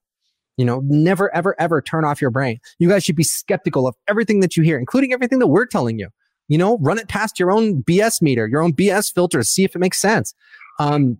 You 0.57 0.65
know, 0.65 0.81
never, 0.85 1.33
ever, 1.35 1.59
ever 1.59 1.81
turn 1.81 2.05
off 2.05 2.21
your 2.21 2.29
brain. 2.29 2.59
You 2.79 2.87
guys 2.87 3.03
should 3.03 3.15
be 3.15 3.23
skeptical 3.23 3.87
of 3.87 3.95
everything 4.07 4.39
that 4.39 4.55
you 4.55 4.63
hear, 4.63 4.79
including 4.79 5.11
everything 5.11 5.39
that 5.39 5.47
we're 5.47 5.65
telling 5.65 5.99
you. 5.99 6.09
You 6.47 6.57
know, 6.57 6.77
run 6.77 6.97
it 6.97 7.07
past 7.07 7.39
your 7.39 7.51
own 7.51 7.83
BS 7.83 8.21
meter, 8.21 8.47
your 8.47 8.61
own 8.61 8.73
BS 8.73 9.13
filters, 9.13 9.49
see 9.49 9.63
if 9.63 9.75
it 9.75 9.79
makes 9.79 9.99
sense. 9.99 10.33
Um, 10.79 11.19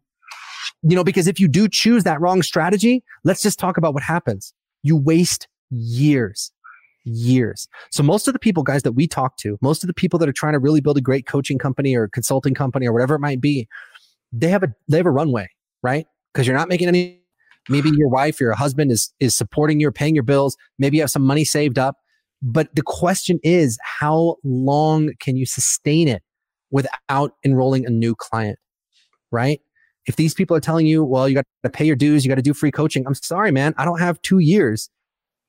you 0.84 0.96
know, 0.96 1.04
because 1.04 1.28
if 1.28 1.40
you 1.40 1.48
do 1.48 1.68
choose 1.68 2.04
that 2.04 2.22
wrong 2.22 2.42
strategy, 2.42 3.04
let's 3.24 3.42
just 3.42 3.60
talk 3.60 3.78
about 3.78 3.94
what 3.94 4.04
happens. 4.04 4.54
You 4.84 4.96
waste 4.96 5.48
years, 5.70 6.52
years. 7.04 7.68
So 7.92 8.04
most 8.04 8.28
of 8.28 8.34
the 8.34 8.40
people, 8.40 8.64
guys, 8.64 8.84
that 8.84 8.94
we 8.94 9.08
talk 9.08 9.38
to, 9.38 9.58
most 9.62 9.84
of 9.84 9.88
the 9.88 9.94
people 9.94 10.20
that 10.20 10.30
are 10.30 10.34
trying 10.34 10.54
to 10.54 10.60
really 10.60 10.82
build 10.82 10.98
a 10.98 11.02
great 11.02 11.26
coaching 11.26 11.58
company 11.58 11.96
or 11.96 12.08
consulting 12.08 12.54
company 12.54 12.88
or 12.88 12.94
whatever 12.94 13.16
it 13.16 13.20
might 13.20 13.42
be, 13.42 13.68
they 14.32 14.50
have 14.50 14.64
a, 14.64 14.74
they 14.88 14.98
have 14.98 15.06
a 15.06 15.12
runway, 15.12 15.48
right? 15.82 16.06
Because 16.34 16.48
you're 16.48 16.58
not 16.58 16.70
making 16.70 16.88
any, 16.88 17.22
maybe 17.70 17.90
your 17.96 18.10
wife, 18.10 18.40
or 18.40 18.46
your 18.46 18.54
husband 18.56 18.92
is, 18.92 19.14
is 19.20 19.36
supporting 19.36 19.80
you 19.80 19.88
or 19.88 19.92
paying 19.92 20.16
your 20.16 20.24
bills. 20.24 20.56
Maybe 20.80 20.98
you 20.98 21.04
have 21.04 21.12
some 21.12 21.26
money 21.26 21.46
saved 21.46 21.80
up 21.80 21.98
But 22.42 22.76
the 22.76 22.84
question 22.84 23.40
is, 23.44 23.80
how 23.82 24.36
long 24.44 25.12
can 25.20 25.36
you 25.36 25.46
sustain 25.46 26.08
it 26.08 26.22
without 26.70 27.34
enrolling 27.44 27.86
a 27.86 27.90
new 27.90 28.16
client? 28.16 28.60
Right? 29.32 29.62
If 30.06 30.16
these 30.16 30.36
people 30.36 30.56
are 30.56 30.62
telling 30.62 30.86
you, 30.86 31.04
well, 31.04 31.28
you 31.28 31.34
got 31.34 31.46
to 31.64 31.70
pay 31.70 31.86
your 31.86 31.96
dues, 31.96 32.24
you 32.24 32.30
got 32.30 32.36
to 32.36 32.44
do 32.44 32.54
free 32.54 32.72
coaching. 32.72 33.06
I'm 33.08 33.16
sorry, 33.16 33.52
man. 33.52 33.74
I 33.78 33.86
don't 33.86 34.00
have 34.00 34.22
two 34.22 34.38
years 34.38 34.90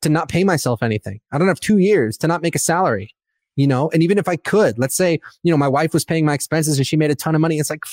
to 0.00 0.08
not 0.08 0.30
pay 0.30 0.44
myself 0.44 0.82
anything. 0.82 1.20
I 1.32 1.38
don't 1.38 1.48
have 1.48 1.60
two 1.60 1.76
years 1.78 2.16
to 2.18 2.26
not 2.26 2.40
make 2.40 2.54
a 2.54 2.58
salary, 2.58 3.14
you 3.56 3.66
know? 3.66 3.90
And 3.90 4.02
even 4.02 4.16
if 4.16 4.28
I 4.28 4.36
could, 4.36 4.78
let's 4.78 4.96
say, 4.96 5.20
you 5.42 5.50
know, 5.50 5.58
my 5.58 5.68
wife 5.68 5.92
was 5.92 6.06
paying 6.06 6.24
my 6.24 6.32
expenses 6.32 6.78
and 6.78 6.86
she 6.86 6.96
made 6.96 7.10
a 7.10 7.14
ton 7.14 7.34
of 7.34 7.42
money. 7.42 7.58
It's 7.58 7.68
like, 7.68 7.84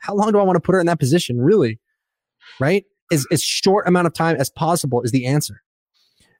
how 0.00 0.14
long 0.14 0.32
do 0.32 0.40
I 0.40 0.42
want 0.42 0.56
to 0.56 0.60
put 0.60 0.72
her 0.72 0.80
in 0.80 0.86
that 0.86 0.98
position? 0.98 1.40
Really? 1.40 1.78
Right? 2.58 2.84
As, 3.10 3.26
as 3.32 3.42
short 3.42 3.88
amount 3.88 4.06
of 4.06 4.12
time 4.12 4.36
as 4.36 4.50
possible 4.50 5.02
is 5.02 5.12
the 5.12 5.26
answer. 5.26 5.62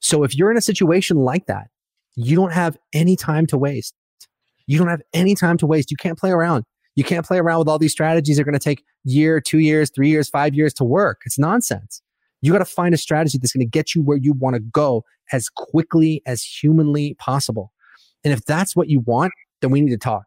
So 0.01 0.23
if 0.23 0.37
you're 0.37 0.51
in 0.51 0.57
a 0.57 0.63
situation 0.63 1.17
like 1.17 1.47
that, 1.47 1.69
you 2.15 2.37
don't 2.37 2.53
have 2.53 2.77
any 2.93 3.17
time 3.17 3.47
to 3.47 3.59
waste. 3.59 3.95
You 4.67 4.79
don't 4.79 4.89
have 4.89 5.03
any 5.15 5.35
time 5.35 5.57
to 5.59 5.67
waste. 5.67 5.91
You 5.91 5.97
can't 5.97 6.19
play 6.19 6.31
around. 6.31 6.65
You 6.95 7.05
can't 7.05 7.25
play 7.25 7.39
around 7.39 7.61
with 7.61 7.69
all 7.69 7.79
these 7.79 7.93
strategies. 7.93 8.37
They're 8.37 8.45
going 8.45 8.53
to 8.55 8.59
take 8.59 8.83
year, 9.05 9.41
two 9.41 9.61
years, 9.61 9.91
three 9.91 10.09
years, 10.09 10.29
five 10.29 10.55
years 10.55 10.75
to 10.75 10.85
work. 10.85 11.23
It's 11.25 11.39
nonsense. 11.39 12.03
You 12.43 12.53
got 12.53 12.59
to 12.59 12.65
find 12.65 12.93
a 12.93 12.99
strategy 12.99 13.39
that's 13.39 13.53
going 13.53 13.65
to 13.65 13.71
get 13.71 13.95
you 13.95 14.03
where 14.03 14.17
you 14.17 14.33
want 14.33 14.55
to 14.55 14.61
go 14.61 15.05
as 15.33 15.49
quickly 15.49 16.23
as 16.27 16.43
humanly 16.43 17.15
possible. 17.15 17.73
And 18.25 18.33
if 18.33 18.45
that's 18.45 18.77
what 18.77 18.89
you 18.89 19.01
want, 19.01 19.33
then 19.61 19.71
we 19.71 19.81
need 19.81 19.91
to 19.91 19.99
talk. 19.99 20.25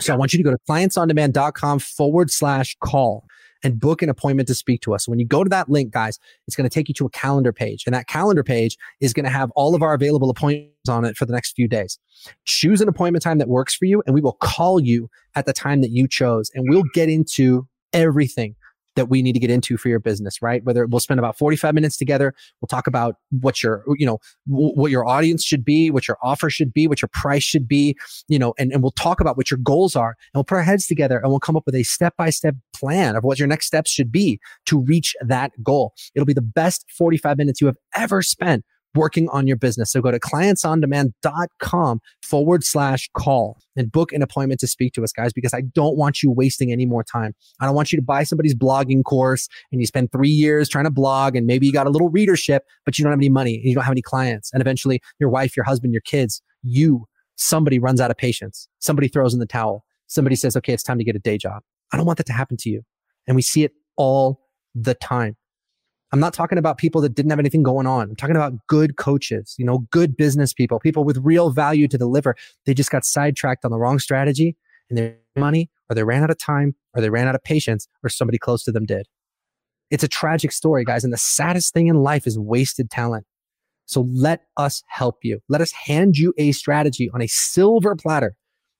So 0.00 0.12
I 0.12 0.16
want 0.16 0.32
you 0.32 0.38
to 0.38 0.42
go 0.42 0.50
to 0.50 0.58
clientsondemand.com 0.68 1.80
forward 1.80 2.30
slash 2.30 2.76
call 2.82 3.24
and 3.64 3.78
book 3.80 4.02
an 4.02 4.08
appointment 4.08 4.48
to 4.48 4.54
speak 4.54 4.80
to 4.82 4.94
us. 4.94 5.08
When 5.08 5.18
you 5.18 5.26
go 5.26 5.44
to 5.44 5.50
that 5.50 5.68
link, 5.68 5.92
guys, 5.92 6.18
it's 6.46 6.56
going 6.56 6.68
to 6.68 6.72
take 6.72 6.88
you 6.88 6.94
to 6.94 7.06
a 7.06 7.10
calendar 7.10 7.52
page. 7.52 7.84
And 7.86 7.94
that 7.94 8.06
calendar 8.06 8.44
page 8.44 8.76
is 9.00 9.12
going 9.12 9.24
to 9.24 9.30
have 9.30 9.50
all 9.52 9.74
of 9.74 9.82
our 9.82 9.94
available 9.94 10.30
appointments 10.30 10.88
on 10.88 11.04
it 11.04 11.16
for 11.16 11.26
the 11.26 11.32
next 11.32 11.52
few 11.52 11.68
days. 11.68 11.98
Choose 12.44 12.80
an 12.80 12.88
appointment 12.88 13.22
time 13.22 13.38
that 13.38 13.48
works 13.48 13.74
for 13.74 13.84
you, 13.84 14.02
and 14.06 14.14
we 14.14 14.20
will 14.20 14.38
call 14.40 14.80
you 14.80 15.10
at 15.34 15.46
the 15.46 15.52
time 15.52 15.80
that 15.80 15.90
you 15.90 16.06
chose. 16.08 16.50
And 16.54 16.66
we'll 16.68 16.84
get 16.94 17.08
into 17.08 17.66
everything 17.92 18.54
that 18.98 19.08
we 19.08 19.22
need 19.22 19.32
to 19.32 19.38
get 19.38 19.48
into 19.48 19.76
for 19.76 19.88
your 19.88 20.00
business, 20.00 20.42
right? 20.42 20.64
Whether 20.64 20.84
we'll 20.86 20.98
spend 20.98 21.20
about 21.20 21.38
45 21.38 21.72
minutes 21.72 21.96
together. 21.96 22.34
We'll 22.60 22.66
talk 22.66 22.88
about 22.88 23.14
what 23.30 23.62
your, 23.62 23.84
you 23.96 24.04
know, 24.04 24.18
w- 24.50 24.74
what 24.74 24.90
your 24.90 25.06
audience 25.06 25.44
should 25.44 25.64
be, 25.64 25.90
what 25.90 26.08
your 26.08 26.18
offer 26.20 26.50
should 26.50 26.72
be, 26.72 26.88
what 26.88 27.00
your 27.00 27.08
price 27.12 27.44
should 27.44 27.68
be, 27.68 27.96
you 28.26 28.40
know, 28.40 28.54
and, 28.58 28.72
and 28.72 28.82
we'll 28.82 28.90
talk 28.90 29.20
about 29.20 29.36
what 29.36 29.52
your 29.52 29.58
goals 29.58 29.94
are 29.94 30.08
and 30.10 30.38
we'll 30.38 30.44
put 30.44 30.56
our 30.56 30.64
heads 30.64 30.88
together 30.88 31.18
and 31.18 31.30
we'll 31.30 31.38
come 31.38 31.56
up 31.56 31.62
with 31.64 31.76
a 31.76 31.84
step 31.84 32.16
by 32.16 32.28
step 32.28 32.56
plan 32.74 33.14
of 33.14 33.22
what 33.22 33.38
your 33.38 33.46
next 33.46 33.66
steps 33.66 33.88
should 33.88 34.10
be 34.10 34.40
to 34.66 34.80
reach 34.80 35.14
that 35.20 35.52
goal. 35.62 35.94
It'll 36.16 36.26
be 36.26 36.32
the 36.32 36.42
best 36.42 36.84
45 36.90 37.38
minutes 37.38 37.60
you 37.60 37.68
have 37.68 37.78
ever 37.94 38.20
spent 38.20 38.64
working 38.98 39.28
on 39.30 39.46
your 39.46 39.56
business. 39.56 39.92
So 39.92 40.02
go 40.02 40.10
to 40.10 40.18
clientsondemand.com 40.18 42.00
forward 42.22 42.64
slash 42.64 43.08
call 43.16 43.58
and 43.76 43.90
book 43.90 44.12
an 44.12 44.20
appointment 44.20 44.60
to 44.60 44.66
speak 44.66 44.92
to 44.94 45.04
us, 45.04 45.12
guys, 45.12 45.32
because 45.32 45.54
I 45.54 45.62
don't 45.62 45.96
want 45.96 46.22
you 46.22 46.30
wasting 46.30 46.72
any 46.72 46.84
more 46.84 47.04
time. 47.04 47.34
I 47.60 47.66
don't 47.66 47.74
want 47.74 47.92
you 47.92 47.96
to 47.96 48.02
buy 48.02 48.24
somebody's 48.24 48.54
blogging 48.54 49.04
course 49.04 49.48
and 49.72 49.80
you 49.80 49.86
spend 49.86 50.12
three 50.12 50.28
years 50.28 50.68
trying 50.68 50.84
to 50.84 50.90
blog 50.90 51.36
and 51.36 51.46
maybe 51.46 51.66
you 51.66 51.72
got 51.72 51.86
a 51.86 51.90
little 51.90 52.10
readership, 52.10 52.64
but 52.84 52.98
you 52.98 53.04
don't 53.04 53.12
have 53.12 53.18
any 53.18 53.30
money 53.30 53.54
and 53.54 53.64
you 53.64 53.74
don't 53.74 53.84
have 53.84 53.92
any 53.92 54.02
clients. 54.02 54.52
And 54.52 54.60
eventually 54.60 55.00
your 55.18 55.30
wife, 55.30 55.56
your 55.56 55.64
husband, 55.64 55.94
your 55.94 56.02
kids, 56.02 56.42
you, 56.62 57.06
somebody 57.36 57.78
runs 57.78 58.00
out 58.00 58.10
of 58.10 58.16
patience. 58.18 58.68
Somebody 58.80 59.08
throws 59.08 59.32
in 59.32 59.40
the 59.40 59.46
towel. 59.46 59.84
Somebody 60.08 60.36
says, 60.36 60.56
okay, 60.56 60.72
it's 60.72 60.82
time 60.82 60.98
to 60.98 61.04
get 61.04 61.16
a 61.16 61.20
day 61.20 61.38
job. 61.38 61.62
I 61.92 61.96
don't 61.96 62.04
want 62.04 62.18
that 62.18 62.26
to 62.26 62.32
happen 62.32 62.56
to 62.58 62.68
you. 62.68 62.82
And 63.26 63.36
we 63.36 63.42
see 63.42 63.64
it 63.64 63.72
all 63.96 64.40
the 64.74 64.94
time. 64.94 65.36
I'm 66.12 66.20
not 66.20 66.32
talking 66.32 66.58
about 66.58 66.78
people 66.78 67.00
that 67.02 67.14
didn't 67.14 67.30
have 67.30 67.38
anything 67.38 67.62
going 67.62 67.86
on. 67.86 68.10
I'm 68.10 68.16
talking 68.16 68.36
about 68.36 68.54
good 68.66 68.96
coaches, 68.96 69.54
you 69.58 69.64
know, 69.64 69.80
good 69.90 70.16
business 70.16 70.54
people, 70.54 70.78
people 70.80 71.04
with 71.04 71.18
real 71.18 71.50
value 71.50 71.86
to 71.88 71.98
deliver. 71.98 72.34
They 72.64 72.74
just 72.74 72.90
got 72.90 73.04
sidetracked 73.04 73.64
on 73.64 73.70
the 73.70 73.78
wrong 73.78 73.98
strategy 73.98 74.56
and 74.88 74.98
their 74.98 75.16
money, 75.36 75.70
or 75.90 75.94
they 75.94 76.04
ran 76.04 76.22
out 76.22 76.30
of 76.30 76.38
time, 76.38 76.74
or 76.94 77.02
they 77.02 77.10
ran 77.10 77.28
out 77.28 77.34
of 77.34 77.44
patience, 77.44 77.88
or 78.02 78.08
somebody 78.08 78.38
close 78.38 78.64
to 78.64 78.72
them 78.72 78.86
did. 78.86 79.06
It's 79.90 80.04
a 80.04 80.08
tragic 80.08 80.52
story, 80.52 80.84
guys. 80.84 81.04
And 81.04 81.12
the 81.12 81.18
saddest 81.18 81.74
thing 81.74 81.88
in 81.88 81.96
life 81.96 82.26
is 82.26 82.38
wasted 82.38 82.90
talent. 82.90 83.26
So 83.84 84.06
let 84.12 84.42
us 84.56 84.82
help 84.88 85.16
you. 85.22 85.40
Let 85.48 85.60
us 85.60 85.72
hand 85.72 86.16
you 86.16 86.34
a 86.36 86.52
strategy 86.52 87.10
on 87.14 87.22
a 87.22 87.26
silver 87.26 87.96
platter 87.96 88.34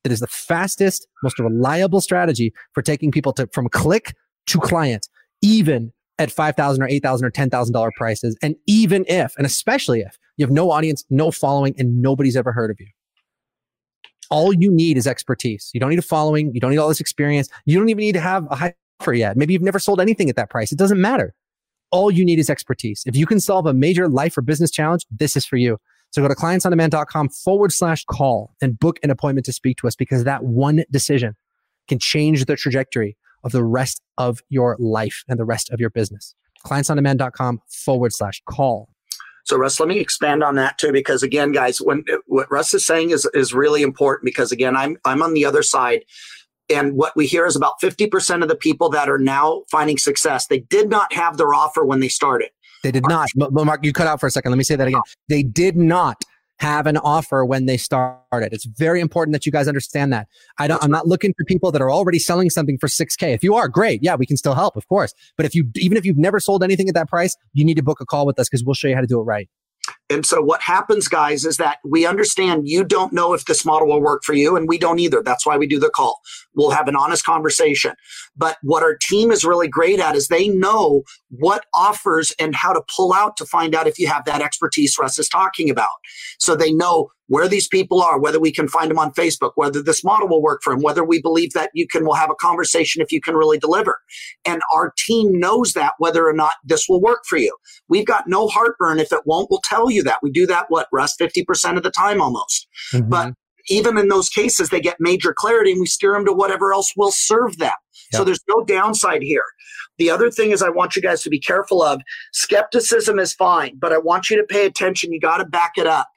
that 0.05 0.13
is 0.13 0.21
the 0.21 0.27
fastest, 0.27 1.07
most 1.23 1.39
reliable 1.39 2.01
strategy 2.01 2.53
for 2.73 2.83
taking 2.83 3.11
people 3.11 3.33
to, 3.35 3.49
from 3.53 3.69
click 3.69 4.15
to 4.49 4.59
client, 4.61 5.09
even 5.43 5.93
at 6.19 6.31
five 6.31 6.57
thousand 6.57 6.83
or 6.83 6.89
eight 6.89 7.03
thousand 7.03 7.27
or 7.27 7.31
ten 7.31 7.51
thousand 7.51 7.73
dollar 7.73 7.91
prices, 7.97 8.37
and 8.43 8.57
even 8.67 9.05
if, 9.09 9.35
and 9.37 9.47
especially 9.47 10.01
if 10.01 10.19
you 10.37 10.45
have 10.45 10.53
no 10.53 10.71
audience, 10.71 11.05
no 11.11 11.31
following, 11.31 11.75
and 11.79 12.01
nobody's 12.01 12.37
ever 12.37 12.53
heard 12.53 12.71
of 12.71 12.77
you. 12.81 12.87
All 14.31 14.53
you 14.53 14.71
need 14.71 14.97
is 14.97 15.07
expertise. 15.07 15.71
You 15.73 15.81
don't 15.81 15.91
need 15.91 15.99
a 15.99 16.03
following. 16.03 16.53
You 16.53 16.61
don't 16.61 16.71
need 16.71 16.79
all 16.79 16.89
this 16.89 17.01
experience. 17.01 17.49
You 17.65 17.79
don't 17.79 17.89
even 17.89 18.01
need 18.01 18.13
to 18.13 18.21
have 18.21 18.47
a 18.51 18.57
high 18.57 18.75
offer 19.01 19.15
yet. 19.15 19.37
Maybe 19.37 19.53
you've 19.53 19.63
never 19.63 19.79
sold 19.79 20.01
anything 20.01 20.29
at 20.29 20.37
that 20.37 20.51
price. 20.51 20.71
It 20.71 20.79
doesn't 20.79 21.01
matter. 21.01 21.35
All 21.91 22.11
you 22.11 22.25
need 22.25 22.39
is 22.39 22.51
expertise. 22.51 23.03
If 23.07 23.17
you 23.17 23.25
can 23.25 23.41
solve 23.41 23.67
a 23.67 23.73
major 23.73 24.09
life 24.09 24.37
or 24.37 24.43
business 24.43 24.71
challenge, 24.71 25.07
this 25.11 25.37
is 25.37 25.47
for 25.47 25.57
you. 25.57 25.79
So 26.11 26.23
go 26.23 26.29
to 26.29 26.35
clientsondemand.com 26.35 27.31
forward 27.31 27.73
slash 27.73 28.05
call 28.05 28.55
and 28.61 28.79
book 28.79 28.99
an 29.03 29.11
appointment 29.11 29.47
to 29.47 29.53
speak 29.53 29.79
to 29.79 29.87
us 29.87 29.95
because 29.95 30.25
that 30.25 30.45
one 30.45 30.85
decision 30.91 31.35
can 31.87 31.99
change 31.99 32.45
the 32.45 32.57
trajectory 32.57 33.17
of 33.45 33.53
the 33.53 33.65
rest 33.65 34.03
of 34.19 34.41
your 34.51 34.77
life 34.79 35.25
and 35.29 35.39
the 35.39 35.45
rest 35.45 35.71
of 35.71 35.81
your 35.81 35.91
business. 35.91 36.35
Clientsondemand.com 36.67 37.63
forward 37.69 38.13
slash 38.13 38.43
call. 38.47 38.91
So 39.45 39.57
Russ, 39.57 39.81
let 39.81 39.89
me 39.89 39.99
expand 39.99 40.45
on 40.45 40.57
that 40.57 40.77
too, 40.77 40.93
because 40.93 41.23
again, 41.23 41.53
guys, 41.53 41.81
when 41.81 42.05
what 42.27 42.51
Russ 42.51 42.75
is 42.75 42.85
saying 42.85 43.11
is 43.11 43.27
is 43.33 43.55
really 43.55 43.81
important 43.81 44.27
because 44.27 44.53
again, 44.53 44.77
I'm 44.77 44.99
I'm 45.07 45.23
on 45.23 45.33
the 45.33 45.47
other 45.47 45.63
side. 45.63 46.05
And 46.69 46.97
what 46.97 47.17
we 47.17 47.27
hear 47.27 47.47
is 47.47 47.57
about 47.57 47.81
50% 47.83 48.43
of 48.43 48.49
the 48.51 48.55
people 48.55 48.91
that 48.91 49.09
are 49.09 49.19
now 49.19 49.63
finding 49.71 49.97
success, 49.97 50.49
they 50.49 50.59
did 50.59 50.91
not 50.91 51.11
have 51.15 51.39
their 51.39 51.55
offer 51.55 51.83
when 51.83 52.01
they 52.01 52.09
started. 52.09 52.51
They 52.83 52.93
did 52.93 53.05
not. 53.09 53.29
Mark, 53.35 53.83
you 53.87 53.95
cut 53.95 54.07
out 54.07 54.21
for 54.21 54.27
a 54.27 54.31
second. 54.31 54.53
Let 54.53 54.59
me 54.59 54.65
say 54.65 54.77
that 54.77 54.87
again. 54.87 55.01
They 55.31 55.43
did 55.43 55.79
not 55.79 56.23
have 56.59 56.87
an 56.87 56.97
offer 56.99 57.45
when 57.45 57.67
they 57.67 57.77
started. 57.77 58.53
It's 58.53 58.65
very 58.65 59.01
important 59.01 59.33
that 59.33 59.47
you 59.47 59.53
guys 59.53 59.69
understand 59.69 60.13
that. 60.13 60.29
I 60.59 60.67
don't, 60.67 60.83
I'm 60.83 60.91
not 60.91 61.07
looking 61.07 61.33
for 61.37 61.45
people 61.45 61.71
that 61.73 61.81
are 61.81 61.91
already 61.91 62.19
selling 62.19 62.51
something 62.51 62.79
for 62.79 62.89
6K. 62.89 63.35
If 63.35 63.43
you 63.43 63.55
are, 63.55 63.69
great. 63.69 64.03
Yeah, 64.03 64.17
we 64.17 64.27
can 64.27 64.37
still 64.37 64.55
help, 64.55 64.77
of 64.77 64.87
course. 64.89 65.15
But 65.37 65.47
if 65.47 65.55
you, 65.55 65.71
even 65.77 65.97
if 65.97 66.05
you've 66.05 66.19
never 66.19 66.41
sold 66.41 66.63
anything 66.63 66.89
at 66.89 66.95
that 66.95 67.09
price, 67.09 67.37
you 67.53 67.65
need 67.65 67.77
to 67.77 67.83
book 67.83 68.01
a 68.01 68.07
call 68.07 68.27
with 68.27 68.39
us 68.39 68.49
because 68.49 68.65
we'll 68.65 68.75
show 68.75 68.89
you 68.89 68.95
how 68.95 69.01
to 69.01 69.07
do 69.07 69.21
it 69.21 69.25
right. 69.25 69.49
And 70.11 70.25
so 70.25 70.41
what 70.41 70.63
happens, 70.63 71.07
guys, 71.07 71.45
is 71.45 71.59
that 71.59 71.79
we 71.85 72.07
understand 72.07 72.69
you 72.69 72.83
don't 72.85 73.13
know 73.13 73.35
if 73.35 73.45
this 73.45 73.65
model 73.65 73.89
will 73.89 74.01
work 74.01 74.23
for 74.25 74.33
you, 74.33 74.57
and 74.57 74.69
we 74.69 74.79
don't 74.79 74.99
either. 74.99 75.23
That's 75.23 75.45
why 75.45 75.57
we 75.57 75.67
do 75.67 75.79
the 75.79 75.91
call. 75.91 76.21
We'll 76.55 76.71
have 76.71 76.89
an 76.89 76.97
honest 76.97 77.25
conversation. 77.25 77.93
But 78.37 78.57
what 78.63 78.83
our 78.83 78.97
team 78.97 79.31
is 79.31 79.45
really 79.45 79.69
great 79.69 80.01
at 80.01 80.17
is 80.17 80.29
they 80.29 80.49
know 80.49 81.03
what 81.31 81.65
offers 81.75 82.33
and 82.39 82.55
how 82.55 82.73
to 82.73 82.83
pull 82.95 83.13
out 83.13 83.37
to 83.37 83.45
find 83.45 83.75
out 83.75 83.87
if 83.87 83.99
you 83.99 84.09
have 84.09 84.25
that 84.25 84.41
expertise 84.41 84.97
Russ 84.99 85.19
is 85.19 85.29
talking 85.29 85.71
about. 85.71 85.89
So 86.39 86.57
they 86.57 86.73
know 86.73 87.11
where 87.27 87.49
these 87.49 87.69
people 87.69 88.03
are, 88.03 88.19
whether 88.19 88.41
we 88.41 88.51
can 88.51 88.69
find 88.69 88.91
them 88.91 88.99
on 88.99 89.13
Facebook, 89.13 89.53
whether 89.55 89.83
this 89.83 90.03
model 90.03 90.29
will 90.29 90.43
work 90.43 90.61
for 90.65 90.73
them, 90.73 90.83
whether 90.83 91.05
we 91.05 91.21
believe 91.21 91.53
that 91.53 91.71
you 91.75 91.87
can, 91.87 92.05
we'll 92.05 92.15
have 92.15 92.31
a 92.31 92.35
conversation 92.35 93.03
if 93.03 93.13
you 93.13 93.21
can 93.21 93.35
really 93.35 93.59
deliver. 93.59 93.99
And 94.47 94.63
our 94.75 94.95
team 94.97 95.39
knows 95.39 95.75
that 95.75 95.93
whether 95.99 96.27
or 96.27 96.33
not 96.33 96.55
this 96.65 96.87
will 96.89 97.03
work 97.03 97.25
for 97.27 97.37
you. 97.37 97.55
We've 97.89 98.07
got 98.07 98.29
no 98.29 98.49
heartburn. 98.49 98.99
If 98.99 99.13
it 99.13 99.21
won't, 99.27 99.49
we'll 99.51 99.61
tell 99.65 99.91
you 99.91 100.03
that. 100.05 100.21
We 100.23 100.31
do 100.31 100.47
that, 100.47 100.67
what, 100.69 100.89
Russ, 100.91 101.15
50% 101.21 101.77
of 101.77 101.83
the 101.83 101.91
time 101.91 102.23
almost. 102.23 102.67
Mm-hmm. 102.95 103.11
But 103.11 103.35
even 103.69 103.99
in 103.99 104.09
those 104.09 104.31
cases, 104.31 104.71
they 104.71 104.81
get 104.81 104.97
major 104.99 105.35
clarity 105.37 105.73
and 105.73 105.81
we 105.81 105.87
steer 105.87 106.13
them 106.13 106.25
to 106.25 106.33
whatever 106.33 106.73
else 106.73 106.93
will 106.97 107.13
serve 107.13 107.59
them. 107.59 107.73
So 108.13 108.25
there's 108.25 108.45
no 108.49 108.65
downside 108.65 109.23
here. 109.23 109.45
The 109.99 110.11
other 110.11 110.31
thing 110.31 110.53
is 110.53 110.63
I 110.63 110.69
want 110.71 110.97
you 110.97 111.03
guys 111.03 111.23
to 111.23 111.31
be 111.31 111.41
careful 111.41 111.83
of 111.83 112.01
skepticism 112.33 113.19
is 113.19 113.35
fine, 113.35 113.77
but 113.79 113.93
I 113.93 113.99
want 113.99 114.31
you 114.31 114.37
to 114.37 114.45
pay 114.45 114.65
attention. 114.65 115.13
You 115.13 115.21
got 115.21 115.39
to 115.39 115.45
back 115.45 115.73
it 115.77 115.87
up. 115.87 116.09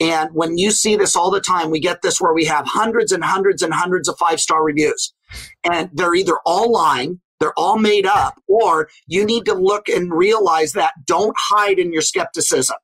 And 0.00 0.30
when 0.32 0.58
you 0.58 0.70
see 0.70 0.96
this 0.96 1.16
all 1.16 1.30
the 1.30 1.40
time, 1.40 1.70
we 1.70 1.80
get 1.80 2.02
this 2.02 2.20
where 2.20 2.32
we 2.32 2.44
have 2.44 2.66
hundreds 2.66 3.12
and 3.12 3.24
hundreds 3.24 3.62
and 3.62 3.74
hundreds 3.74 4.08
of 4.08 4.16
five 4.18 4.40
star 4.40 4.62
reviews. 4.62 5.12
And 5.70 5.90
they're 5.92 6.14
either 6.14 6.38
all 6.46 6.72
lying, 6.72 7.20
they're 7.40 7.58
all 7.58 7.78
made 7.78 8.06
up, 8.06 8.40
or 8.46 8.88
you 9.06 9.24
need 9.24 9.44
to 9.46 9.54
look 9.54 9.88
and 9.88 10.12
realize 10.12 10.72
that 10.72 10.94
don't 11.04 11.36
hide 11.36 11.78
in 11.78 11.92
your 11.92 12.02
skepticism 12.02 12.76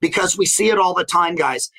because 0.00 0.36
we 0.36 0.46
see 0.46 0.68
it 0.68 0.78
all 0.78 0.94
the 0.94 1.04
time, 1.04 1.34
guys. 1.34 1.70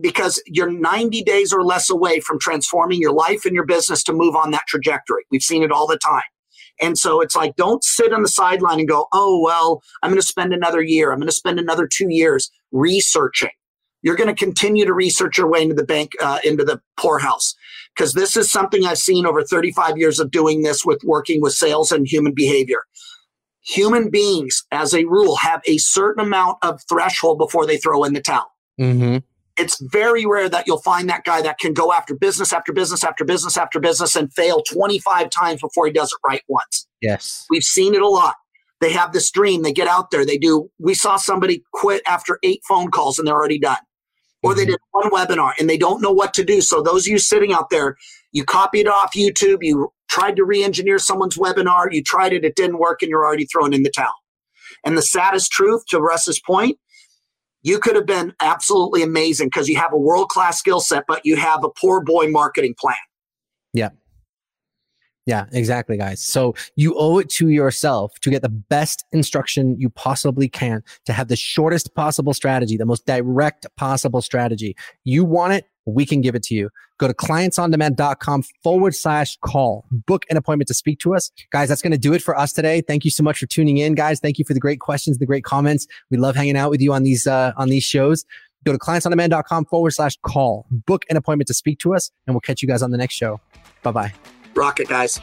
Because 0.00 0.42
you're 0.46 0.70
90 0.70 1.22
days 1.22 1.52
or 1.52 1.64
less 1.64 1.90
away 1.90 2.20
from 2.20 2.38
transforming 2.38 3.00
your 3.00 3.12
life 3.12 3.44
and 3.44 3.54
your 3.54 3.66
business 3.66 4.02
to 4.04 4.12
move 4.12 4.36
on 4.36 4.50
that 4.52 4.66
trajectory. 4.66 5.24
We've 5.30 5.42
seen 5.42 5.62
it 5.62 5.72
all 5.72 5.86
the 5.86 5.98
time. 5.98 6.22
And 6.80 6.96
so 6.96 7.20
it's 7.20 7.36
like, 7.36 7.56
don't 7.56 7.84
sit 7.84 8.12
on 8.12 8.22
the 8.22 8.28
sideline 8.28 8.78
and 8.78 8.88
go, 8.88 9.06
oh, 9.12 9.40
well, 9.42 9.82
I'm 10.02 10.10
going 10.10 10.20
to 10.20 10.26
spend 10.26 10.54
another 10.54 10.80
year. 10.80 11.12
I'm 11.12 11.18
going 11.18 11.28
to 11.28 11.34
spend 11.34 11.58
another 11.58 11.86
two 11.86 12.08
years 12.08 12.50
researching 12.72 13.50
you're 14.02 14.16
going 14.16 14.34
to 14.34 14.44
continue 14.44 14.84
to 14.84 14.94
research 14.94 15.38
your 15.38 15.48
way 15.48 15.62
into 15.62 15.74
the 15.74 15.84
bank, 15.84 16.12
uh, 16.20 16.38
into 16.44 16.64
the 16.64 16.80
poorhouse. 16.98 17.54
Because 17.94 18.14
this 18.14 18.36
is 18.36 18.50
something 18.50 18.86
I've 18.86 18.98
seen 18.98 19.26
over 19.26 19.42
35 19.42 19.98
years 19.98 20.20
of 20.20 20.30
doing 20.30 20.62
this 20.62 20.84
with 20.84 21.02
working 21.04 21.40
with 21.40 21.52
sales 21.52 21.92
and 21.92 22.06
human 22.06 22.32
behavior. 22.34 22.82
Human 23.62 24.10
beings, 24.10 24.64
as 24.70 24.94
a 24.94 25.04
rule, 25.04 25.36
have 25.36 25.60
a 25.66 25.76
certain 25.78 26.24
amount 26.24 26.58
of 26.62 26.80
threshold 26.88 27.38
before 27.38 27.66
they 27.66 27.76
throw 27.76 28.04
in 28.04 28.14
the 28.14 28.22
towel. 28.22 28.50
Mm-hmm. 28.80 29.18
It's 29.60 29.80
very 29.80 30.26
rare 30.26 30.48
that 30.48 30.66
you'll 30.66 30.80
find 30.82 31.08
that 31.08 31.24
guy 31.24 31.42
that 31.42 31.58
can 31.58 31.72
go 31.72 31.92
after 31.92 32.14
business 32.14 32.52
after 32.52 32.72
business 32.72 33.04
after 33.04 33.24
business 33.24 33.56
after 33.56 33.78
business 33.78 34.16
and 34.16 34.32
fail 34.32 34.62
25 34.62 35.30
times 35.30 35.60
before 35.60 35.86
he 35.86 35.92
does 35.92 36.12
it 36.12 36.18
right 36.28 36.42
once. 36.48 36.86
Yes. 37.00 37.46
We've 37.50 37.62
seen 37.62 37.94
it 37.94 38.02
a 38.02 38.08
lot. 38.08 38.34
They 38.80 38.92
have 38.92 39.12
this 39.12 39.30
dream, 39.30 39.62
they 39.62 39.72
get 39.72 39.88
out 39.88 40.10
there, 40.10 40.24
they 40.24 40.38
do. 40.38 40.70
We 40.78 40.94
saw 40.94 41.16
somebody 41.16 41.62
quit 41.74 42.02
after 42.06 42.38
eight 42.42 42.62
phone 42.66 42.90
calls 42.90 43.18
and 43.18 43.28
they're 43.28 43.34
already 43.34 43.58
done. 43.58 43.76
Or 44.42 44.54
they 44.54 44.64
Mhm. 44.64 44.68
did 44.68 44.78
one 44.92 45.10
webinar 45.10 45.52
and 45.58 45.68
they 45.68 45.76
don't 45.76 46.00
know 46.00 46.12
what 46.12 46.32
to 46.34 46.44
do. 46.44 46.62
So, 46.62 46.80
those 46.80 47.06
of 47.06 47.08
you 47.08 47.18
sitting 47.18 47.52
out 47.52 47.68
there, 47.68 47.96
you 48.32 48.42
copied 48.44 48.88
off 48.88 49.12
YouTube, 49.14 49.58
you 49.60 49.92
tried 50.08 50.36
to 50.36 50.44
re 50.44 50.64
engineer 50.64 50.98
someone's 50.98 51.36
webinar, 51.36 51.92
you 51.92 52.02
tried 52.02 52.32
it, 52.32 52.42
it 52.44 52.56
didn't 52.56 52.78
work, 52.78 53.02
and 53.02 53.10
you're 53.10 53.24
already 53.24 53.44
throwing 53.44 53.74
in 53.74 53.82
the 53.82 53.90
towel. 53.90 54.14
And 54.82 54.96
the 54.96 55.02
saddest 55.02 55.52
truth, 55.52 55.84
to 55.88 56.00
Russ's 56.00 56.40
point, 56.40 56.78
you 57.62 57.78
could 57.78 57.96
have 57.96 58.06
been 58.06 58.34
absolutely 58.40 59.02
amazing 59.02 59.48
because 59.48 59.68
you 59.68 59.76
have 59.76 59.92
a 59.92 59.98
world 59.98 60.28
class 60.28 60.58
skill 60.58 60.80
set, 60.80 61.04
but 61.06 61.20
you 61.24 61.36
have 61.36 61.64
a 61.64 61.68
poor 61.68 62.02
boy 62.02 62.28
marketing 62.28 62.74
plan. 62.78 62.96
Yeah, 63.72 63.90
Yeah, 65.26 65.46
exactly, 65.52 65.96
guys. 65.96 66.20
So 66.22 66.54
you 66.76 66.94
owe 66.98 67.18
it 67.18 67.28
to 67.30 67.50
yourself 67.50 68.18
to 68.20 68.30
get 68.30 68.42
the 68.42 68.48
best 68.48 69.04
instruction 69.12 69.78
you 69.78 69.90
possibly 69.90 70.48
can, 70.48 70.82
to 71.04 71.12
have 71.12 71.28
the 71.28 71.36
shortest 71.36 71.94
possible 71.94 72.34
strategy, 72.34 72.76
the 72.76 72.86
most 72.86 73.06
direct 73.06 73.66
possible 73.76 74.22
strategy. 74.22 74.74
You 75.04 75.24
want 75.24 75.52
it, 75.52 75.66
we 75.86 76.06
can 76.06 76.20
give 76.20 76.34
it 76.34 76.42
to 76.44 76.54
you. 76.54 76.70
Go 76.98 77.08
to 77.08 77.14
clientsondemand.com 77.14 78.44
forward 78.62 78.94
slash 78.94 79.38
call. 79.44 79.86
Book 79.90 80.26
an 80.30 80.36
appointment 80.36 80.68
to 80.68 80.74
speak 80.74 80.98
to 81.00 81.14
us. 81.14 81.30
Guys, 81.50 81.68
that's 81.68 81.82
going 81.82 81.92
to 81.92 81.98
do 81.98 82.12
it 82.12 82.22
for 82.22 82.38
us 82.38 82.52
today. 82.52 82.82
Thank 82.82 83.04
you 83.04 83.10
so 83.10 83.22
much 83.22 83.38
for 83.38 83.46
tuning 83.46 83.78
in, 83.78 83.94
guys. 83.94 84.20
Thank 84.20 84.38
you 84.38 84.44
for 84.44 84.54
the 84.54 84.60
great 84.60 84.80
questions, 84.80 85.18
the 85.18 85.26
great 85.26 85.44
comments. 85.44 85.86
We 86.10 86.18
love 86.18 86.36
hanging 86.36 86.56
out 86.56 86.70
with 86.70 86.80
you 86.80 86.92
on 86.92 87.02
these, 87.02 87.26
uh, 87.26 87.52
on 87.56 87.68
these 87.68 87.84
shows. 87.84 88.24
Go 88.64 88.72
to 88.72 88.78
clientsondemand.com 88.78 89.64
forward 89.66 89.92
slash 89.92 90.18
call. 90.22 90.66
Book 90.70 91.06
an 91.08 91.16
appointment 91.16 91.48
to 91.48 91.54
speak 91.54 91.78
to 91.80 91.94
us, 91.94 92.10
and 92.26 92.34
we'll 92.34 92.40
catch 92.40 92.60
you 92.60 92.68
guys 92.68 92.82
on 92.82 92.90
the 92.90 92.98
next 92.98 93.14
show. 93.14 93.40
Bye 93.82 93.92
bye. 93.92 94.12
Rocket, 94.54 94.88
guys. 94.88 95.18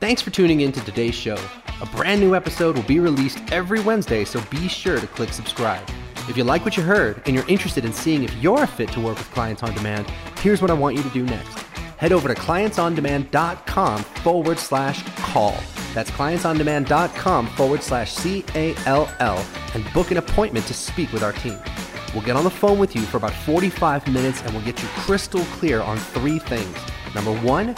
Thanks 0.00 0.22
for 0.22 0.30
tuning 0.30 0.62
in 0.62 0.72
to 0.72 0.80
today's 0.80 1.14
show. 1.14 1.36
A 1.80 1.86
brand 1.86 2.20
new 2.20 2.34
episode 2.34 2.76
will 2.76 2.82
be 2.84 3.00
released 3.00 3.38
every 3.52 3.80
Wednesday, 3.80 4.24
so 4.24 4.40
be 4.50 4.68
sure 4.68 4.98
to 4.98 5.06
click 5.06 5.32
subscribe. 5.32 5.86
If 6.28 6.36
you 6.36 6.44
like 6.44 6.64
what 6.64 6.76
you 6.76 6.84
heard 6.84 7.20
and 7.26 7.34
you're 7.34 7.48
interested 7.48 7.84
in 7.84 7.92
seeing 7.92 8.22
if 8.22 8.32
you're 8.36 8.62
a 8.62 8.66
fit 8.66 8.90
to 8.92 9.00
work 9.00 9.18
with 9.18 9.30
clients 9.32 9.62
on 9.62 9.74
demand, 9.74 10.08
here's 10.38 10.62
what 10.62 10.70
I 10.70 10.74
want 10.74 10.96
you 10.96 11.02
to 11.02 11.10
do 11.10 11.24
next. 11.24 11.58
Head 11.98 12.12
over 12.12 12.28
to 12.28 12.34
clientsondemand.com 12.34 14.02
forward 14.02 14.58
slash 14.58 15.02
call. 15.16 15.56
That's 15.94 16.10
clientsondemand.com 16.12 17.48
forward 17.48 17.82
slash 17.82 18.12
C 18.12 18.44
A 18.54 18.74
L 18.86 19.12
L 19.18 19.44
and 19.74 19.84
book 19.92 20.10
an 20.10 20.16
appointment 20.16 20.66
to 20.66 20.74
speak 20.74 21.12
with 21.12 21.22
our 21.22 21.32
team. 21.32 21.58
We'll 22.14 22.22
get 22.22 22.36
on 22.36 22.44
the 22.44 22.50
phone 22.50 22.78
with 22.78 22.94
you 22.94 23.02
for 23.02 23.16
about 23.16 23.34
45 23.34 24.06
minutes 24.08 24.42
and 24.42 24.52
we'll 24.54 24.64
get 24.64 24.80
you 24.80 24.88
crystal 24.90 25.44
clear 25.56 25.80
on 25.80 25.98
three 25.98 26.38
things. 26.38 26.76
Number 27.14 27.34
one, 27.40 27.74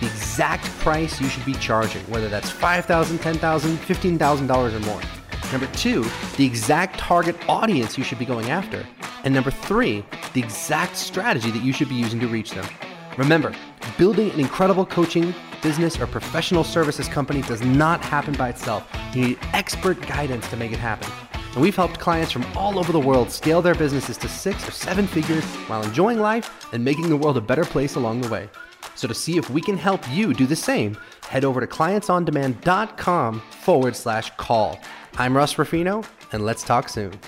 the 0.00 0.06
exact 0.06 0.64
price 0.78 1.20
you 1.20 1.28
should 1.28 1.44
be 1.44 1.54
charging, 1.54 2.02
whether 2.04 2.28
that's 2.28 2.50
$5,000, 2.50 3.18
$10,000, 3.18 3.38
$15,000 3.38 4.74
or 4.74 4.80
more. 4.80 5.00
Number 5.50 5.66
two, 5.68 6.04
the 6.36 6.44
exact 6.44 6.98
target 6.98 7.36
audience 7.48 7.96
you 7.96 8.04
should 8.04 8.18
be 8.18 8.26
going 8.26 8.50
after. 8.50 8.86
And 9.24 9.32
number 9.32 9.50
three, 9.50 10.04
the 10.34 10.40
exact 10.40 10.96
strategy 10.96 11.50
that 11.50 11.62
you 11.62 11.72
should 11.72 11.88
be 11.88 11.94
using 11.94 12.20
to 12.20 12.28
reach 12.28 12.50
them. 12.50 12.66
Remember, 13.16 13.54
building 13.96 14.30
an 14.30 14.40
incredible 14.40 14.84
coaching, 14.84 15.34
business, 15.62 15.98
or 15.98 16.06
professional 16.06 16.64
services 16.64 17.08
company 17.08 17.42
does 17.42 17.62
not 17.62 18.04
happen 18.04 18.34
by 18.34 18.50
itself. 18.50 18.86
You 19.14 19.26
need 19.26 19.38
expert 19.54 20.00
guidance 20.02 20.48
to 20.50 20.56
make 20.56 20.72
it 20.72 20.78
happen. 20.78 21.10
And 21.54 21.62
we've 21.62 21.74
helped 21.74 21.98
clients 21.98 22.30
from 22.30 22.44
all 22.56 22.78
over 22.78 22.92
the 22.92 23.00
world 23.00 23.30
scale 23.30 23.62
their 23.62 23.74
businesses 23.74 24.16
to 24.18 24.28
six 24.28 24.68
or 24.68 24.70
seven 24.70 25.06
figures 25.06 25.44
while 25.66 25.82
enjoying 25.82 26.20
life 26.20 26.72
and 26.72 26.84
making 26.84 27.08
the 27.08 27.16
world 27.16 27.36
a 27.38 27.40
better 27.40 27.64
place 27.64 27.94
along 27.94 28.20
the 28.20 28.28
way. 28.28 28.48
So 28.94 29.08
to 29.08 29.14
see 29.14 29.38
if 29.38 29.48
we 29.50 29.60
can 29.60 29.76
help 29.76 30.08
you 30.10 30.34
do 30.34 30.46
the 30.46 30.56
same, 30.56 30.96
head 31.28 31.44
over 31.44 31.60
to 31.60 31.66
clientsondemand.com 31.66 33.40
forward 33.50 33.96
slash 33.96 34.30
call. 34.36 34.78
I'm 35.20 35.36
Russ 35.36 35.58
Ruffino, 35.58 36.04
and 36.30 36.44
let's 36.44 36.62
talk 36.62 36.88
soon. 36.88 37.18